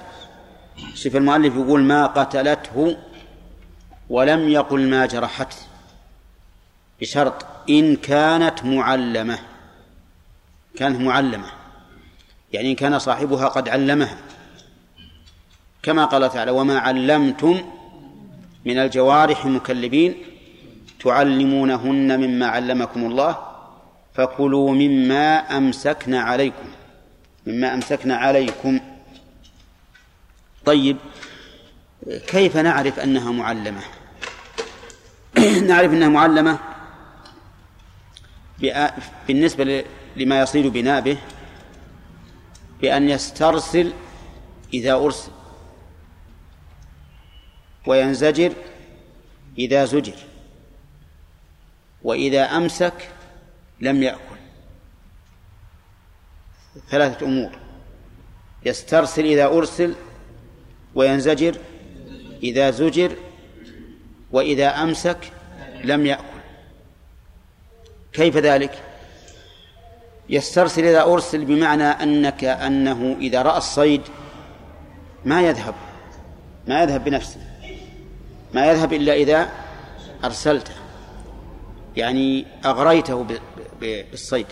شوف 0.95 1.17
المؤلف 1.17 1.55
يقول 1.55 1.83
ما 1.83 2.07
قتلته 2.07 2.97
ولم 4.11 4.49
يقل 4.49 4.89
ما 4.89 5.07
جرحته 5.07 5.57
بشرط 7.01 7.47
إن 7.71 7.97
كانت 7.97 8.65
معلمة. 8.65 9.39
كانت 10.77 11.01
معلمة 11.01 11.47
يعني 12.53 12.71
إن 12.71 12.75
كان 12.75 12.99
صاحبها 12.99 13.49
قد 13.49 13.69
علمها. 13.69 14.19
كما 15.83 16.05
قال 16.05 16.31
تعالى 16.31 16.51
وما 16.51 16.79
علمتم 16.79 17.61
من 18.65 18.79
الجوارح 18.79 19.47
مكلبين 19.47 20.15
تعلمونهن 21.01 22.21
مما 22.21 22.47
علمكم 22.47 23.05
الله 23.05 23.56
فكلوا 24.17 24.71
مما 24.71 25.57
أمسكن 25.57 26.15
عليكم 26.15 26.69
مما 27.47 27.75
أمسكن 27.75 28.11
عليكم. 28.11 28.81
طيب 30.65 30.97
كيف 32.27 32.57
نعرف 32.57 32.99
أنها 32.99 33.33
معلمة؟ 33.33 33.81
نعرف 35.69 35.93
أنها 35.93 36.09
معلمة 36.09 36.59
بالنسبة 39.29 39.85
لما 40.17 40.41
يصير 40.41 40.69
بنابه 40.69 41.19
بأن 42.81 43.09
يسترسل 43.09 43.93
إذا 44.75 44.95
أرسل 44.95 45.31
وينزجر 47.87 48.53
إذا 49.59 49.85
زجر 49.85 50.15
وإذا 52.03 52.57
أمسك 52.57 53.16
لم 53.81 54.03
يأكل. 54.03 54.37
ثلاثة 56.91 57.27
أمور. 57.27 57.59
يسترسل 58.67 59.25
إذا 59.25 59.47
أرسل 59.47 59.95
وينزجر 60.95 61.57
إذا 62.43 62.71
زجر 62.71 63.17
وإذا 64.33 64.69
أمسك 64.69 65.33
لم 65.85 66.07
يأكل. 66.07 66.41
كيف 68.13 68.37
ذلك؟ 68.37 68.83
يسترسل 70.29 70.85
إذا 70.85 71.03
أرسل 71.03 71.45
بمعنى 71.45 71.85
أنك 71.85 72.45
أنه 72.45 73.17
إذا 73.21 73.43
رأى 73.43 73.59
الصيد 73.59 74.03
ما 75.25 75.43
يذهب 75.43 75.75
ما 76.67 76.83
يذهب 76.83 77.05
بنفسه 77.05 77.41
ما 78.55 78.71
يذهب 78.71 78.93
إلا 78.93 79.15
إذا 79.15 79.51
أرسلته. 80.25 80.86
يعني 81.97 82.47
أغريته 82.65 83.27
بالصيد. 83.81 84.47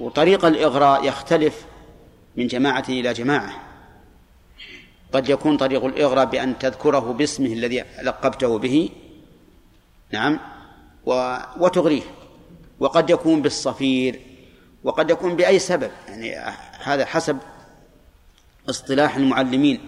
وطريق 0.00 0.44
الإغراء 0.44 1.04
يختلف 1.04 1.64
من 2.36 2.46
جماعة 2.46 2.84
إلى 2.88 3.12
جماعة. 3.12 3.52
قد 5.12 5.28
يكون 5.28 5.56
طريق 5.56 5.84
الإغراء 5.84 6.24
بأن 6.24 6.58
تذكره 6.58 7.12
باسمه 7.12 7.46
الذي 7.52 7.84
لقبته 8.02 8.58
به 8.58 8.90
نعم 10.10 10.40
و... 11.06 11.36
وتغريه. 11.56 12.02
وقد 12.80 13.10
يكون 13.10 13.42
بالصفير 13.42 14.20
وقد 14.84 15.10
يكون 15.10 15.36
بأي 15.36 15.58
سبب. 15.58 15.90
يعني 16.08 16.36
هذا 16.82 17.04
حسب 17.04 17.38
اصطلاح 18.68 19.16
المعلمين 19.16 19.80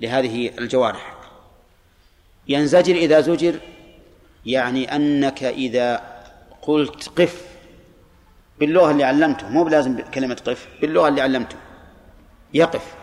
لهذه 0.00 0.50
الجوارح. 0.58 1.14
ينزجر 2.48 2.94
إذا 2.94 3.20
زجر 3.20 3.60
يعني 4.46 4.96
أنك 4.96 5.44
إذا 5.44 6.00
قلت 6.62 7.08
قف 7.20 7.46
باللغة 8.60 8.90
اللي 8.90 9.04
علمته 9.04 9.48
مو 9.48 9.64
بلازم 9.64 10.00
كلمة 10.00 10.34
قف 10.46 10.68
باللغة 10.80 11.08
اللي 11.08 11.20
علمته 11.20 11.56
يقف. 12.54 12.94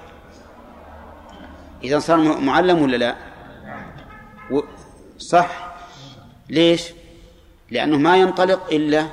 إذا 1.83 1.99
صار 1.99 2.17
معلم 2.39 2.81
ولا 2.81 2.97
لا؟ 2.97 3.15
صح. 5.17 5.75
ليش؟ 6.49 6.83
لأنه 7.71 7.97
ما 7.97 8.17
ينطلق 8.17 8.73
إلا 8.73 9.07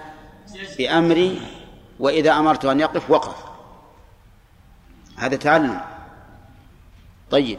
بأمري 0.79 1.41
وإذا 1.99 2.33
أمرت 2.33 2.64
أن 2.64 2.81
يقف 2.81 3.11
وقف. 3.11 3.45
هذا 5.16 5.37
تعلم. 5.37 5.81
طيب. 7.31 7.59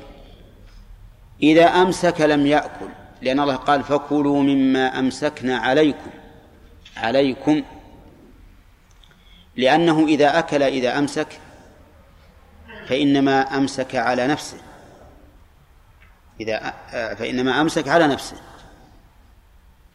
إذا 1.44 1.66
أمسك 1.66 2.22
لم 2.22 2.48
يأكل 2.48 2.99
لأن 3.22 3.40
الله 3.40 3.56
قال 3.56 3.84
فكلوا 3.84 4.44
مما 4.44 5.00
أمسكنا 5.00 5.58
عليكم 5.58 6.10
عليكم. 6.98 7.64
لأنه 9.56 10.08
إذا 10.08 10.40
أكل 10.40 10.64
إذا 10.64 11.00
أمسك 11.00 11.40
فإنما 12.88 13.58
أمسك 13.58 13.96
على 13.96 14.28
نفسه. 14.28 14.58
إذا 16.42 16.74
فإنما 16.92 17.62
أمسك 17.62 17.88
على 17.88 18.08
نفسه. 18.08 18.38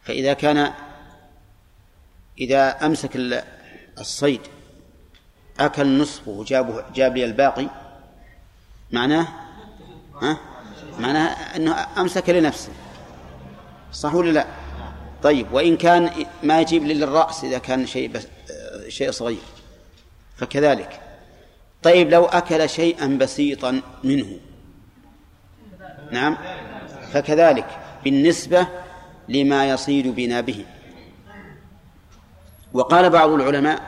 فإذا 0.03 0.33
كان 0.33 0.73
إذا 2.39 2.85
أمسك 2.85 3.43
الصيد 3.99 4.41
أكل 5.59 5.97
نصفه 5.97 6.31
وجابه 6.31 6.83
جاب 6.95 7.17
لي 7.17 7.25
الباقي 7.25 7.69
معناه؟ 8.91 9.27
ها؟ 10.21 10.37
معناه 10.99 11.55
أنه 11.55 11.87
أمسك 11.97 12.29
لنفسه. 12.29 12.71
صح 13.95 14.15
ولا 14.15 14.31
لا؟ 14.31 14.45
طيب 15.23 15.53
وإن 15.53 15.77
كان 15.77 16.09
ما 16.43 16.61
يجيب 16.61 16.83
للرأس 16.83 17.43
إذا 17.43 17.57
كان 17.57 17.87
شيء 17.87 18.11
بس 18.11 18.27
شيء 18.87 19.11
صغير 19.11 19.37
فكذلك. 20.37 21.01
طيب 21.83 22.09
لو 22.09 22.25
أكل 22.25 22.69
شيئا 22.69 23.07
بسيطا 23.07 23.81
منه 24.03 24.39
نعم 26.11 26.37
فكذلك 27.13 27.79
بالنسبة 28.03 28.67
لما 29.29 29.69
يصيد 29.69 30.07
بنا 30.07 30.41
به. 30.41 30.65
وقال 32.73 33.09
بعض 33.09 33.29
العلماء 33.29 33.81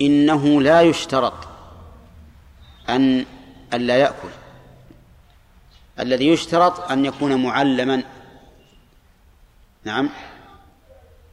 إنه 0.00 0.62
لا 0.62 0.82
يشترط 0.82 1.48
أن 2.88 3.24
ألا 3.74 3.96
يأكل. 3.96 4.28
الذي 6.00 6.28
يشترط 6.28 6.90
أن 6.90 7.04
يكون 7.04 7.42
معلما 7.42 8.02
نعم. 9.84 10.10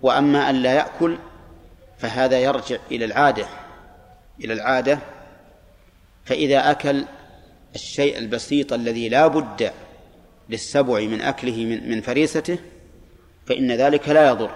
وأما 0.01 0.49
أن 0.49 0.55
لا 0.55 0.73
يأكل 0.73 1.17
فهذا 1.97 2.39
يرجع 2.39 2.77
إلى 2.91 3.05
العادة 3.05 3.47
إلى 4.39 4.53
العادة. 4.53 4.99
فإذا 6.25 6.71
أكل 6.71 7.05
الشيء 7.75 8.17
البسيط 8.17 8.73
الذي 8.73 9.09
لا 9.09 9.27
بد 9.27 9.71
للسبع 10.49 10.99
من 10.99 11.21
أكله 11.21 11.65
من, 11.65 12.01
فريسته 12.01 12.57
فإن 13.45 13.71
ذلك 13.71 14.09
لا 14.09 14.27
يضر. 14.27 14.51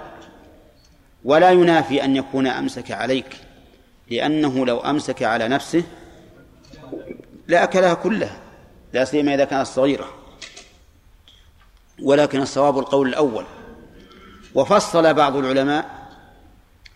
ولا 1.24 1.52
ينافي 1.52 2.04
أن 2.04 2.16
يكون 2.16 2.48
أمسك 2.48 2.91
عليك 2.91 3.36
لأنه 4.12 4.66
لو 4.66 4.80
أمسك 4.80 5.24
على 5.24 5.48
نفسه 5.48 5.84
لأكلها 7.48 7.93
كلها 7.93 8.39
لا 8.93 9.06
سيما 9.06 9.34
إذا 9.34 9.46
كانت 9.46 9.68
صغيرة. 9.68 10.14
ولكن 12.02 12.41
الصواب 12.41 12.80
القول 12.80 13.08
الأول. 13.08 13.46
وفصل 14.56 15.14
بعض 15.14 15.36
العلماء 15.36 15.86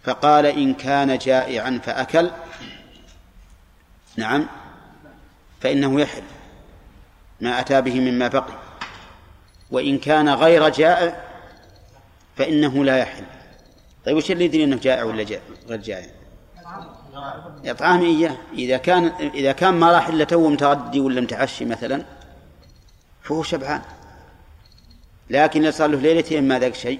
فقال 0.03 0.45
إن 0.45 0.74
كان 0.74 1.18
جائعا 1.18 1.80
فأكل. 1.84 2.32
نعم. 4.18 4.47
فإنه 5.62 6.01
يحل 6.01 6.24
ما 7.41 7.60
أتى 7.60 7.82
به 7.82 7.99
مما 7.99 8.28
بقي. 8.28 8.60
وإن 9.72 9.97
كان 9.97 10.30
غير 10.30 10.70
جائع 10.70 11.24
فإنه 12.36 12.84
لا 12.84 12.97
يحل. 12.97 13.24
طيب 14.05 14.18
وش 14.18 14.32
اللي 14.32 14.45
يدري 14.45 14.64
أنه 14.64 14.78
جائع 14.78 15.03
ولا 15.03 15.24
جائع؟ 15.24 15.41
غير 15.68 15.82
جائع. 15.82 16.10
إطعام 17.66 18.01
إياه. 18.01 18.38
إذا 18.53 18.78
كان 18.78 19.05
إذا 19.34 19.51
كان 19.51 19.74
ما 19.74 19.91
راح 19.91 20.07
إلا 20.07 20.24
تو 20.24 20.49
متغدي 20.49 20.99
ولا 20.99 21.22
متعشي 21.22 21.66
مثلا 21.66 22.05
فهو 23.22 23.43
شبعان. 23.43 23.82
لكن 25.30 25.62
إذا 25.62 25.72
صار 25.72 25.89
له 25.89 25.99
ليلتين 25.99 26.47
ما 26.47 26.60
ذاك 26.60 26.76
شيء 26.76 26.99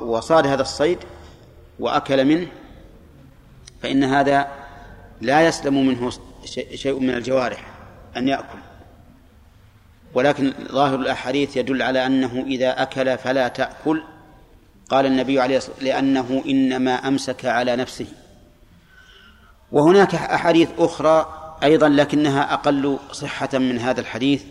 وصاد 0.00 0.46
هذا 0.46 0.62
الصيد 0.62 0.98
وأكل 1.78 2.24
منه 2.24 2.46
فإن 3.82 4.04
هذا 4.04 4.48
لا 5.20 5.46
يسلم 5.46 5.86
منه 5.86 6.10
شيء 6.74 7.00
من 7.00 7.10
الجوارح 7.10 7.66
أن 8.16 8.28
يأكل. 8.28 8.58
ولكن 10.14 10.52
ظاهر 10.72 10.94
الأحاديث 10.94 11.56
يدل 11.56 11.82
على 11.82 12.06
أنه 12.06 12.44
إذا 12.46 12.82
أكل 12.82 13.18
فلا 13.18 13.48
تأكل. 13.48 14.02
قال 14.88 15.06
النبي 15.06 15.40
عليه 15.40 15.56
الصلاة 15.56 15.74
والسلام 15.74 15.94
لأنه 15.94 16.42
إنما 16.48 16.94
أمسك 17.08 17.44
على 17.44 17.76
نفسه. 17.76 18.06
وهناك 19.72 20.14
أحاديث 20.14 20.68
أخرى 20.78 21.42
أيضا 21.62 21.88
لكنها 21.88 22.54
أقل 22.54 22.98
صحة 23.12 23.48
من 23.58 23.78
هذا 23.78 24.00
الحديث. 24.00 24.44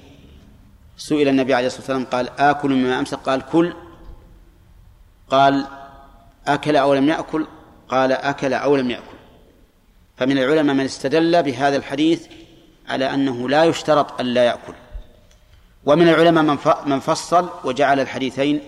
سئل 0.97 1.27
النبي 1.27 1.53
عليه 1.53 1.67
الصلاة 1.67 1.81
والسلام 1.81 2.05
قال 2.05 2.39
آكل 2.39 2.69
مما 2.69 2.99
أمسك؟ 2.99 3.17
قال 3.17 3.41
كل. 3.41 3.73
قال 5.29 5.67
أكل 6.47 6.75
أو 6.75 6.93
لم 6.93 7.09
يأكل؟ 7.09 7.47
قال 7.89 8.11
أكل 8.11 8.53
أو 8.53 8.75
لم 8.75 8.91
يأكل. 8.91 9.15
فمن 10.17 10.37
العلماء 10.37 10.75
من 10.75 10.85
استدل 10.85 11.43
بهذا 11.43 11.77
الحديث 11.77 12.27
على 12.87 13.13
أنه 13.13 13.49
لا 13.49 13.63
يشترط 13.63 14.19
أن 14.19 14.25
لا 14.25 14.43
يأكل. 14.43 14.73
ومن 15.85 16.09
العلماء 16.09 16.43
من 16.85 16.99
فصل 16.99 17.49
وجعل 17.63 17.99
الحديثين 17.99 18.61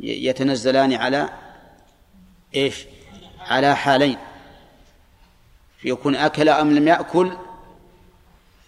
يتنزلان 0.00 0.92
على 0.92 1.28
إيش؟ 2.54 2.84
على 3.40 3.76
حالين. 3.76 4.18
يكون 5.84 6.16
أكل 6.16 6.48
أم 6.48 6.74
لم 6.74 6.88
يأكل 6.88 7.32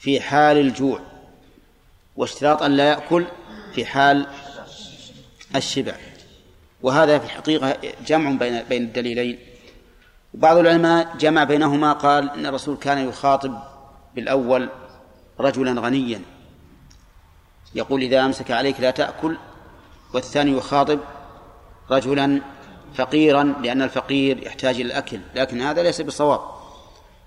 في 0.01 0.21
حال 0.21 0.59
الجوع 0.59 1.01
واشتراط 2.17 2.63
أن 2.63 2.77
لا 2.77 2.89
يأكل 2.89 3.27
في 3.75 3.87
حال 3.87 4.27
الشبع. 5.57 5.95
وهذا 6.83 7.19
في 7.19 7.25
الحقيقة 7.25 7.77
جمع 8.07 8.31
بين 8.31 8.63
بين 8.63 8.83
الدليلين. 8.83 9.39
بعض 10.35 10.57
العلماء 10.57 11.17
جمع 11.17 11.45
بينهما 11.45 11.93
قال 11.93 12.31
إن 12.31 12.47
الرسول 12.47 12.77
كان 12.77 13.09
يخاطب 13.09 13.59
بالأول 14.15 14.69
رجلا 15.41 15.81
غنيا. 15.81 16.21
يقول 17.75 18.03
إذا 18.03 18.25
أمسك 18.25 18.51
عليك 18.51 18.81
لا 18.81 18.91
تأكل 18.91 19.37
والثاني 20.15 20.51
يخاطب 20.51 20.99
رجلا 21.91 22.41
فقيرا 22.95 23.43
لأن 23.63 23.83
الفقير 23.83 24.47
يحتاج 24.47 24.75
إلى 24.75 24.85
الأكل. 24.85 25.21
لكن 25.35 25.61
هذا 25.61 25.83
ليس 25.83 26.01
بصواب 26.01 26.41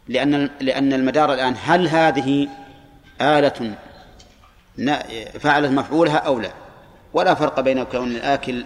لأن 0.07 0.49
لأن 0.59 0.93
المدار 0.93 1.33
الآن 1.33 1.55
هل 1.63 1.87
هذه 1.87 2.47
آلة 3.21 3.75
فعلت 5.39 5.71
مفعولها 5.71 6.17
أو 6.17 6.39
لا؟ 6.39 6.51
ولا 7.13 7.33
فرق 7.33 7.59
بين 7.59 7.83
كون 7.83 8.11
الآكل 8.11 8.65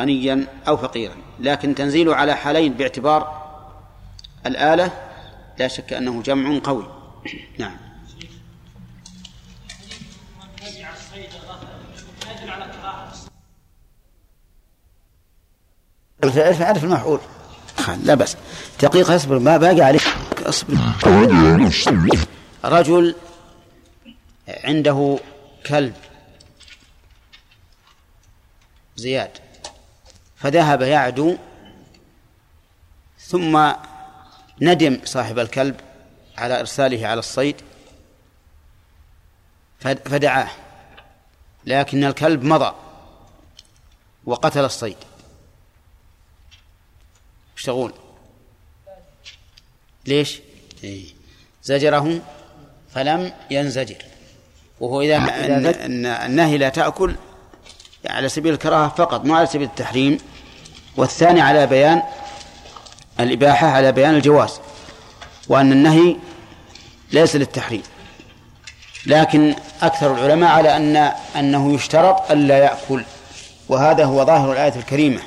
غنيا 0.00 0.46
أو 0.68 0.76
فقيرا. 0.76 1.16
لكن 1.40 1.74
تنزيله 1.74 2.14
على 2.16 2.36
حالين 2.36 2.72
باعتبار 2.72 3.40
الآلة 4.46 4.92
لا 5.58 5.68
شك 5.68 5.92
أنه 5.92 6.22
جمع 6.22 6.60
قوي. 6.64 6.86
نعم. 7.58 7.76
اعرف 16.62 16.84
المفعول 16.84 17.20
لا 18.04 18.14
بس 18.14 18.36
دقيقة 18.82 19.16
اصبر 19.16 19.38
ما 19.38 19.56
باقي 19.56 19.80
عليك. 19.80 20.02
اصبر. 20.38 20.76
رجل 22.64 23.14
عنده 24.48 25.18
كلب. 25.66 25.94
زياد. 28.96 29.49
فذهب 30.40 30.82
يعدو 30.82 31.36
ثم 33.18 33.72
ندم 34.60 35.00
صاحب 35.04 35.38
الكلب 35.38 35.80
على 36.38 36.60
إرساله 36.60 37.06
على 37.06 37.18
الصيد 37.18 37.56
فدعاه 39.80 40.48
لكن 41.66 42.04
الكلب 42.04 42.44
مضى 42.44 42.74
وقتل 44.24 44.64
الصيد. 44.64 44.96
إيش 47.56 47.62
تقول؟ 47.62 47.92
ليش؟ 50.06 50.40
إيه. 50.84 51.06
زجره 51.62 52.20
فلم 52.94 53.32
ينزجر. 53.50 54.04
وهو 54.80 55.00
إذا 55.00 55.16
النهي 56.26 56.58
لا 56.58 56.68
تأكل 56.68 57.16
على 58.06 58.28
سبيل 58.28 58.52
الكراهة 58.52 58.88
فقط 58.88 59.24
ما 59.24 59.36
على 59.36 59.46
سبيل 59.46 59.68
التحريم. 59.68 60.18
والثاني 60.96 61.40
على 61.40 61.66
بيان 61.66 62.02
الإباحة 63.20 63.66
على 63.66 63.92
بيان 63.92 64.14
الجواز 64.14 64.60
وأن 65.48 65.72
النهي 65.72 66.16
ليس 67.12 67.36
للتحريم. 67.36 67.82
لكن 69.06 69.54
أكثر 69.82 70.14
العلماء 70.14 70.50
على 70.50 70.76
أن 70.76 71.12
أنه 71.36 71.74
يشترط 71.74 72.30
ألا 72.30 72.58
يأكل 72.58 73.04
وهذا 73.68 74.04
هو 74.04 74.24
ظاهر 74.24 74.52
الآية 74.52 74.76
الكريمة 74.76 75.20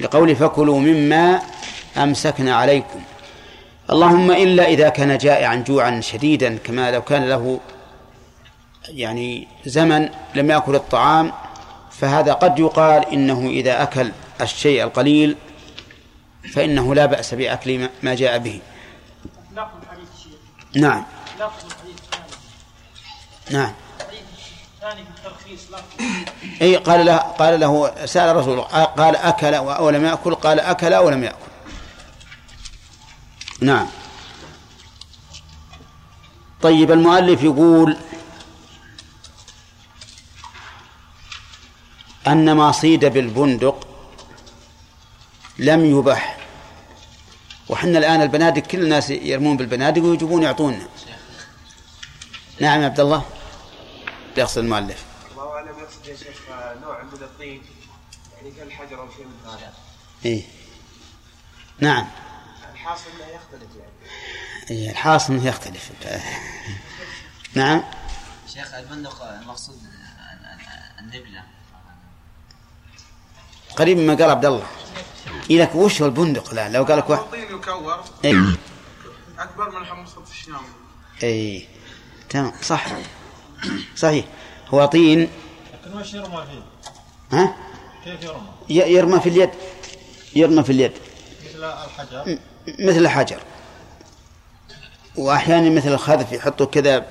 لقول 0.00 0.36
فكلوا 0.36 0.80
مما 0.80 1.40
أمسكنا 1.96 2.56
عليكم. 2.56 3.00
اللهم 3.90 4.30
إلا 4.30 4.68
إذا 4.68 4.88
كان 4.88 5.18
جائعا 5.18 5.64
جوعا 5.66 6.00
شديدا 6.00 6.58
كما 6.64 6.90
لو 6.90 7.02
كان 7.02 7.28
له 7.28 7.60
يعني 8.88 9.48
زمن 9.66 10.08
لم 10.34 10.50
يأكل 10.50 10.74
الطعام 10.74 11.32
فهذا 11.90 12.32
قد 12.32 12.58
يقال 12.58 13.12
إنه 13.12 13.46
إذا 13.48 13.82
أكل 13.82 14.12
الشيء 14.40 14.84
القليل 14.84 15.36
فإنه 16.52 16.94
لا 16.94 17.06
بأس 17.06 17.34
بأكل 17.34 17.88
ما 18.02 18.14
جاء 18.14 18.38
به. 18.38 18.60
نعم. 20.74 21.04
نعم. 23.50 23.72
إي 26.62 26.76
قال 26.76 27.06
له 27.06 27.16
قال 27.16 27.60
له 27.60 28.06
سأل 28.06 28.36
رسول 28.36 28.60
قال 28.60 29.16
أكل 29.16 29.54
أو 29.54 29.90
لم 29.90 30.04
يأكل؟ 30.04 30.34
قال 30.34 30.60
أكل 30.60 30.92
أو 30.92 31.10
لم 31.10 31.24
يأكل. 31.24 31.46
نعم. 33.60 33.86
طيب 36.62 36.90
المؤلف 36.90 37.42
يقول 37.42 37.96
أن 42.26 42.52
ما 42.52 42.72
صيد 42.72 43.04
بالبندق 43.04 43.85
لم 45.58 45.98
يبح 45.98 46.46
وحنا 47.68 47.98
الآن 47.98 48.22
البنادق 48.22 48.62
كل 48.62 48.82
الناس 48.82 49.10
يرمون 49.10 49.56
بالبنادق 49.56 50.02
ويجيبون 50.02 50.42
يعطونا. 50.42 50.88
نعم 52.60 52.80
يا 52.80 52.86
عبد 52.86 53.00
الله. 53.00 53.24
يقصد 54.36 54.58
المؤلف. 54.58 55.04
الله 55.32 55.52
أعلم 55.52 55.78
يقصد 55.78 56.06
يا 56.06 56.16
شيخ 56.16 56.38
نوع 56.82 57.02
من 57.02 57.12
الطين 57.12 57.62
يعني 58.36 58.50
كالحجر 58.50 59.00
أو 59.00 59.08
شيء 59.16 59.24
من 59.24 59.50
هذا. 59.50 59.72
إيه. 60.24 60.42
نعم. 61.78 62.06
الحاصل 62.72 63.04
إنه 63.10 63.26
يختلف 63.26 63.76
يعني. 63.76 63.92
إيه 64.70 64.90
الحاصل 64.90 65.32
إنه 65.32 65.46
يختلف. 65.46 65.90
نعم. 67.54 67.84
شيخ 68.54 68.74
البندق 68.74 69.22
المقصود 69.22 69.78
النبلة. 70.98 71.42
قريب 73.76 73.98
مما 73.98 74.14
قال 74.14 74.30
عبد 74.30 74.44
الله. 74.44 74.66
لك 75.50 75.74
وش 75.74 76.02
هو 76.02 76.06
البندق 76.08 76.54
لا 76.54 76.68
لو 76.68 76.84
قال 76.84 76.98
لك 76.98 77.10
واحد. 77.10 77.22
طين 77.22 77.42
يكور. 77.42 78.04
اي 78.24 78.36
أكبر 79.38 79.78
من 79.78 79.86
حمصة 79.86 80.22
الشام 80.30 80.54
اي 81.22 81.66
تمام. 82.28 82.52
صح. 82.62 82.86
صحيح. 83.96 84.24
هو 84.68 84.84
طين. 84.84 85.20
لكن 85.84 85.98
وش 85.98 86.14
يرمى 86.14 86.44
فيه؟ 86.50 87.38
ها؟ 87.38 87.56
كيف 88.04 88.22
يرمى؟ 88.22 88.40
ي- 88.70 88.92
يرمى 88.94 89.20
في 89.20 89.28
اليد. 89.28 89.50
يرمى 90.36 90.62
في 90.64 90.72
اليد. 90.72 90.92
مثل 91.44 91.64
الحجر. 91.64 92.38
مثل 92.78 92.98
الحجر. 92.98 93.40
وأحيانا 95.16 95.70
مثل 95.70 95.92
الخذف 95.92 96.32
يحطوا 96.32 96.66
كذا. 96.66 97.06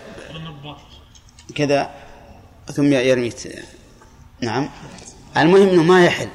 كذا. 1.56 1.94
ثم 2.74 2.94
يرمي. 2.94 3.32
نعم. 4.42 4.70
المهم 5.38 5.68
إنه 5.70 5.84
ما 5.84 6.06
يحل. 6.06 6.30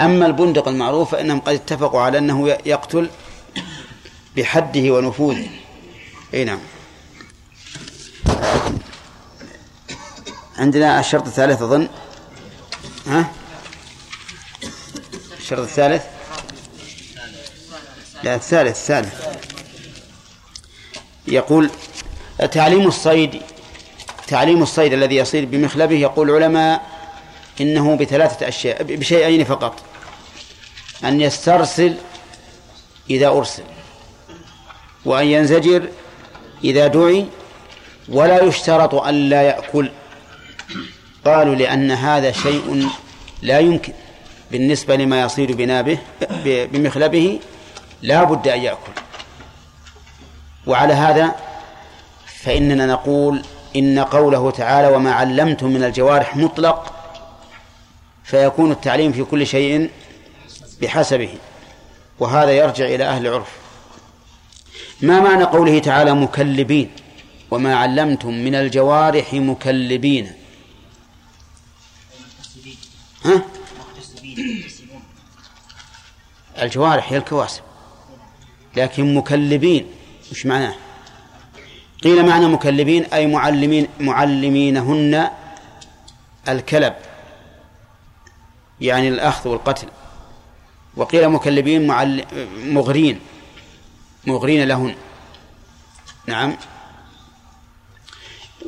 أما 0.00 0.26
البندق 0.26 0.68
المعروف 0.68 1.10
فإنهم 1.10 1.40
قد 1.40 1.54
اتفقوا 1.54 2.00
على 2.00 2.18
أنه 2.18 2.48
يقتل 2.48 3.10
بحده 4.36 4.90
ونفوذه. 4.90 5.48
إي 6.34 6.44
نعم. 6.44 6.58
عندنا 10.58 11.00
الشرط 11.00 11.26
الثالث 11.26 11.62
أظن. 11.62 11.88
ها؟ 13.06 13.30
الشرط 15.38 15.60
الثالث؟ 15.60 16.02
لا 18.22 18.34
الثالث 18.34 18.76
الثالث. 18.90 19.38
يقول 21.28 21.70
تعليم 22.52 22.86
الصيد 22.86 23.42
تعليم 24.26 24.62
الصيد 24.62 24.92
الذي 24.92 25.16
يصيد 25.16 25.50
بمخلبه 25.50 25.94
يقول 25.94 26.30
العلماء 26.30 26.86
إنه 27.60 27.96
بثلاثة 27.96 28.48
أشياء 28.48 28.82
بشيئين 28.82 29.44
فقط. 29.44 29.87
أن 31.04 31.20
يسترسل 31.20 31.94
إذا 33.10 33.28
أرسل 33.28 33.62
وأن 35.04 35.26
ينزجر 35.26 35.88
إذا 36.64 36.86
دعي 36.86 37.26
ولا 38.08 38.42
يشترط 38.42 38.94
أن 38.94 39.28
لا 39.28 39.42
يأكل. 39.42 39.90
قالوا 41.24 41.54
لأن 41.54 41.90
هذا 41.90 42.32
شيء 42.32 42.88
لا 43.42 43.58
يمكن 43.58 43.92
بالنسبة 44.50 44.96
لما 44.96 45.22
يصيد 45.22 45.52
بنابه 45.52 45.98
بمخلبه 46.44 47.40
لا 48.02 48.24
بد 48.24 48.48
أن 48.48 48.60
يأكل. 48.60 48.92
وعلى 50.66 50.92
هذا 50.92 51.34
فإننا 52.26 52.86
نقول 52.86 53.42
إن 53.76 53.98
قوله 53.98 54.50
تعالى 54.50 54.88
وما 54.96 55.12
علمتم 55.12 55.66
من 55.66 55.84
الجوارح 55.84 56.36
مطلق 56.36 56.92
فيكون 58.24 58.72
التعليم 58.72 59.12
في 59.12 59.24
كل 59.24 59.46
شيء 59.46 59.90
بحسبه 60.80 61.34
وهذا 62.18 62.52
يرجع 62.52 62.84
إلى 62.84 63.04
أهل 63.04 63.26
العرف 63.26 63.48
ما 65.02 65.20
معنى 65.20 65.44
قوله 65.44 65.78
تعالى 65.78 66.14
مكلبين؟ 66.14 66.90
وما 67.50 67.76
علمتم 67.76 68.34
من 68.34 68.54
الجوارح 68.54 69.34
مكلبين. 69.34 70.32
ها؟ 73.24 73.42
الجوارح 76.62 77.12
هي 77.12 77.16
الكواسب 77.16 77.62
لكن 78.76 79.14
مكلبين 79.14 79.86
وش 80.32 80.46
معناه؟ 80.46 80.74
قيل 82.02 82.26
معنى 82.26 82.46
مكلبين 82.46 83.04
أي 83.04 83.26
معلمين 83.26 83.88
معلمينهن 84.00 85.30
الكلب 86.48 86.94
يعني 88.80 89.08
الأخذ 89.08 89.48
والقتل. 89.48 89.88
وقيل 90.98 91.28
مكلبين 91.28 91.86
معل... 91.86 92.24
مغرين. 92.64 93.20
مغرين 94.26 94.68
لهن. 94.68 94.94
نعم. 96.26 96.56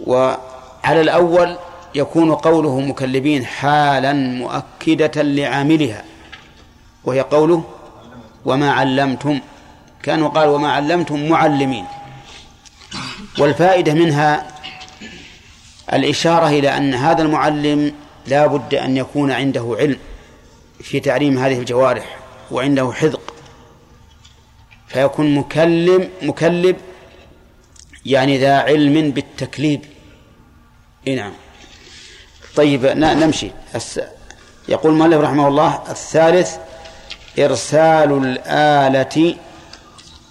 وعلى 0.06 1.00
الأول 1.00 1.56
يكون 1.94 2.34
قوله 2.34 2.80
مكلبين 2.80 3.46
حالا 3.46 4.12
مؤكدة 4.12 5.22
لعاملها. 5.22 6.04
وهي 7.04 7.20
قوله 7.20 7.64
وما 8.44 8.72
علمتم. 8.72 9.40
كانوا 10.02 10.28
قال 10.28 10.48
وما 10.48 10.72
علمتم 10.72 11.28
معلمين. 11.28 11.84
والفائدة 13.38 13.94
منها 13.94 14.46
الإشارة 15.92 16.48
إلى 16.48 16.76
أن 16.76 16.94
هذا 16.94 17.22
المعلم 17.22 17.92
لا 18.26 18.46
بد 18.46 18.74
أن 18.74 18.96
يكون 18.96 19.30
عنده 19.30 19.76
علم 19.80 19.98
في 20.80 21.00
تعليم 21.00 21.38
هذه 21.38 21.58
الجوارح. 21.58 22.19
وعنده 22.50 22.92
حذق. 22.92 23.34
فيكون 24.88 25.34
مكلم 25.34 26.10
مكلب 26.22 26.76
يعني 28.06 28.38
ذا 28.38 28.58
علم 28.58 29.10
بالتكليب. 29.10 29.84
إيه 31.06 31.16
نعم. 31.16 31.32
طيب 32.56 32.86
نمشي. 32.86 33.50
يقول 34.68 34.92
المؤلف 34.92 35.20
رحمه 35.20 35.48
الله 35.48 35.82
الثالث 35.90 36.56
إرسال 37.38 38.12
الآلة 38.12 39.36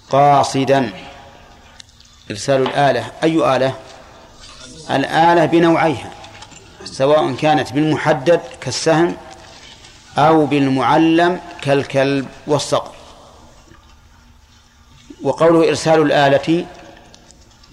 قاصدا. 0.09 0.91
إرسال 2.31 2.61
الآلة. 2.61 3.11
أي 3.23 3.55
آلة؟ 3.55 3.75
الآلة 4.91 5.45
بنوعيها 5.45 6.11
سواء 6.85 7.33
كانت 7.33 7.73
بالمحدد 7.73 8.41
كالسهم 8.61 9.17
أو 10.17 10.45
بالمعلم 10.45 11.39
كالكلب 11.61 12.27
والصقر. 12.47 12.91
وقوله 15.21 15.69
إرسال 15.69 16.01
الآلة 16.01 16.65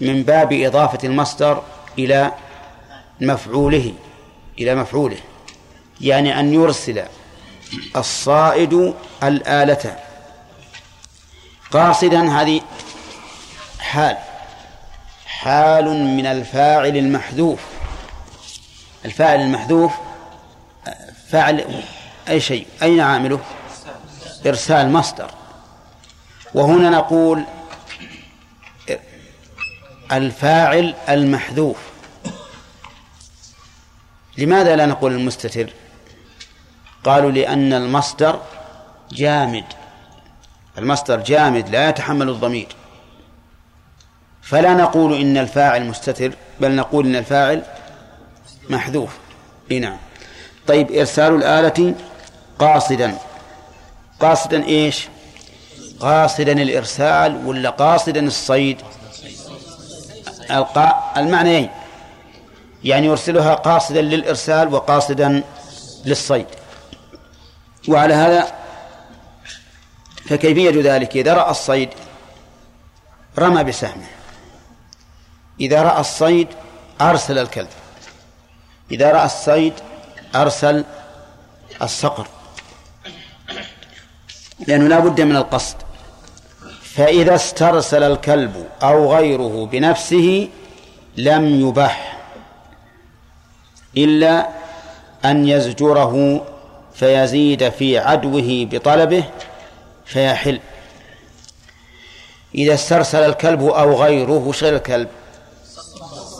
من 0.01 0.23
باب 0.23 0.53
إضافة 0.53 0.99
المصدر 1.03 1.63
إلى 1.99 2.31
مفعوله 3.21 3.93
إلى 4.59 4.75
مفعوله 4.75 5.17
يعني 6.01 6.39
أن 6.39 6.53
يرسل 6.53 7.03
الصائد 7.95 8.93
الآلة. 9.23 9.99
قاصدا 11.71 12.41
هذه 12.41 12.61
حال 13.79 14.17
حال 15.25 15.85
من 16.17 16.25
الفاعل 16.25 16.97
المحذوف. 16.97 17.59
الفاعل 19.05 19.41
المحذوف 19.41 19.91
فاعل 21.29 21.83
أي 22.29 22.39
شيء. 22.39 22.67
أين 22.81 22.99
عامله؟ 22.99 23.39
إرسال 24.45 24.91
مصدر. 24.91 25.31
وهنا 26.53 26.89
نقول 26.89 27.43
الفاعل 30.11 30.95
المحذوف. 31.09 31.77
لماذا 34.37 34.75
لا 34.75 34.85
نقول 34.85 35.13
المستتر؟ 35.13 35.69
قالوا 37.03 37.31
لأن 37.31 37.73
المصدر 37.73 38.41
جامد. 39.11 39.65
المصدر 40.77 41.19
جامد 41.19 41.69
لا 41.69 41.89
يتحمل 41.89 42.29
الضمير. 42.29 42.67
فلا 44.41 44.73
نقول 44.73 45.13
إن 45.13 45.37
الفاعل 45.37 45.85
مستتر 45.85 46.31
بل 46.59 46.75
نقول 46.75 47.05
إن 47.05 47.15
الفاعل 47.15 47.63
محذوف. 48.69 49.17
نعم. 49.71 49.97
طيب 50.67 50.91
إرسال 50.91 51.35
الآلة 51.35 51.95
قاصدا. 52.59 53.17
قاصدا 54.19 54.63
إيش؟ 54.63 55.07
قاصدا 55.99 56.51
الإرسال 56.51 57.47
ولا 57.47 57.69
قاصدا 57.69 58.19
الصيد؟ 58.19 58.81
المعنيين 61.17 61.69
يعني 62.83 63.07
يرسلها 63.07 63.53
قاصدا 63.53 64.01
للإرسال 64.01 64.73
وقاصدا 64.73 65.43
للصيد. 66.05 66.45
وعلى 67.87 68.13
هذا 68.13 68.47
فكيفية 70.29 70.95
ذلك؟ 70.95 71.15
إذا 71.15 71.33
رأى 71.33 71.51
الصيد 71.51 71.89
رمى 73.39 73.63
بسهمه. 73.63 74.07
إذا 75.59 75.81
رأى 75.81 75.99
الصيد 75.99 76.47
أرسل 77.01 77.37
الكلب. 77.37 77.69
إذا 78.91 79.11
رأى 79.11 79.25
الصيد 79.25 79.73
أرسل 80.35 80.85
الصقر. 81.81 82.27
لأنه 84.67 84.87
لا 84.87 84.99
بد 84.99 85.21
من 85.21 85.35
القصد. 85.35 85.75
فإذا 86.81 87.35
استرسل 87.35 88.03
الكلب 88.03 88.67
أو 88.83 89.15
غيره 89.15 89.65
بنفسه 89.71 90.49
لم 91.17 91.67
يبح 91.67 92.17
إلا 93.97 94.49
أن 95.25 95.47
يزجره 95.47 96.45
فيزيد 96.93 97.69
في 97.69 97.97
عدوه 97.97 98.67
بطلبه 98.71 99.23
فيحل. 100.05 100.59
إذا 102.55 102.73
استرسل 102.73 103.19
الكلب 103.19 103.61
أو 103.61 104.03
غيره 104.03 104.31
وش 104.47 104.63
غير 104.63 104.75
الكلب؟ 104.75 105.07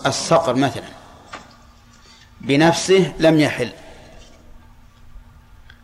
الصقر 0.05 0.55
مثلا. 0.55 0.83
بنفسه 2.41 3.13
لم 3.19 3.39
يحل. 3.39 3.69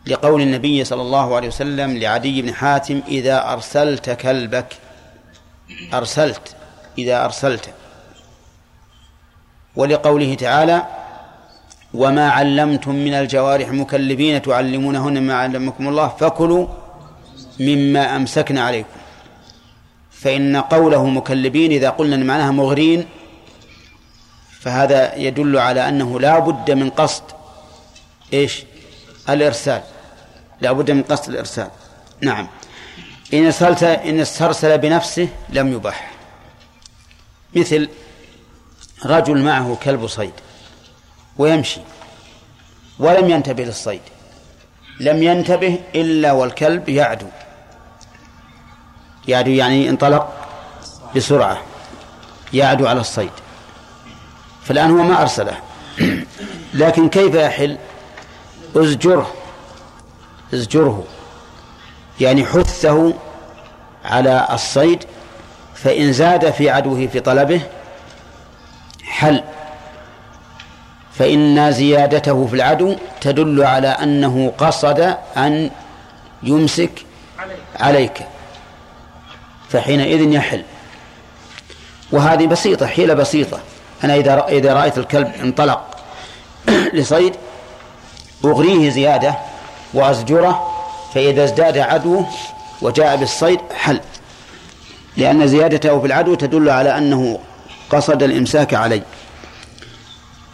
لقول 0.06 0.42
النبي 0.42 0.84
صلى 0.84 1.02
الله 1.02 1.36
عليه 1.36 1.48
وسلم 1.48 1.98
لعدي 1.98 2.42
بن 2.42 2.54
حاتم 2.54 3.02
إذا 3.08 3.52
أرسلت 3.52 4.10
كلبك. 4.10 4.76
أرسلت 5.94 6.56
إذا 6.98 7.24
أرسلت. 7.24 7.70
ولقوله 9.76 10.34
تعالى 10.34 10.86
وما 11.94 12.30
علمتم 12.30 12.94
من 12.94 13.14
الجوارح 13.14 13.68
مكلبين 13.68 14.42
تعلمونهن 14.42 15.22
ما 15.22 15.34
علمكم 15.34 15.88
الله 15.88 16.08
فكلوا 16.08 16.66
مما 17.60 18.16
أمسكن 18.16 18.58
عليكم. 18.58 18.88
فإن 20.10 20.56
قوله 20.56 21.06
مكلبين 21.06 21.72
إذا 21.72 21.90
قلنا 21.90 22.16
معناها 22.16 22.50
مغرين 22.50 23.06
فهذا 24.60 25.14
يدل 25.16 25.58
على 25.58 25.88
أنه 25.88 26.20
لا 26.20 26.38
بد 26.38 26.70
من 26.70 26.90
قصد 26.90 27.22
إيش؟ 28.32 28.64
الإرسال. 29.28 29.82
لا 30.60 30.72
بد 30.72 30.90
من 30.90 31.02
قصد 31.02 31.28
الإرسال. 31.30 31.70
نعم. 32.20 32.48
إن 33.34 33.44
أرسلت 33.44 33.82
إن 33.82 34.20
استرسل 34.20 34.78
بنفسه 34.78 35.28
لم 35.48 35.72
يباح. 35.72 36.10
مثل 37.54 37.88
رجل 39.06 39.42
معه 39.42 39.78
كلب 39.82 40.06
صيد 40.06 40.32
ويمشي 41.38 41.80
ولم 42.98 43.30
ينتبه 43.30 43.64
للصيد. 43.64 44.00
لم 45.00 45.22
ينتبه 45.22 45.78
إلا 45.94 46.32
والكلب 46.32 46.88
يعدو. 46.88 47.26
يعدو 49.28 49.50
يعني 49.50 49.88
انطلق 49.90 50.32
بسرعة. 51.16 51.62
يعدو 52.52 52.86
على 52.86 53.00
الصيد. 53.00 53.30
فالآن 54.64 54.90
هو 54.90 55.02
ما 55.02 55.22
أرسله. 55.22 55.56
لكن 56.74 57.08
كيف 57.08 57.34
يحل؟ 57.34 57.78
أزجره. 58.76 59.43
ازجره 60.54 61.04
يعني 62.20 62.44
حثه 62.44 63.14
على 64.04 64.48
الصيد 64.52 65.04
فإن 65.74 66.12
زاد 66.12 66.50
في 66.50 66.70
عدوه 66.70 67.06
في 67.06 67.20
طلبه 67.20 67.60
حل. 69.04 69.42
فإن 71.18 71.72
زيادته 71.72 72.46
في 72.46 72.54
العدو 72.54 72.96
تدل 73.20 73.64
على 73.64 73.88
أنه 73.88 74.52
قصد 74.58 75.16
أن 75.36 75.70
يمسك 76.42 77.04
عليك 77.80 78.26
فحينئذ 79.68 80.32
يحل. 80.32 80.64
وهذه 82.12 82.46
بسيطة 82.46 82.86
حيلة 82.86 83.14
بسيطة. 83.14 83.60
أنا 84.04 84.16
إذا 84.16 84.46
إذا 84.48 84.72
رأيت 84.72 84.98
الكلب 84.98 85.32
انطلق 85.42 85.96
لصيد 86.94 87.34
أغريه 88.44 88.90
زيادة 88.90 89.34
وأزجره 89.94 90.70
فإذا 91.14 91.44
ازداد 91.44 91.78
عدوه 91.78 92.26
وجاء 92.82 93.16
بالصيد 93.16 93.60
حل. 93.74 94.00
لأن 95.16 95.46
زيادته 95.46 96.00
في 96.00 96.06
العدو 96.06 96.34
تدل 96.34 96.70
على 96.70 96.98
أنه 96.98 97.38
قصد 97.90 98.22
الإمساك 98.22 98.74
عليه 98.74 99.02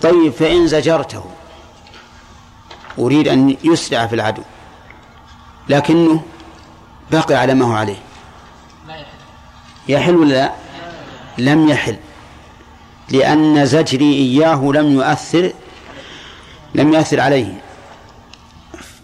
طيب 0.03 0.33
فإن 0.33 0.67
زجرته 0.67 1.25
أريد 2.99 3.29
أن 3.29 3.57
يسرع 3.65 4.07
في 4.07 4.15
العدو 4.15 4.43
لكنه 5.69 6.23
بقي 7.11 7.35
على 7.35 7.55
ما 7.55 7.67
هو 7.67 7.73
عليه. 7.73 7.97
يحل 9.89 10.17
ولا 10.17 10.35
لا؟ 10.35 10.53
لم 11.39 11.69
يحل. 11.69 11.97
لأن 13.11 13.67
زجري 13.67 14.12
إياه 14.15 14.71
لم 14.75 14.93
يؤثر 14.93 15.53
لم 16.75 16.95
يؤثر 16.95 17.21
عليه. 17.21 17.61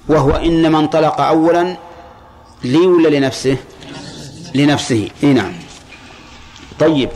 وهو 0.08 0.30
إنما 0.30 0.78
انطلق 0.78 1.20
أولا 1.20 1.76
لي 2.64 2.78
ولا 2.78 3.08
لنفسه 3.08 3.56
لنفسه. 4.54 5.10
إي 5.22 5.32
نعم. 5.32 5.52
طيب 6.78 7.10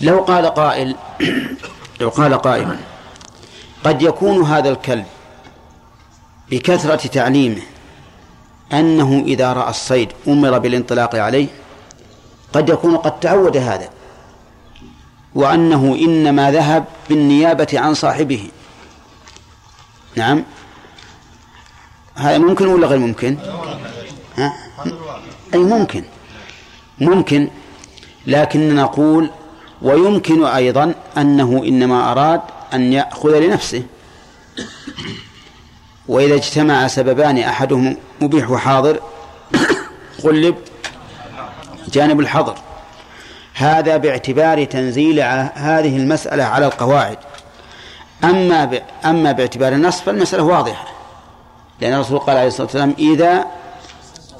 لو 0.00 0.20
قال 0.20 0.46
قائل 0.46 0.96
لو 2.00 2.08
قال 2.08 2.34
قائل 2.34 2.76
قد 3.84 4.02
يكون 4.02 4.42
هذا 4.44 4.68
الكلب 4.68 5.04
بكثرة 6.50 7.06
تعليمه 7.06 7.62
أنه 8.72 9.24
إذا 9.26 9.52
رأى 9.52 9.70
الصيد 9.70 10.12
أمر 10.28 10.58
بالانطلاق 10.58 11.14
عليه 11.14 11.48
قد 12.52 12.68
يكون 12.68 12.96
قد 12.96 13.20
تعود 13.20 13.56
هذا 13.56 13.88
وأنه 15.34 15.94
إنما 16.00 16.50
ذهب 16.50 16.84
بالنيابة 17.08 17.68
عن 17.74 17.94
صاحبه. 17.94 18.50
نعم. 20.16 20.44
هذا 22.16 22.38
ممكن 22.38 22.66
ولا 22.66 22.86
غير 22.86 22.98
ممكن؟ 22.98 23.36
ها؟ 24.36 24.52
أي 25.54 25.58
ممكن. 25.58 26.04
ممكن 26.98 27.48
لكن 28.26 28.74
نقول 28.74 29.30
ويمكن 29.82 30.44
أيضا 30.44 30.94
أنه 31.18 31.62
إنما 31.66 32.12
أراد 32.12 32.40
أن 32.74 32.92
يأخذ 32.92 33.38
لنفسه. 33.38 33.82
وإذا 36.08 36.34
اجتمع 36.34 36.86
سببان 36.86 37.38
أحدهم 37.38 37.96
مبيح 38.20 38.50
وحاضر 38.50 39.00
غلب 40.24 40.56
جانب 41.92 42.20
الحظر. 42.20 42.54
هذا 43.54 43.96
باعتبار 43.96 44.64
تنزيل 44.64 45.20
هذه 45.54 45.96
المسألة 45.96 46.44
على 46.44 46.66
القواعد. 46.66 47.18
أما. 48.24 48.80
أما 49.04 49.32
باعتبار 49.32 49.72
النص 49.72 50.00
فالمسألة 50.00 50.42
واضحة. 50.42 50.95
لأن 51.80 51.94
الرسول 51.94 52.18
قال 52.18 52.36
عليه 52.36 52.48
الصلاة 52.48 52.66
والسلام 52.66 52.94
إذا 52.98 53.46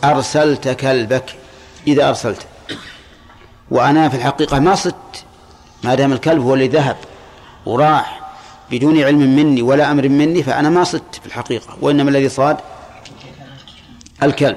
أرسلت 0.05 0.69
كلبك 0.69 1.25
إذا 1.87 2.09
أرسلت. 2.09 2.47
وأنا 3.71 4.09
في 4.09 4.17
الحقيقة 4.17 4.59
ما 4.59 4.75
صدت. 4.75 5.25
ما 5.85 5.95
دام 5.95 6.13
الكلب 6.13 6.43
هو 6.43 6.55
اللي 6.55 6.69
ذهب 6.69 6.97
وراح 7.67 8.21
بدون 8.71 9.03
علم 9.03 9.37
مني 9.37 9.63
ولا 9.63 9.91
أمر 9.91 10.09
مني 10.09 10.43
فأنا 10.43 10.71
ما 10.71 10.85
صدت 10.85 11.15
في 11.21 11.27
الحقيقة 11.27 11.77
وإنما 11.81 12.11
الذي 12.11 12.29
صاد 12.29 12.57
الكلب. 14.23 14.57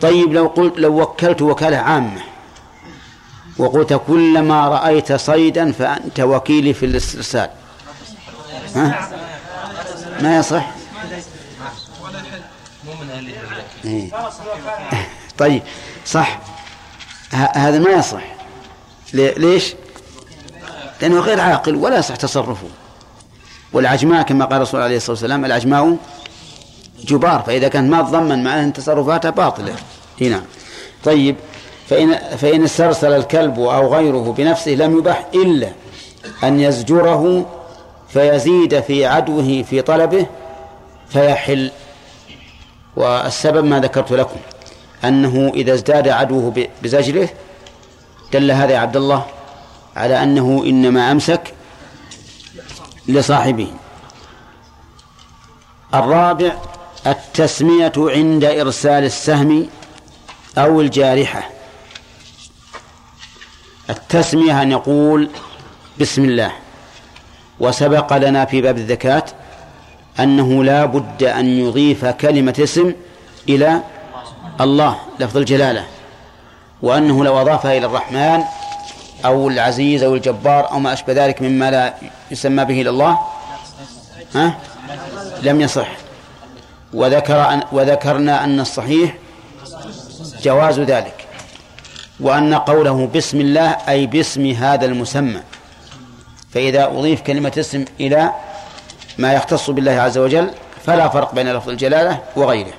طيب 0.00 0.32
لو 0.32 0.46
قلت 0.46 0.78
لو 0.78 1.00
وكلت 1.00 1.42
وكالة 1.42 1.76
عامة 1.76 2.20
وقلت 3.58 4.00
كلما 4.06 4.68
رأيت 4.68 5.12
صيدا 5.12 5.72
فأنت 5.72 6.20
وكيلي 6.20 6.74
في 6.74 6.86
الاسترسال؟ 6.86 7.50
ما 10.20 10.36
يصح. 10.38 10.79
إيه. 13.84 14.10
طيب 15.38 15.62
صح. 16.06 16.38
هذا 17.32 17.78
ما 17.78 17.90
يصح. 17.90 18.22
ليش؟ 19.14 19.74
لأنه 21.02 21.20
غير 21.20 21.40
عاقل 21.40 21.74
ولا 21.74 21.98
يصح 21.98 22.16
تصرفه. 22.16 22.68
والعجماء 23.72 24.22
كما 24.22 24.44
قال 24.44 24.56
الرسول 24.56 24.82
عليه 24.82 24.96
الصلاة 24.96 25.10
والسلام 25.10 25.44
العجماء 25.44 25.96
جبار. 27.04 27.42
فإذا 27.46 27.68
كانت 27.68 27.90
ما 27.90 28.02
تضمن 28.02 28.44
معناه 28.44 28.64
أن 28.64 28.72
تصرفاتها 28.72 29.30
باطلة. 29.30 29.74
هنا 30.20 30.42
طيب 31.04 31.36
فإن 31.88 32.18
فإن 32.36 32.64
استرسل 32.64 33.12
الكلب 33.12 33.60
أو 33.60 33.94
غيره 33.94 34.34
بنفسه 34.38 34.70
لم 34.70 34.98
يبح 34.98 35.26
إلا 35.34 35.68
أن 36.44 36.60
يزجره 36.60 37.46
فيزيد 38.08 38.80
في 38.80 39.06
عدوه 39.06 39.62
في 39.62 39.82
طلبه 39.82 40.26
فيحل 41.08 41.70
والسبب 42.96 43.64
ما 43.64 43.80
ذكرت 43.80 44.12
لكم 44.12 44.40
أنه 45.04 45.52
إذا 45.54 45.74
ازداد 45.74 46.08
عدوه 46.08 46.68
بزجره 46.82 47.28
دل 48.32 48.50
هذا 48.50 48.72
يا 48.72 48.78
عبد 48.78 48.96
الله 48.96 49.26
على 49.96 50.22
أنه 50.22 50.62
إنما 50.66 51.12
أمسك 51.12 51.54
لصاحبه. 53.08 53.72
الرابع 55.94 56.52
التسمية 57.06 57.92
عند 57.96 58.44
إرسال 58.44 59.04
السهم 59.04 59.68
أو 60.58 60.80
الجارحة. 60.80 61.50
التسمية 63.90 64.62
أن 64.62 64.70
يقول 64.70 65.30
بسم 66.00 66.24
الله 66.24 66.52
وسبق 67.60 68.16
لنا 68.16 68.44
في 68.44 68.60
باب 68.60 68.78
الزكاة 68.78 69.24
أنه 70.22 70.64
لا 70.64 70.84
بد 70.84 71.22
أن 71.22 71.46
يضيف 71.46 72.04
كلمة 72.04 72.54
اسم 72.58 72.94
إلى 73.48 73.80
الله 74.60 74.96
لفظ 75.20 75.36
الجلالة 75.36 75.84
وأنه 76.82 77.24
لو 77.24 77.40
أضافها 77.40 77.76
إلى 77.78 77.86
الرحمن 77.86 78.42
أو 79.24 79.48
العزيز 79.48 80.02
أو 80.02 80.14
الجبار 80.14 80.70
أو 80.70 80.78
ما 80.78 80.92
أشبه 80.92 81.12
ذلك 81.12 81.42
مما 81.42 81.70
لا 81.70 81.94
يسمى 82.30 82.64
به 82.64 82.80
إلى 82.80 82.90
الله 82.90 83.18
ها؟ 84.34 84.54
لم 85.42 85.60
يصح. 85.60 85.88
وذكر 86.94 87.40
أن 87.40 87.62
وذكرنا 87.72 88.44
أن 88.44 88.60
الصحيح 88.60 89.14
جواز 90.42 90.80
ذلك 90.80 91.26
وأن 92.20 92.54
قوله 92.54 93.06
بسم 93.14 93.40
الله 93.40 93.76
أي 93.88 94.06
باسم 94.06 94.46
هذا 94.50 94.84
المسمى 94.86 95.40
فإذا 96.54 96.86
أضيف 96.86 97.20
كلمة 97.20 97.52
اسم 97.58 97.84
إلى 98.00 98.32
ما 99.20 99.32
يختص 99.32 99.70
بالله 99.70 99.92
عز 99.92 100.18
وجل 100.18 100.50
فلا 100.86 101.08
فرق 101.08 101.34
بين 101.34 101.52
لفظ 101.52 101.68
الجلالة 101.68 102.20
وغيره. 102.36 102.72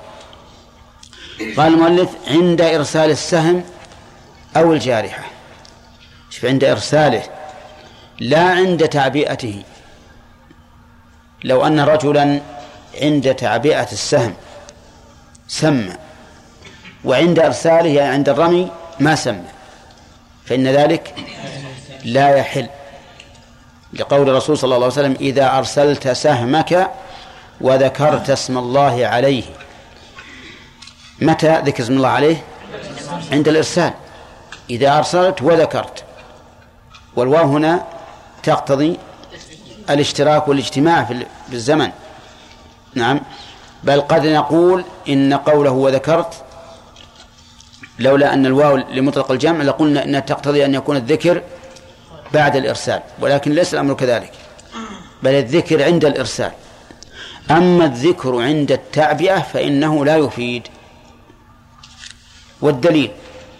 قال 1.56 1.74
المؤلف 1.74 2.10
عند 2.28 2.60
إرسال 2.60 3.10
السهم 3.10 3.64
أو 4.56 4.72
الجارحة. 4.72 5.24
شوف 6.30 6.44
عند 6.44 6.64
إرساله 6.64 7.22
لا 8.20 8.42
عند 8.42 8.88
تعبئته. 8.88 9.62
لو 11.44 11.66
أن 11.66 11.80
رجلا 11.80 12.40
عند 13.02 13.34
تعبئة 13.34 13.92
السهم 13.92 14.34
سمى 15.48 15.92
وعند 17.04 17.38
إرساله 17.38 17.88
يعني 17.88 18.14
عند 18.14 18.28
الرمي 18.28 18.70
ما 19.00 19.14
سمى 19.14 19.48
فإن 20.44 20.66
ذلك 20.66 21.14
لا 22.04 22.36
يحل. 22.36 22.68
لقول 23.92 24.28
الرسول 24.28 24.58
صلى 24.58 24.74
الله 24.74 24.76
عليه 24.76 24.86
وسلم 24.86 25.16
إذا 25.20 25.58
أرسلت 25.58 26.08
سهمك 26.08 26.90
وذكرت 27.60 28.30
اسم 28.30 28.58
الله 28.58 29.06
عليه. 29.06 29.44
متى 31.20 31.60
ذكر 31.64 31.82
اسم 31.82 31.96
الله 31.96 32.08
عليه؟ 32.08 32.44
عند 33.32 33.48
الإرسال. 33.48 33.92
إذا 34.70 34.98
أرسلت 34.98 35.42
وذكرت. 35.42 36.04
والواو 37.16 37.44
هنا 37.44 37.84
تقتضي 38.42 38.98
الاشتراك 39.90 40.48
والاجتماع 40.48 41.04
في 41.04 41.24
الزمن. 41.52 41.90
نعم. 42.94 43.20
بل 43.84 44.00
قد 44.00 44.26
نقول 44.26 44.84
إن 45.08 45.34
قوله 45.34 45.70
وذكرت 45.70 46.34
لولا 47.98 48.34
أن 48.34 48.46
الواو 48.46 48.76
لمطلق 48.76 49.30
الجمع 49.30 49.62
لقلنا 49.62 50.04
إنها 50.04 50.20
تقتضي 50.20 50.64
أن 50.64 50.74
يكون 50.74 50.96
الذكر 50.96 51.42
بعد 52.34 52.56
الإرسال 52.56 53.02
ولكن 53.20 53.52
ليس 53.52 53.74
الأمر 53.74 53.94
كذلك. 53.94 54.32
بل 55.22 55.34
الذكر 55.34 55.84
عند 55.84 56.04
الإرسال. 56.04 56.52
أما 57.50 57.84
الذكر 57.84 58.42
عند 58.42 58.72
التعبئة 58.72 59.38
فإنه 59.40 60.04
لا 60.04 60.16
يفيد. 60.16 60.68
والدليل 62.60 63.10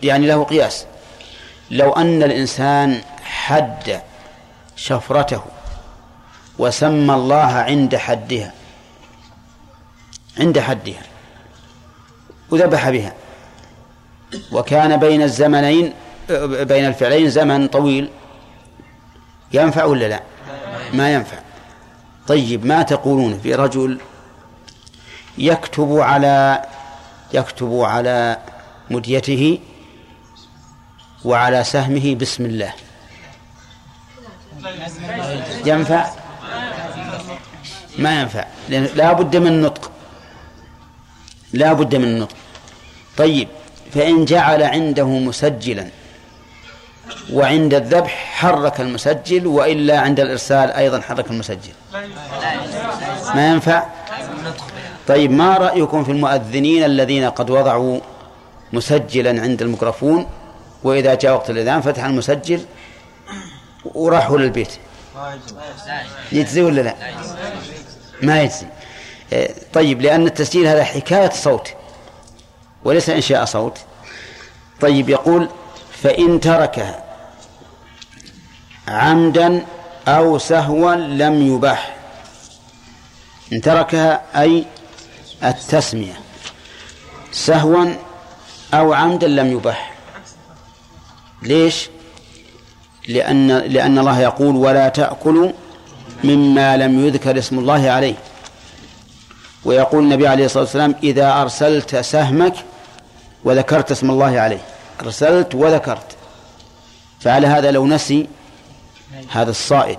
يعني 0.03 0.27
له 0.27 0.45
قياس. 0.45 0.87
لو 1.71 1.93
أن 1.93 2.23
الإنسان 2.23 3.03
حد 3.23 4.01
شفرته 4.77 5.43
وسمى 6.59 7.15
الله 7.15 7.53
عند 7.53 7.97
حدها 7.97 8.53
عند 10.41 10.59
حدها 10.59 11.03
وذبح 12.51 12.91
بها 12.91 13.13
وكان 14.53 14.97
بين 14.97 15.23
الزمنين 15.23 15.93
بين 16.71 16.87
الفعلين 16.87 17.31
زمن 17.31 17.69
طويل 17.69 18.09
ينفع 19.53 19.85
ولا 19.85 20.09
لا؟ 20.09 20.23
ما 20.93 21.13
ينفع. 21.15 21.39
طيب 22.29 22.67
ما 22.67 22.83
تقولون؟ 22.83 23.41
في 23.43 23.55
رجل 23.55 23.99
يكتب 25.39 25.93
على 26.01 26.63
يكتب 27.35 27.81
على 27.81 28.39
مديته 28.91 29.59
وعلى 31.25 31.65
سهمه 31.65 32.15
بسم 32.15 32.45
الله. 32.47 32.73
ينفع؟ 35.67 36.11
ما 37.99 38.21
ينفع. 38.21 38.47
لأن 38.69 38.89
لا 38.95 39.13
بد 39.13 39.37
من 39.37 39.47
النطق 39.47 39.91
لا 41.53 41.73
بد 41.73 41.97
من 41.97 42.05
النطق 42.05 42.37
طيب 43.17 43.49
فإن 43.95 44.25
جعل 44.25 44.63
عنده 44.63 45.07
مسجلا 45.07 45.89
وعند 47.33 47.75
الذبح 47.75 48.33
حرك 48.35 48.81
المسجل 48.81 49.47
وإلا 49.47 50.01
عند 50.01 50.21
الإرسال 50.21 50.71
أيضا 50.71 51.01
حرك 51.01 51.31
المسجل. 51.31 51.73
ما 53.35 53.51
ينفع؟ 53.53 53.87
طيب 55.09 55.31
ما 55.31 55.57
رأيكم 55.57 56.05
في 56.05 56.13
المؤذنين 56.13 56.85
الذين 56.85 57.31
قد 57.31 57.51
وضعوا 57.51 58.01
مسجلا 58.73 59.43
عند 59.43 59.63
الميكروفون 59.63 60.27
وإذا 60.85 61.15
جاء 61.15 61.33
وقت 61.35 61.51
الأذان 61.51 61.81
فتح 61.81 62.05
المسجل 62.05 62.65
وراحوا 63.85 64.39
للبيت؟ 64.39 64.73
يجزي 66.33 66.63
ولا 66.63 66.81
لا؟ 66.81 66.95
ما 68.23 68.43
يجزي. 68.43 68.67
إيه، 69.33 69.55
طيب 69.73 70.03
لأن 70.03 70.27
التسجيل 70.27 70.67
هذا 70.67 70.85
حكاية 70.85 71.31
صوت 71.31 71.69
وليس 72.85 73.11
إنشاء 73.11 73.45
صوت. 73.45 73.79
طيب 74.81 75.09
يقول 75.09 75.49
فإن 76.03 76.41
تركها 76.41 77.02
عمدا 78.89 79.67
أو 80.09 80.39
سهوا 80.39 80.95
لم 80.95 81.55
يباح. 81.55 81.97
إن 83.53 83.61
تركها 83.61 84.23
أي 84.37 84.65
التسمية. 85.45 86.21
سهوا 87.33 87.87
أو 88.75 88.93
عمدا 88.93 89.29
لم 89.29 89.53
يباح. 89.53 89.93
ليش؟ 91.43 91.89
لأن 93.09 93.49
لأن 93.49 93.99
الله 93.99 94.21
يقول 94.21 94.57
ولا 94.57 94.89
تأكلوا 94.89 95.53
مما 96.25 96.77
لم 96.77 97.07
يذكر 97.07 97.39
اسم 97.39 97.59
الله 97.59 97.91
عليه. 97.91 98.15
ويقول 99.65 100.05
النبي 100.05 100.29
عليه 100.29 100.45
الصلاة 100.45 100.63
والسلام 100.63 100.95
إذا 101.03 101.43
أرسلت 101.43 101.97
سهمك 101.97 102.55
وذكرت 103.45 103.91
اسم 103.91 104.11
الله 104.11 104.41
عليه. 104.41 104.61
أرسلت 105.01 105.55
وذكرت. 105.55 106.17
فعلى 107.21 107.47
هذا 107.47 107.71
لو 107.71 107.87
نسي 107.87 108.29
هذا 109.29 109.51
الصائد 109.51 109.99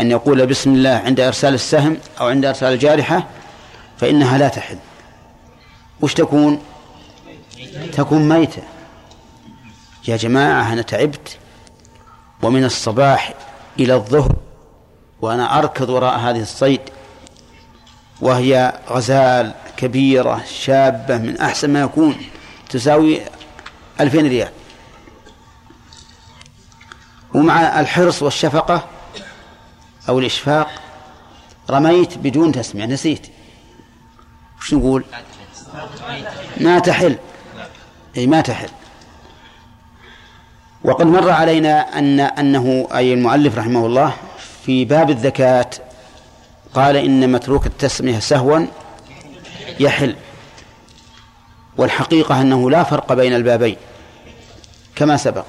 أن 0.00 0.10
يقول 0.10 0.46
بسم 0.46 0.74
الله 0.74 1.02
عند 1.04 1.20
إرسال 1.20 1.54
السهم 1.54 1.96
أو 2.20 2.28
عند 2.28 2.44
إرسال 2.44 2.72
الجارحة 2.72 3.26
فإنها 3.98 4.38
لا 4.38 4.48
تحل. 4.48 4.78
وش 6.00 6.14
تكون؟ 6.14 6.62
تكون 7.92 8.28
ميتة. 8.28 8.62
يا 10.08 10.16
جماعة 10.16 10.72
أنا 10.72 10.82
تعبت 10.82 11.38
ومن 12.42 12.64
الصباح 12.64 13.34
إلى 13.80 13.94
الظهر 13.94 14.36
وأنا 15.20 15.58
أركض 15.58 15.90
وراء 15.90 16.18
هذه 16.18 16.40
الصيد 16.40 16.80
وهي 18.20 18.72
غزال 18.90 19.54
كبيرة 19.76 20.44
شابة 20.44 21.18
من 21.18 21.36
أحسن 21.36 21.70
ما 21.70 21.80
يكون 21.80 22.16
تساوي 22.70 23.20
ألفين 24.00 24.28
ريال. 24.28 24.50
ومع 27.34 27.80
الحرص 27.80 28.22
والشفقة 28.22 28.84
أو 30.08 30.18
الإشفاق 30.18 30.68
رميت 31.70 32.18
بدون 32.18 32.52
تسمية 32.52 32.86
نسيت. 32.86 33.26
وش 34.60 34.74
نقول؟ 34.74 35.04
ما 36.60 36.78
تحل. 36.78 37.18
أي 38.16 38.26
ما 38.26 38.40
تحل. 38.40 38.68
وقد 40.84 41.06
مر 41.06 41.30
علينا 41.30 41.98
أن 41.98 42.20
أنه 42.20 42.88
أي 42.94 43.14
المؤلف 43.14 43.58
رحمه 43.58 43.86
الله 43.86 44.12
في 44.62 44.84
باب 44.84 45.10
الزكاة 45.10 45.70
قال 46.74 46.96
إن 46.96 47.32
متروك 47.32 47.66
التسمية 47.66 48.18
سهوا 48.18 48.66
يحل. 49.80 50.16
والحقيقة 51.76 52.40
أنه 52.40 52.70
لا 52.70 52.82
فرق 52.82 53.12
بين 53.12 53.34
البابين 53.34 53.76
كما 54.96 55.16
سبق. 55.16 55.44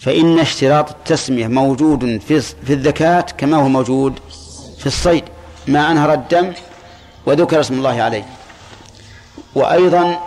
فإن 0.00 0.38
اشتراط 0.38 0.90
التسمية 0.90 1.46
موجود 1.46 2.20
في 2.28 2.40
في 2.40 2.72
الزكاة 2.72 3.20
كما 3.20 3.56
هو 3.56 3.68
موجود 3.68 4.18
في 4.78 4.86
الصيد 4.86 5.24
ما 5.66 5.90
أنهر 5.90 6.12
الدم 6.12 6.52
وذكر 7.26 7.60
اسم 7.60 7.74
الله 7.74 8.02
عليه 8.02 8.24
وأيضا 9.54 10.18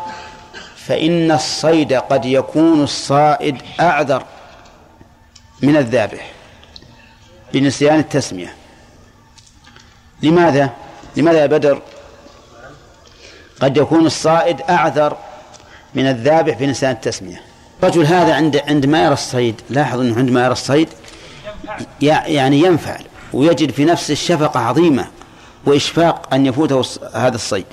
فإن 0.76 1.32
الصيد 1.32 1.94
قد 1.94 2.26
يكون 2.26 2.84
الصائد 2.84 3.58
أعذر 3.80 4.26
من 5.62 5.78
الذابح 5.78 6.32
بنسيان 7.54 8.00
التسمية 8.00 8.56
لماذا؟ 10.24 10.70
لماذا 11.16 11.40
يا 11.40 11.46
بدر؟ 11.46 11.82
قد 13.62 13.78
يكون 13.78 14.06
الصائد 14.06 14.62
أعذر 14.62 15.18
من 15.96 16.08
الذابح 16.08 16.58
بنسيان 16.58 16.92
التسمية 16.92 17.51
الرجل 17.84 18.06
هذا 18.06 18.34
عند 18.34 18.62
عندما 18.68 19.04
يرى 19.04 19.14
الصيد 19.14 19.62
لاحظ 19.70 20.00
أنه 20.00 20.18
عندما 20.18 20.44
يرى 20.44 20.52
الصيد 20.52 20.90
يعني 22.02 22.60
ينفعل 22.60 23.04
ويجد 23.34 23.72
في 23.72 23.86
نفسه 23.86 24.12
الشفقة 24.12 24.60
عظيمة 24.60 25.08
وإشفاق 25.66 26.34
أن 26.34 26.46
يفوته 26.46 26.86
هذا 27.14 27.36
الصيد. 27.36 27.66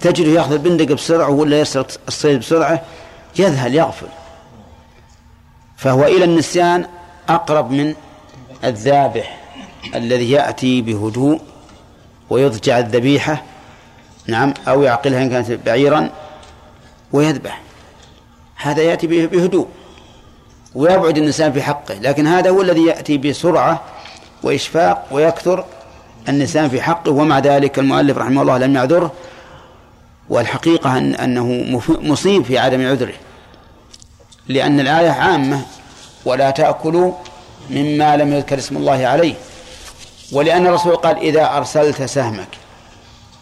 تجده 0.00 0.30
يأخذ 0.30 0.52
البندق 0.52 0.94
بسرعة 0.94 1.30
ولا 1.30 1.60
يسرق 1.60 1.86
الصيد 2.08 2.38
بسرعة 2.38 2.82
يذهل 3.38 3.74
يغفل. 3.74 4.08
فهو 5.76 6.04
إلى 6.04 6.24
النسيان 6.24 6.86
أقرب 7.28 7.70
من 7.70 7.94
الذابح 8.64 9.40
الذي 9.94 10.30
يأتي 10.30 10.82
بهدوء 10.82 11.40
ويضجع 12.30 12.78
الذبيحة 12.78 13.42
نعم 14.26 14.54
أو 14.68 14.82
يعقلها 14.82 15.22
إن 15.22 15.30
كانت 15.30 15.50
بعيرا 15.66 16.10
ويذبح. 17.12 17.60
هذا 18.62 18.82
يأتي 18.82 19.06
بهدوء 19.06 19.68
ويبعد 20.74 21.18
النسان 21.18 21.52
في 21.52 21.62
حقه 21.62 21.94
لكن 21.94 22.26
هذا 22.26 22.50
هو 22.50 22.62
الذي 22.62 22.84
يأتي 22.84 23.18
بسرعة 23.18 23.80
وإشفاق 24.42 25.06
ويكثر 25.10 25.64
النسان 26.28 26.68
في 26.68 26.82
حقه 26.82 27.10
ومع 27.10 27.38
ذلك 27.38 27.78
المؤلف 27.78 28.18
رحمه 28.18 28.42
الله 28.42 28.58
لم 28.58 28.76
يعذره 28.76 29.12
والحقيقة 30.28 30.98
أن 30.98 31.14
أنه 31.14 31.46
مصيب 31.88 32.44
في 32.44 32.58
عدم 32.58 32.88
عذره 32.88 33.14
لأن 34.48 34.80
الآية 34.80 35.10
عامة 35.10 35.62
ولا 36.24 36.50
تأكلوا 36.50 37.12
مما 37.70 38.16
لم 38.16 38.32
يذكر 38.32 38.58
اسم 38.58 38.76
الله 38.76 39.06
عليه 39.06 39.34
ولأن 40.32 40.66
الرسول 40.66 40.96
قال 40.96 41.18
إذا 41.18 41.56
أرسلت 41.56 42.02
سهمك 42.02 42.48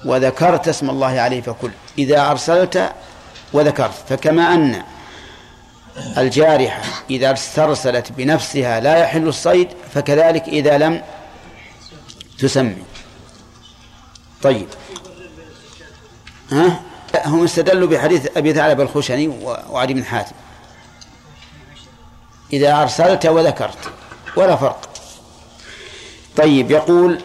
وذكرت 0.05 0.69
اسم 0.69 0.91
الله 0.91 1.21
عليه 1.21 1.41
فكل 1.41 1.71
إذا 1.99 2.31
أرسلت 2.31 2.91
وذكرت 3.53 3.95
فكما 4.09 4.55
أن 4.55 4.83
الجارحة 6.19 6.83
إذا 7.11 7.33
استرسلت 7.33 8.13
بنفسها 8.13 8.81
لا 8.81 8.97
يحل 8.97 9.29
الصيد 9.29 9.69
فكذلك 9.95 10.49
إذا 10.49 10.79
لم 10.79 11.03
تسمي. 12.39 12.83
طيب. 14.43 14.69
ها؟ 16.53 16.81
هم 17.25 17.45
استدلوا 17.45 17.89
بحديث 17.89 18.37
أبي 18.37 18.53
ثعلب 18.55 18.81
الخشني 18.81 19.29
وعلي 19.71 19.95
بن 19.95 20.05
حاتم. 20.05 20.33
إذا 22.53 22.83
أرسلت 22.83 23.27
وذكرت 23.27 23.91
ولا 24.37 24.57
فرق. 24.57 24.89
طيب 26.37 26.71
يقول 26.71 27.21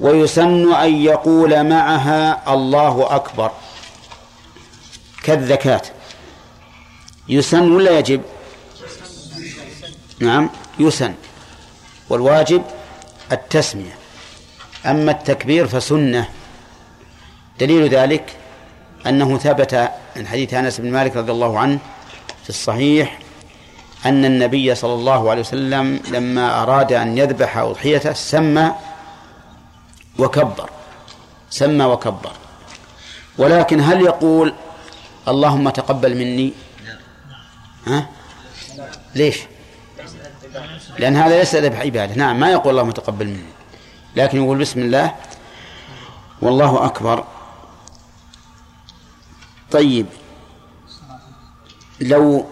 ويسن 0.00 0.74
أن 0.74 1.02
يقول 1.02 1.64
معها 1.64 2.54
الله 2.54 3.16
أكبر. 3.16 3.50
كالذكاة. 5.22 5.82
يسن 7.28 7.72
ولا 7.72 7.98
يجب؟ 7.98 8.22
نعم 10.20 10.50
يسن 10.78 11.14
والواجب 12.08 12.62
التسمية. 13.32 13.96
أما 14.86 15.10
التكبير 15.10 15.66
فسنة. 15.66 16.28
دليل 17.60 17.88
ذلك 17.88 18.36
أنه 19.06 19.38
ثبت 19.38 19.90
من 20.16 20.26
حديث 20.26 20.54
أنس 20.54 20.80
بن 20.80 20.90
مالك 20.90 21.16
رضي 21.16 21.32
الله 21.32 21.58
عنه 21.58 21.78
في 22.42 22.48
الصحيح 22.50 23.18
أن 24.06 24.24
النبي 24.24 24.74
صلى 24.74 24.94
الله 24.94 25.30
عليه 25.30 25.40
وسلم 25.40 26.00
لما 26.08 26.62
أراد 26.62 26.92
أن 26.92 27.18
يذبح 27.18 27.56
أضحيته 27.56 28.12
سمى 28.12 28.72
وكبر. 30.18 30.70
سمى 31.50 31.84
وكبر. 31.84 32.32
ولكن 33.38 33.80
هل 33.80 34.00
يقول 34.00 34.54
اللهم 35.28 35.70
تقبل 35.70 36.14
مني؟ 36.16 36.52
ها؟ 37.86 38.08
ليش؟ 39.14 39.38
لأن 40.98 41.16
هذا 41.16 41.38
ليس 41.38 41.54
ذبح 41.54 41.78
عبادة. 41.80 42.14
نعم 42.14 42.40
ما 42.40 42.50
يقول 42.50 42.70
الله 42.70 42.82
متقبل 42.82 43.26
منه 43.26 43.46
لكن 44.16 44.44
يقول 44.44 44.58
بسم 44.58 44.80
الله 44.80 45.14
والله 46.42 46.84
أكبر. 46.84 47.24
طيب 49.70 50.06
لو 52.00 52.46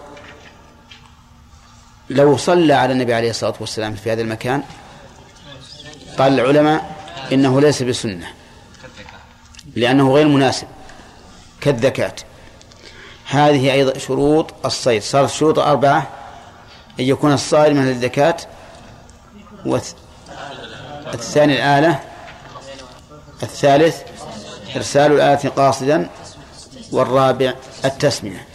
لو 2.09 2.37
صلى 2.37 2.73
على 2.73 2.93
النبي 2.93 3.13
عليه 3.13 3.29
الصلاة 3.29 3.53
والسلام 3.59 3.95
في 3.95 4.11
هذا 4.11 4.21
المكان 4.21 4.63
قال 6.17 6.39
العلماء 6.39 6.95
إنه 7.31 7.61
ليس 7.61 7.83
بسنة 7.83 8.27
لأنه 9.75 10.13
غير 10.13 10.27
مناسب. 10.27 10.67
كالذكاة 11.61 12.15
هذه 13.25 13.73
أيضا 13.73 13.97
شروط 13.97 14.53
الصيد. 14.65 15.01
صارت 15.01 15.29
شروط 15.29 15.59
أربعة. 15.59 16.07
أن 16.99 17.03
يكون 17.03 17.33
الصائد 17.33 17.73
من 17.73 17.89
الذكاة 17.89 18.37
والثاني 19.65 21.53
الآلة. 21.53 21.99
الثالث 23.43 24.01
إرسال 24.75 25.11
الآلة 25.11 25.49
قاصدا. 25.49 26.09
والرابع 26.91 27.53
التسمية. 27.85 28.47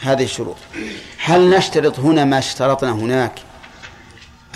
هذه 0.00 0.24
الشروط. 0.24 0.56
هل 1.24 1.50
نشترط 1.50 1.98
هنا 1.98 2.24
ما 2.24 2.38
اشترطنا 2.38 2.92
هناك؟ 2.92 3.32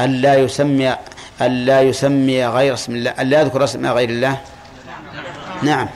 ألا 0.01 0.35
يسمي 0.35 0.97
ألا 1.41 1.81
يسمي 1.81 2.47
غير 2.47 2.75
اسم 2.75 2.95
الله 2.95 3.11
ألا 3.11 3.41
يذكر 3.41 3.65
اسم 3.65 3.87
غير 3.87 4.09
الله؟ 4.09 4.41
نعم. 5.63 5.89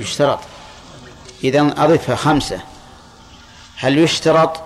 يشترط. 0.00 0.38
إذا 1.44 1.60
أضفها 1.60 2.16
خمسة. 2.16 2.60
هل 3.76 3.98
يشترط 3.98 4.60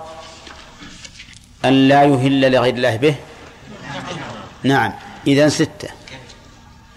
أن 1.65 1.89
لا 1.89 2.03
يهل 2.03 2.53
لغير 2.53 2.75
الله 2.75 2.97
به؟ 2.97 3.15
نعم. 4.63 4.93
إذا 5.27 5.49
ستة. 5.49 5.89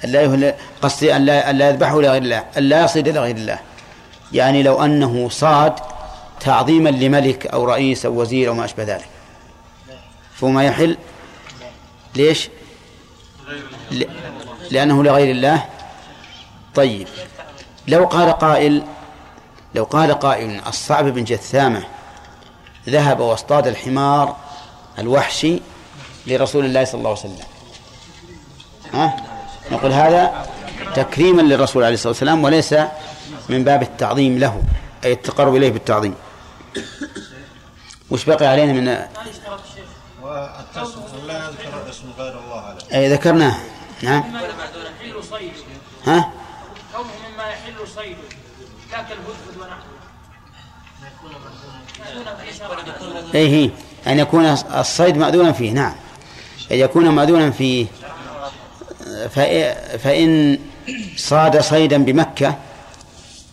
أن 0.06 0.10
لا 0.10 0.22
يهل 0.22 0.54
قصدي 0.82 1.16
أن 1.16 1.26
لا, 1.26 1.50
أن 1.50 1.58
لا 1.58 1.70
يذبحه 1.70 2.02
لغير 2.02 2.22
الله 2.22 2.46
أن 2.58 2.64
لا 2.64 2.84
يصيد 2.84 3.10
لغير 3.10 3.36
الله. 3.36 3.60
يعني 4.34 4.64
لو 4.64 4.84
أنه 4.86 5.30
صاد 5.30 5.74
تعظيما 6.40 6.90
لملك 6.90 7.48
أو 7.48 7.66
رئيس 7.66 8.06
أو 8.06 8.22
وزير 8.22 8.50
أو 8.50 8.54
ما 8.54 8.66
أشبه 8.66 8.84
ذلك. 8.84 9.10
فما 10.34 10.64
يحل؟ 10.64 10.98
ليش. 12.16 12.50
لأنه 14.72 15.04
لغير 15.04 15.32
الله. 15.32 15.66
طيب. 16.76 17.08
لو 17.88 18.06
قال 18.06 18.32
قائل 18.32 18.84
لو 19.78 19.84
قال 19.84 20.20
قائل 20.20 20.62
الصعب 20.68 21.06
بن 21.06 21.24
جثامة 21.24 21.84
ذهب 22.90 23.20
واصطاد 23.20 23.68
الحمار 23.68 24.36
الوحشي 25.00 25.60
لرسول 26.28 26.66
الله 26.66 26.86
صلى 26.86 27.00
الله 27.00 27.10
عليه 27.10 27.20
وسلم. 27.20 27.46
ها؟ 28.94 29.16
نقول 29.72 29.92
هذا 29.92 30.48
تكريما 30.96 31.42
للرسول 31.42 31.84
عليه 31.84 31.94
الصلاة 31.94 32.10
والسلام 32.10 32.44
وليس 32.44 32.76
من 33.50 33.64
باب 33.64 33.82
التعظيم 33.82 34.40
له 34.40 34.64
أي 35.06 35.12
التقرب 35.12 35.56
إليه 35.56 35.72
بالتعظيم. 35.72 36.16
وش 38.10 38.26
بقي 38.26 38.46
علينا 38.46 38.74
من 38.74 38.88
والتسم 40.22 41.02
لا 41.28 41.38
يذكر 41.38 41.90
اسم 41.90 42.12
غير 42.18 42.40
الله 42.40 42.62
عليه 42.62 42.80
أي 42.94 43.14
ذكرناه 43.14 43.56
نعم 44.02 44.24
ها؟ 46.06 46.32
كونه 46.94 47.10
مما 47.30 47.44
يحل 47.44 47.88
صيده. 47.96 48.37
لا 48.92 49.02
كالهدهد 49.02 49.58
ونحوه 49.58 49.98
أي 53.36 53.48
هي 53.50 53.70
أن 54.08 54.20
يكون 54.20 54.46
الصيد 54.76 55.18
مأذونا 55.18 55.52
فيه 55.52 55.72
نعم. 55.72 55.96
أن 56.72 56.76
يكون 56.78 57.10
مأذونا 57.10 57.52
فيه 57.52 57.86
فإ- 59.36 59.98
فإن 59.98 60.60
صاد 61.18 61.60
صيدا 61.62 62.04
بمكة 62.04 62.56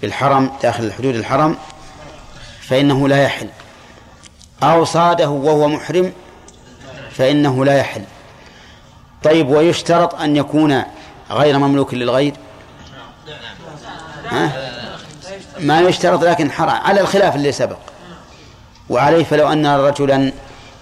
بالحرم 0.03 0.51
داخل 0.63 0.93
حدود 0.93 1.15
الحرم 1.15 1.57
فإنه 2.61 3.09
لا 3.09 3.23
يحل. 3.23 3.49
أو 4.63 4.85
صاده 4.85 5.29
وهو 5.31 5.69
محرم 5.69 6.13
فإنه 7.11 7.65
لا 7.65 7.79
يحل. 7.79 8.05
طيب 9.23 9.49
ويشترط 9.49 10.15
أن 10.15 10.37
يكون 10.37 10.83
غير 11.31 11.59
مملوك 11.59 11.95
للغير؟ 11.95 12.33
ها؟ 14.31 14.74
ما 15.61 15.81
يشترط 15.81 16.25
لكن 16.25 16.51
حرام. 16.51 16.77
على 16.77 17.01
الخلاف 17.01 17.37
اللي 17.37 17.53
سبق. 17.53 17.77
وعليه 18.89 19.25
فلو 19.25 19.53
أن 19.53 19.67
رجلا 19.67 20.33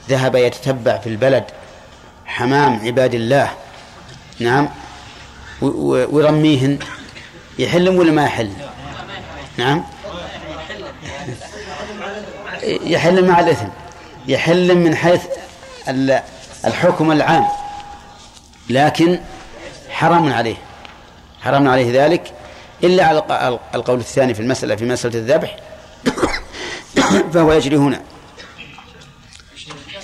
ذهب 0.09 0.35
يتتبع 0.35 0.99
في 0.99 1.07
البلد 1.09 1.45
حمام 2.27 2.81
عباد 2.87 3.15
الله 3.15 3.51
نعم 4.41 4.69
ويرميهن 5.63 6.79
يحل 7.59 7.89
ولا 7.89 8.13
ما 8.13 8.25
يحل؟ 8.25 8.51
نعم. 9.57 9.85
يحل 12.65 13.29
مع 13.29 13.41
الإثم. 13.41 13.67
يحل 14.29 14.75
من 14.77 14.97
حيث 14.97 15.23
ال- 15.89 16.23
الحكم 16.65 17.13
العام. 17.13 17.45
لكن 18.71 19.19
حرام 19.91 20.33
عليه. 20.33 20.57
حرام 21.43 21.69
عليه 21.69 22.05
ذلك. 22.05 22.33
إلا 22.85 23.05
على 23.05 23.19
الق- 23.19 23.61
القول 23.75 23.99
الثاني 23.99 24.35
في 24.35 24.41
المسألة 24.41 24.77
في 24.77 24.85
مسألة 24.85 25.19
الذبح 25.19 25.57
فهو 27.35 27.53
يجري 27.53 27.77
هنا. 27.77 28.03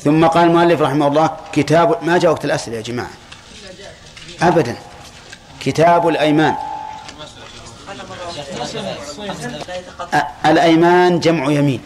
ثم 0.05 0.27
قال 0.27 0.47
المؤلف 0.49 0.81
رحمه 0.81 1.07
الله 1.07 1.37
كتاب 1.53 2.05
ما 2.05 2.19
جاء 2.19 2.31
وقت 2.31 2.45
الأسئلة 2.45 2.77
يا 2.77 2.83
جماعة؟ 2.83 3.11
أبدا. 4.43 4.77
كتاب 5.61 6.09
الأيمان. 6.09 6.55
الأيمان 10.47 11.21
جمع 11.21 11.51
يمين. 11.53 11.81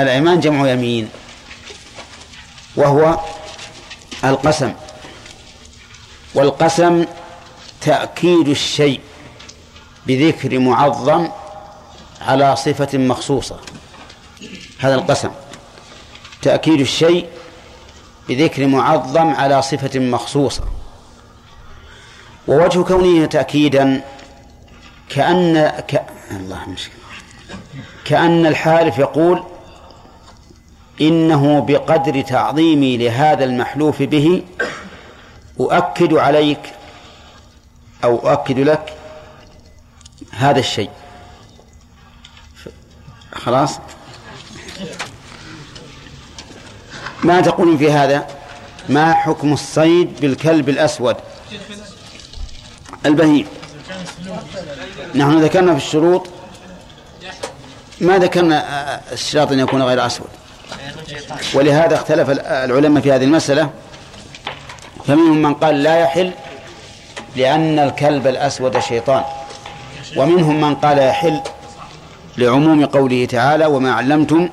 الأيمان 0.00 0.40
جمع 0.40 0.68
يمين 0.70 1.08
وهو 2.76 3.20
القسم. 4.24 4.72
والقسم 6.34 7.04
تأكيد 7.80 8.48
الشيء. 8.48 9.00
بذكر 10.08 10.58
معظم 10.58 11.28
على 12.20 12.56
صفة 12.56 12.98
مخصوصة. 12.98 13.56
هذا 14.78 14.94
القسم. 14.94 15.30
تأكيد 16.42 16.80
الشيء 16.80 17.28
بذكر 18.28 18.66
معظم 18.66 19.34
على 19.34 19.62
صفة 19.62 20.00
مخصوصة. 20.00 20.64
ووجه 22.48 22.82
كونه 22.82 23.26
تأكيدا 23.26 24.02
كأن 25.08 25.72
ك... 25.88 26.02
الله 26.30 26.68
مشكلة 26.68 26.94
كأن 28.04 28.46
الحالف 28.46 28.98
يقول 28.98 29.42
إنه 31.00 31.60
بقدر 31.60 32.20
تعظيمي 32.20 32.96
لهذا 32.96 33.44
المحلوف 33.44 34.02
به 34.02 34.42
أؤكد 35.60 36.14
عليك 36.14 36.60
أو 38.04 38.30
أؤكد 38.30 38.58
لك 38.58 38.97
هذا 40.32 40.58
الشيء. 40.58 40.90
خلاص؟ 43.32 43.78
ما 47.24 47.40
تقولون 47.40 47.78
في 47.78 47.92
هذا؟ 47.92 48.26
ما 48.88 49.14
حكم 49.14 49.52
الصيد 49.52 50.20
بالكلب 50.20 50.68
الأسود؟ 50.68 51.16
البهيم. 53.06 53.46
نحن 55.14 55.44
ذكرنا 55.44 55.72
في 55.78 55.84
الشروط. 55.84 56.26
ما 58.00 58.18
ذكرنا 58.18 59.00
الشراط 59.12 59.52
أن 59.52 59.58
يكون 59.58 59.82
غير 59.82 60.06
أسود. 60.06 60.28
ولهذا 61.54 61.94
اختلف 61.94 62.30
العلماء 62.30 63.02
في 63.02 63.12
هذه 63.12 63.24
المسألة. 63.24 63.70
فمنهم 65.06 65.42
من 65.42 65.54
قال 65.54 65.82
لا 65.82 65.98
يحل 65.98 66.32
لأن 67.36 67.78
الكلب 67.78 68.26
الأسود 68.26 68.78
شيطان. 68.78 69.24
ومنهم 70.16 70.60
من 70.60 70.74
قال 70.74 70.98
يحل 70.98 71.40
لعموم 72.38 72.86
قوله 72.86 73.24
تعالى 73.24 73.66
وما 73.66 73.92
علمتم 73.92 74.48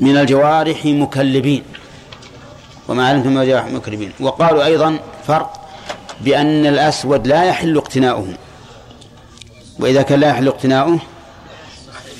من 0.00 0.16
الجوارح 0.16 0.86
مكلبين. 0.86 1.62
وما 2.88 3.08
علمتم 3.08 3.30
من 3.30 3.42
الجوارح 3.42 3.66
مكلبين. 3.66 4.12
وقالوا 4.20 4.64
أيضا 4.64 4.98
فرق 5.26 5.68
بأن 6.20 6.66
الأسود 6.66 7.26
لا 7.26 7.44
يحل 7.44 7.76
اقتناؤه. 7.76 8.28
وإذا 9.78 10.02
كان 10.02 10.20
لا 10.20 10.28
يحل 10.28 10.48
اقتناؤه 10.48 10.98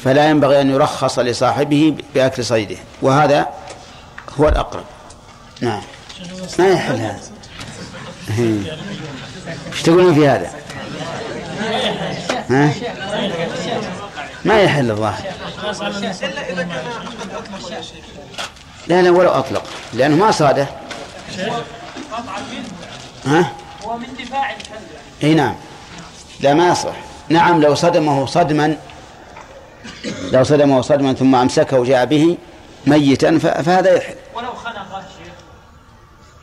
فلا 0.04 0.30
ينبغي 0.30 0.60
أن 0.60 0.70
يرخص 0.70 1.18
لصاحبه 1.18 1.94
بأكل 2.14 2.44
صيده. 2.44 2.76
وهذا 3.02 3.46
هو 4.40 4.48
الأقرب. 4.48 4.84
نعم. 5.60 5.82
ما 6.58 6.68
يحل 6.68 6.94
هذا؟ 6.94 7.20
إيش 9.72 9.82
تقولون 9.82 10.14
في 10.14 10.28
هذا؟ 10.28 10.50
ها؟ 12.50 12.72
ما 14.44 14.60
يحل 14.60 14.90
الظاهر. 14.90 15.24
لا 18.86 19.02
لا 19.02 19.10
ولو 19.10 19.30
أطلق. 19.30 19.64
لأنه 19.92 20.16
ما 20.16 20.30
صاده. 20.30 20.66
ها؟ 23.26 23.52
هو 23.84 23.96
من 23.96 24.06
دفاع 24.18 24.50
الكلب 24.50 24.88
إي 25.22 25.34
نعم. 25.34 25.54
لا 26.40 26.54
ما 26.54 26.68
يصح. 26.68 26.94
نعم 27.28 27.60
لو 27.60 27.74
صدمه 27.74 28.26
صدما 28.26 28.76
لو 30.32 30.44
صدمه 30.44 30.80
صدما 30.80 31.12
ثم 31.14 31.34
أمسكه 31.34 31.78
وجاء 31.78 32.04
به 32.04 32.38
ميتا 32.86 33.38
فهذا 33.38 33.96
يحل. 33.96 34.14
ولو 34.34 34.52
خنقه 34.54 35.02
شيخ. 35.02 35.34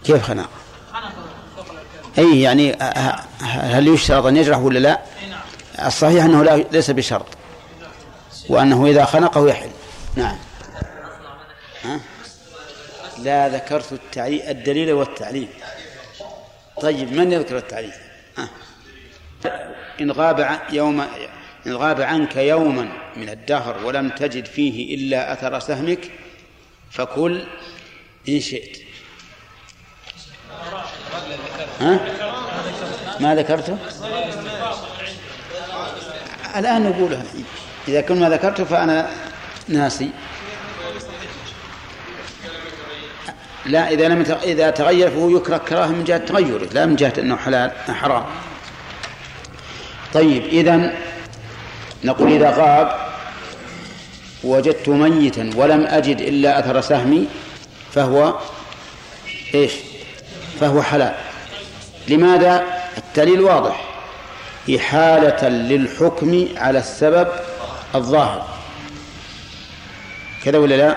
كيف 0.03 0.23
خنقه 0.23 0.49
أي 2.19 2.41
يعني 2.41 2.75
هل 3.41 3.87
يشترط 3.87 4.25
أن 4.25 4.37
يجرح 4.37 4.57
ولا 4.57 4.79
لا؟ 4.79 4.99
الصحيح 5.85 6.23
أنه 6.23 6.43
لا 6.43 6.57
ليس 6.71 6.91
بشرط. 6.91 7.25
وأنه 8.49 8.85
إذا 8.85 9.05
خنقه 9.05 9.49
يحل. 9.49 9.69
نعم؟ 10.15 10.37
لا 13.19 13.49
ذكرت 13.49 13.99
الدليل 14.17 14.91
والتعليل. 14.93 15.47
طيب 16.81 17.13
من 17.13 17.31
يذكر 17.31 17.57
التعليل؟ 17.57 17.93
ها؟ 18.37 18.49
إن 20.01 20.11
غاب 20.11 20.59
يوم 20.71 21.01
إن 21.67 21.75
غاب 21.75 22.01
عنك 22.01 22.35
يوما 22.35 22.89
من 23.15 23.29
الدهر 23.29 23.85
ولم 23.85 24.09
تجد 24.09 24.45
فيه 24.45 24.95
إلا 24.95 25.33
أثر 25.33 25.59
سهمك 25.59 26.11
فكل 26.91 27.43
إن 28.29 28.39
شئت. 28.39 28.77
ها؟ 31.81 31.99
ما 33.19 33.35
ذكرته؟ 33.35 33.77
الآن 36.55 36.89
نقولها 36.89 37.23
إذا 37.87 38.01
كنت 38.01 38.17
ما 38.17 38.29
ذكرته 38.29 38.63
فأنا 38.63 39.09
ناسي 39.67 40.09
لا 43.65 43.89
إذا 43.89 44.07
لم 44.07 44.37
إذا 44.43 44.69
تغير 44.69 45.09
فهو 45.09 45.29
يكره 45.29 45.57
كراهة 45.57 45.87
من 45.87 46.03
جهة 46.03 46.17
تغيره 46.17 46.67
لا 46.73 46.85
من 46.85 46.95
جهة 46.95 47.13
أنه 47.19 47.35
حلال 47.35 47.71
حرام 47.89 48.25
طيب 50.13 50.45
إذا 50.45 50.93
نقول 52.03 52.31
إذا 52.31 52.49
غاب 52.49 53.09
وجدت 54.43 54.89
ميتا 54.89 55.49
ولم 55.55 55.85
أجد 55.85 56.21
إلا 56.21 56.59
أثر 56.59 56.81
سهمي 56.81 57.27
فهو 57.91 58.35
إيش 59.55 59.71
فهو 60.59 60.81
حلال. 60.81 61.13
لماذا؟ 62.07 62.63
الدليل 62.97 63.41
واضح. 63.41 63.85
إحالة 64.75 65.49
للحكم 65.49 66.47
على 66.57 66.79
السبب 66.79 67.27
الظاهر. 67.95 68.47
كذا 70.43 70.57
ولا 70.57 70.75
لا؟ 70.75 70.95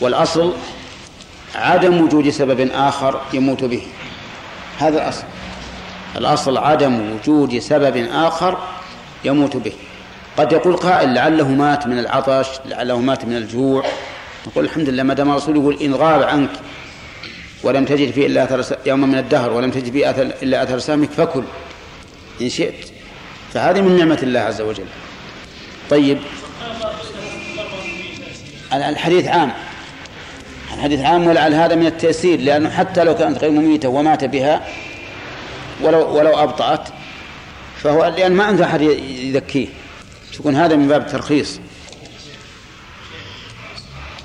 والأصل 0.00 0.52
عدم 1.54 2.00
وجود 2.00 2.30
سبب 2.30 2.70
آخر 2.74 3.20
يموت 3.32 3.64
به. 3.64 3.82
هذا 4.78 5.02
الأصل. 5.02 5.24
الأصل 6.16 6.58
عدم 6.58 7.12
وجود 7.12 7.58
سبب 7.58 8.08
آخر 8.12 8.58
يموت 9.24 9.56
به. 9.56 9.72
قد 10.36 10.52
يقول 10.52 10.76
قائل 10.76 11.14
لعله 11.14 11.48
مات 11.48 11.86
من 11.86 11.98
العطش 11.98 12.46
لعله 12.64 13.00
مات 13.00 13.24
من 13.24 13.36
الجوع. 13.36 13.84
نقول 14.46 14.64
الحمد 14.64 14.88
لله 14.88 15.02
ما 15.02 15.14
دام 15.14 15.30
الرسول 15.30 15.56
يقول 15.56 15.82
إن 15.82 15.94
غاب 15.94 16.22
عنك 16.22 16.50
ولم 17.66 17.84
تجد 17.84 18.10
فيه 18.10 18.26
إلا 18.26 18.44
أثر 18.44 18.76
يوما 18.86 19.06
من 19.06 19.18
الدهر 19.18 19.52
ولم 19.52 19.70
تجد 19.70 19.92
فيه 19.92 20.10
أثر 20.10 20.22
إلا 20.42 20.62
أثر 20.62 20.78
سامك 20.78 21.10
فكل 21.10 21.44
إن 22.40 22.48
شئت. 22.48 22.90
فهذه 23.52 23.80
من 23.80 23.96
نعمة 23.98 24.18
الله 24.22 24.40
عز 24.40 24.60
وجل. 24.60 24.84
طيب. 25.90 26.18
الحديث 28.72 29.26
عام. 29.26 29.52
الحديث 30.74 31.00
عام 31.00 31.26
ولعل 31.26 31.54
هذا 31.54 31.74
من 31.74 31.86
التيسير 31.86 32.40
لأنه 32.40 32.70
حتى 32.70 33.04
لو 33.04 33.14
كانت 33.14 33.38
غير 33.38 33.50
مميتة 33.50 33.88
ومات 33.88 34.24
بها 34.24 34.66
ولو 35.82 36.16
ولو 36.16 36.38
أبطأت 36.38 36.88
فهو 37.82 38.04
لأن 38.04 38.32
ما 38.32 38.44
عنده 38.44 38.64
أحد 38.64 38.80
يذكيه. 38.80 39.68
تكون 40.34 40.56
هذا 40.56 40.76
من 40.76 40.88
باب 40.88 41.00
الترخيص؟ 41.00 41.60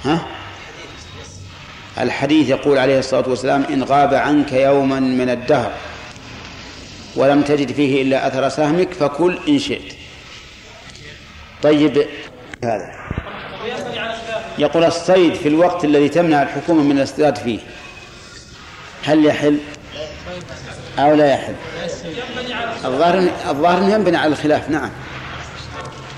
ها؟ 0.03 0.40
الحديث 1.99 2.49
يقول 2.49 2.77
عليه 2.77 2.99
الصلاة 2.99 3.29
والسلام 3.29 3.63
إن 3.63 3.83
غاب 3.83 4.13
عنك 4.13 4.53
يوما 4.53 4.99
من 4.99 5.29
الدهر 5.29 5.71
ولم 7.15 7.41
تجد 7.41 7.71
فيه 7.71 8.01
إلا 8.01 8.27
أثر 8.27 8.49
سهمك 8.49 8.93
فكل 8.93 9.37
إن 9.47 9.59
شئت. 9.59 9.93
طيب 11.63 12.05
هذا. 12.63 13.01
يقول 14.57 14.83
الصيد 14.83 15.33
في 15.33 15.47
الوقت 15.47 15.85
الذي 15.85 16.09
تمنع 16.09 16.41
الحكومة 16.41 16.83
من 16.83 16.97
الاصطياد 16.97 17.37
فيه 17.37 17.59
هل 19.03 19.25
يحل 19.25 19.57
أو 20.99 21.15
لا 21.15 21.33
يحل؟ 21.33 21.55
الظاهر 22.85 23.29
الظاهر 23.49 23.93
ينبني 23.93 24.17
على 24.17 24.31
الخلاف 24.31 24.69
نعم. 24.69 24.89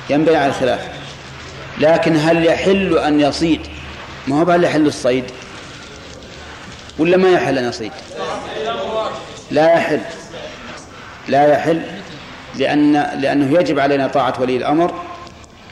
ينبني 0.10 0.36
على 0.36 0.48
الخلاف. 0.48 0.80
لكن 1.80 2.16
هل 2.18 2.46
يحل 2.46 2.98
أن 2.98 3.20
يصيد؟ 3.20 3.62
ما 4.28 4.42
هو 4.42 4.52
هل 4.52 4.64
يحل 4.64 4.88
الصيد؟ 4.88 5.26
ولا 7.00 7.18
ما 7.18 7.30
يحل 7.32 7.58
أن 7.58 7.70
يصيد 7.70 7.92
لا 9.52 9.74
يحل. 9.74 10.02
لا 11.28 11.48
يحل 11.48 11.82
لأن 12.56 12.94
لأنه 12.94 13.60
يجب 13.60 13.80
علينا 13.80 14.08
طاعة 14.08 14.34
ولي 14.42 14.58
الأمر 14.58 14.94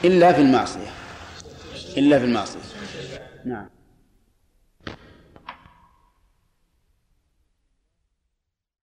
إلا 0.05 0.33
في 0.33 0.41
المعصية. 0.41 0.91
إلا 1.97 2.19
في 2.19 2.25
المعصية. 2.25 2.59
نعم. 3.45 3.65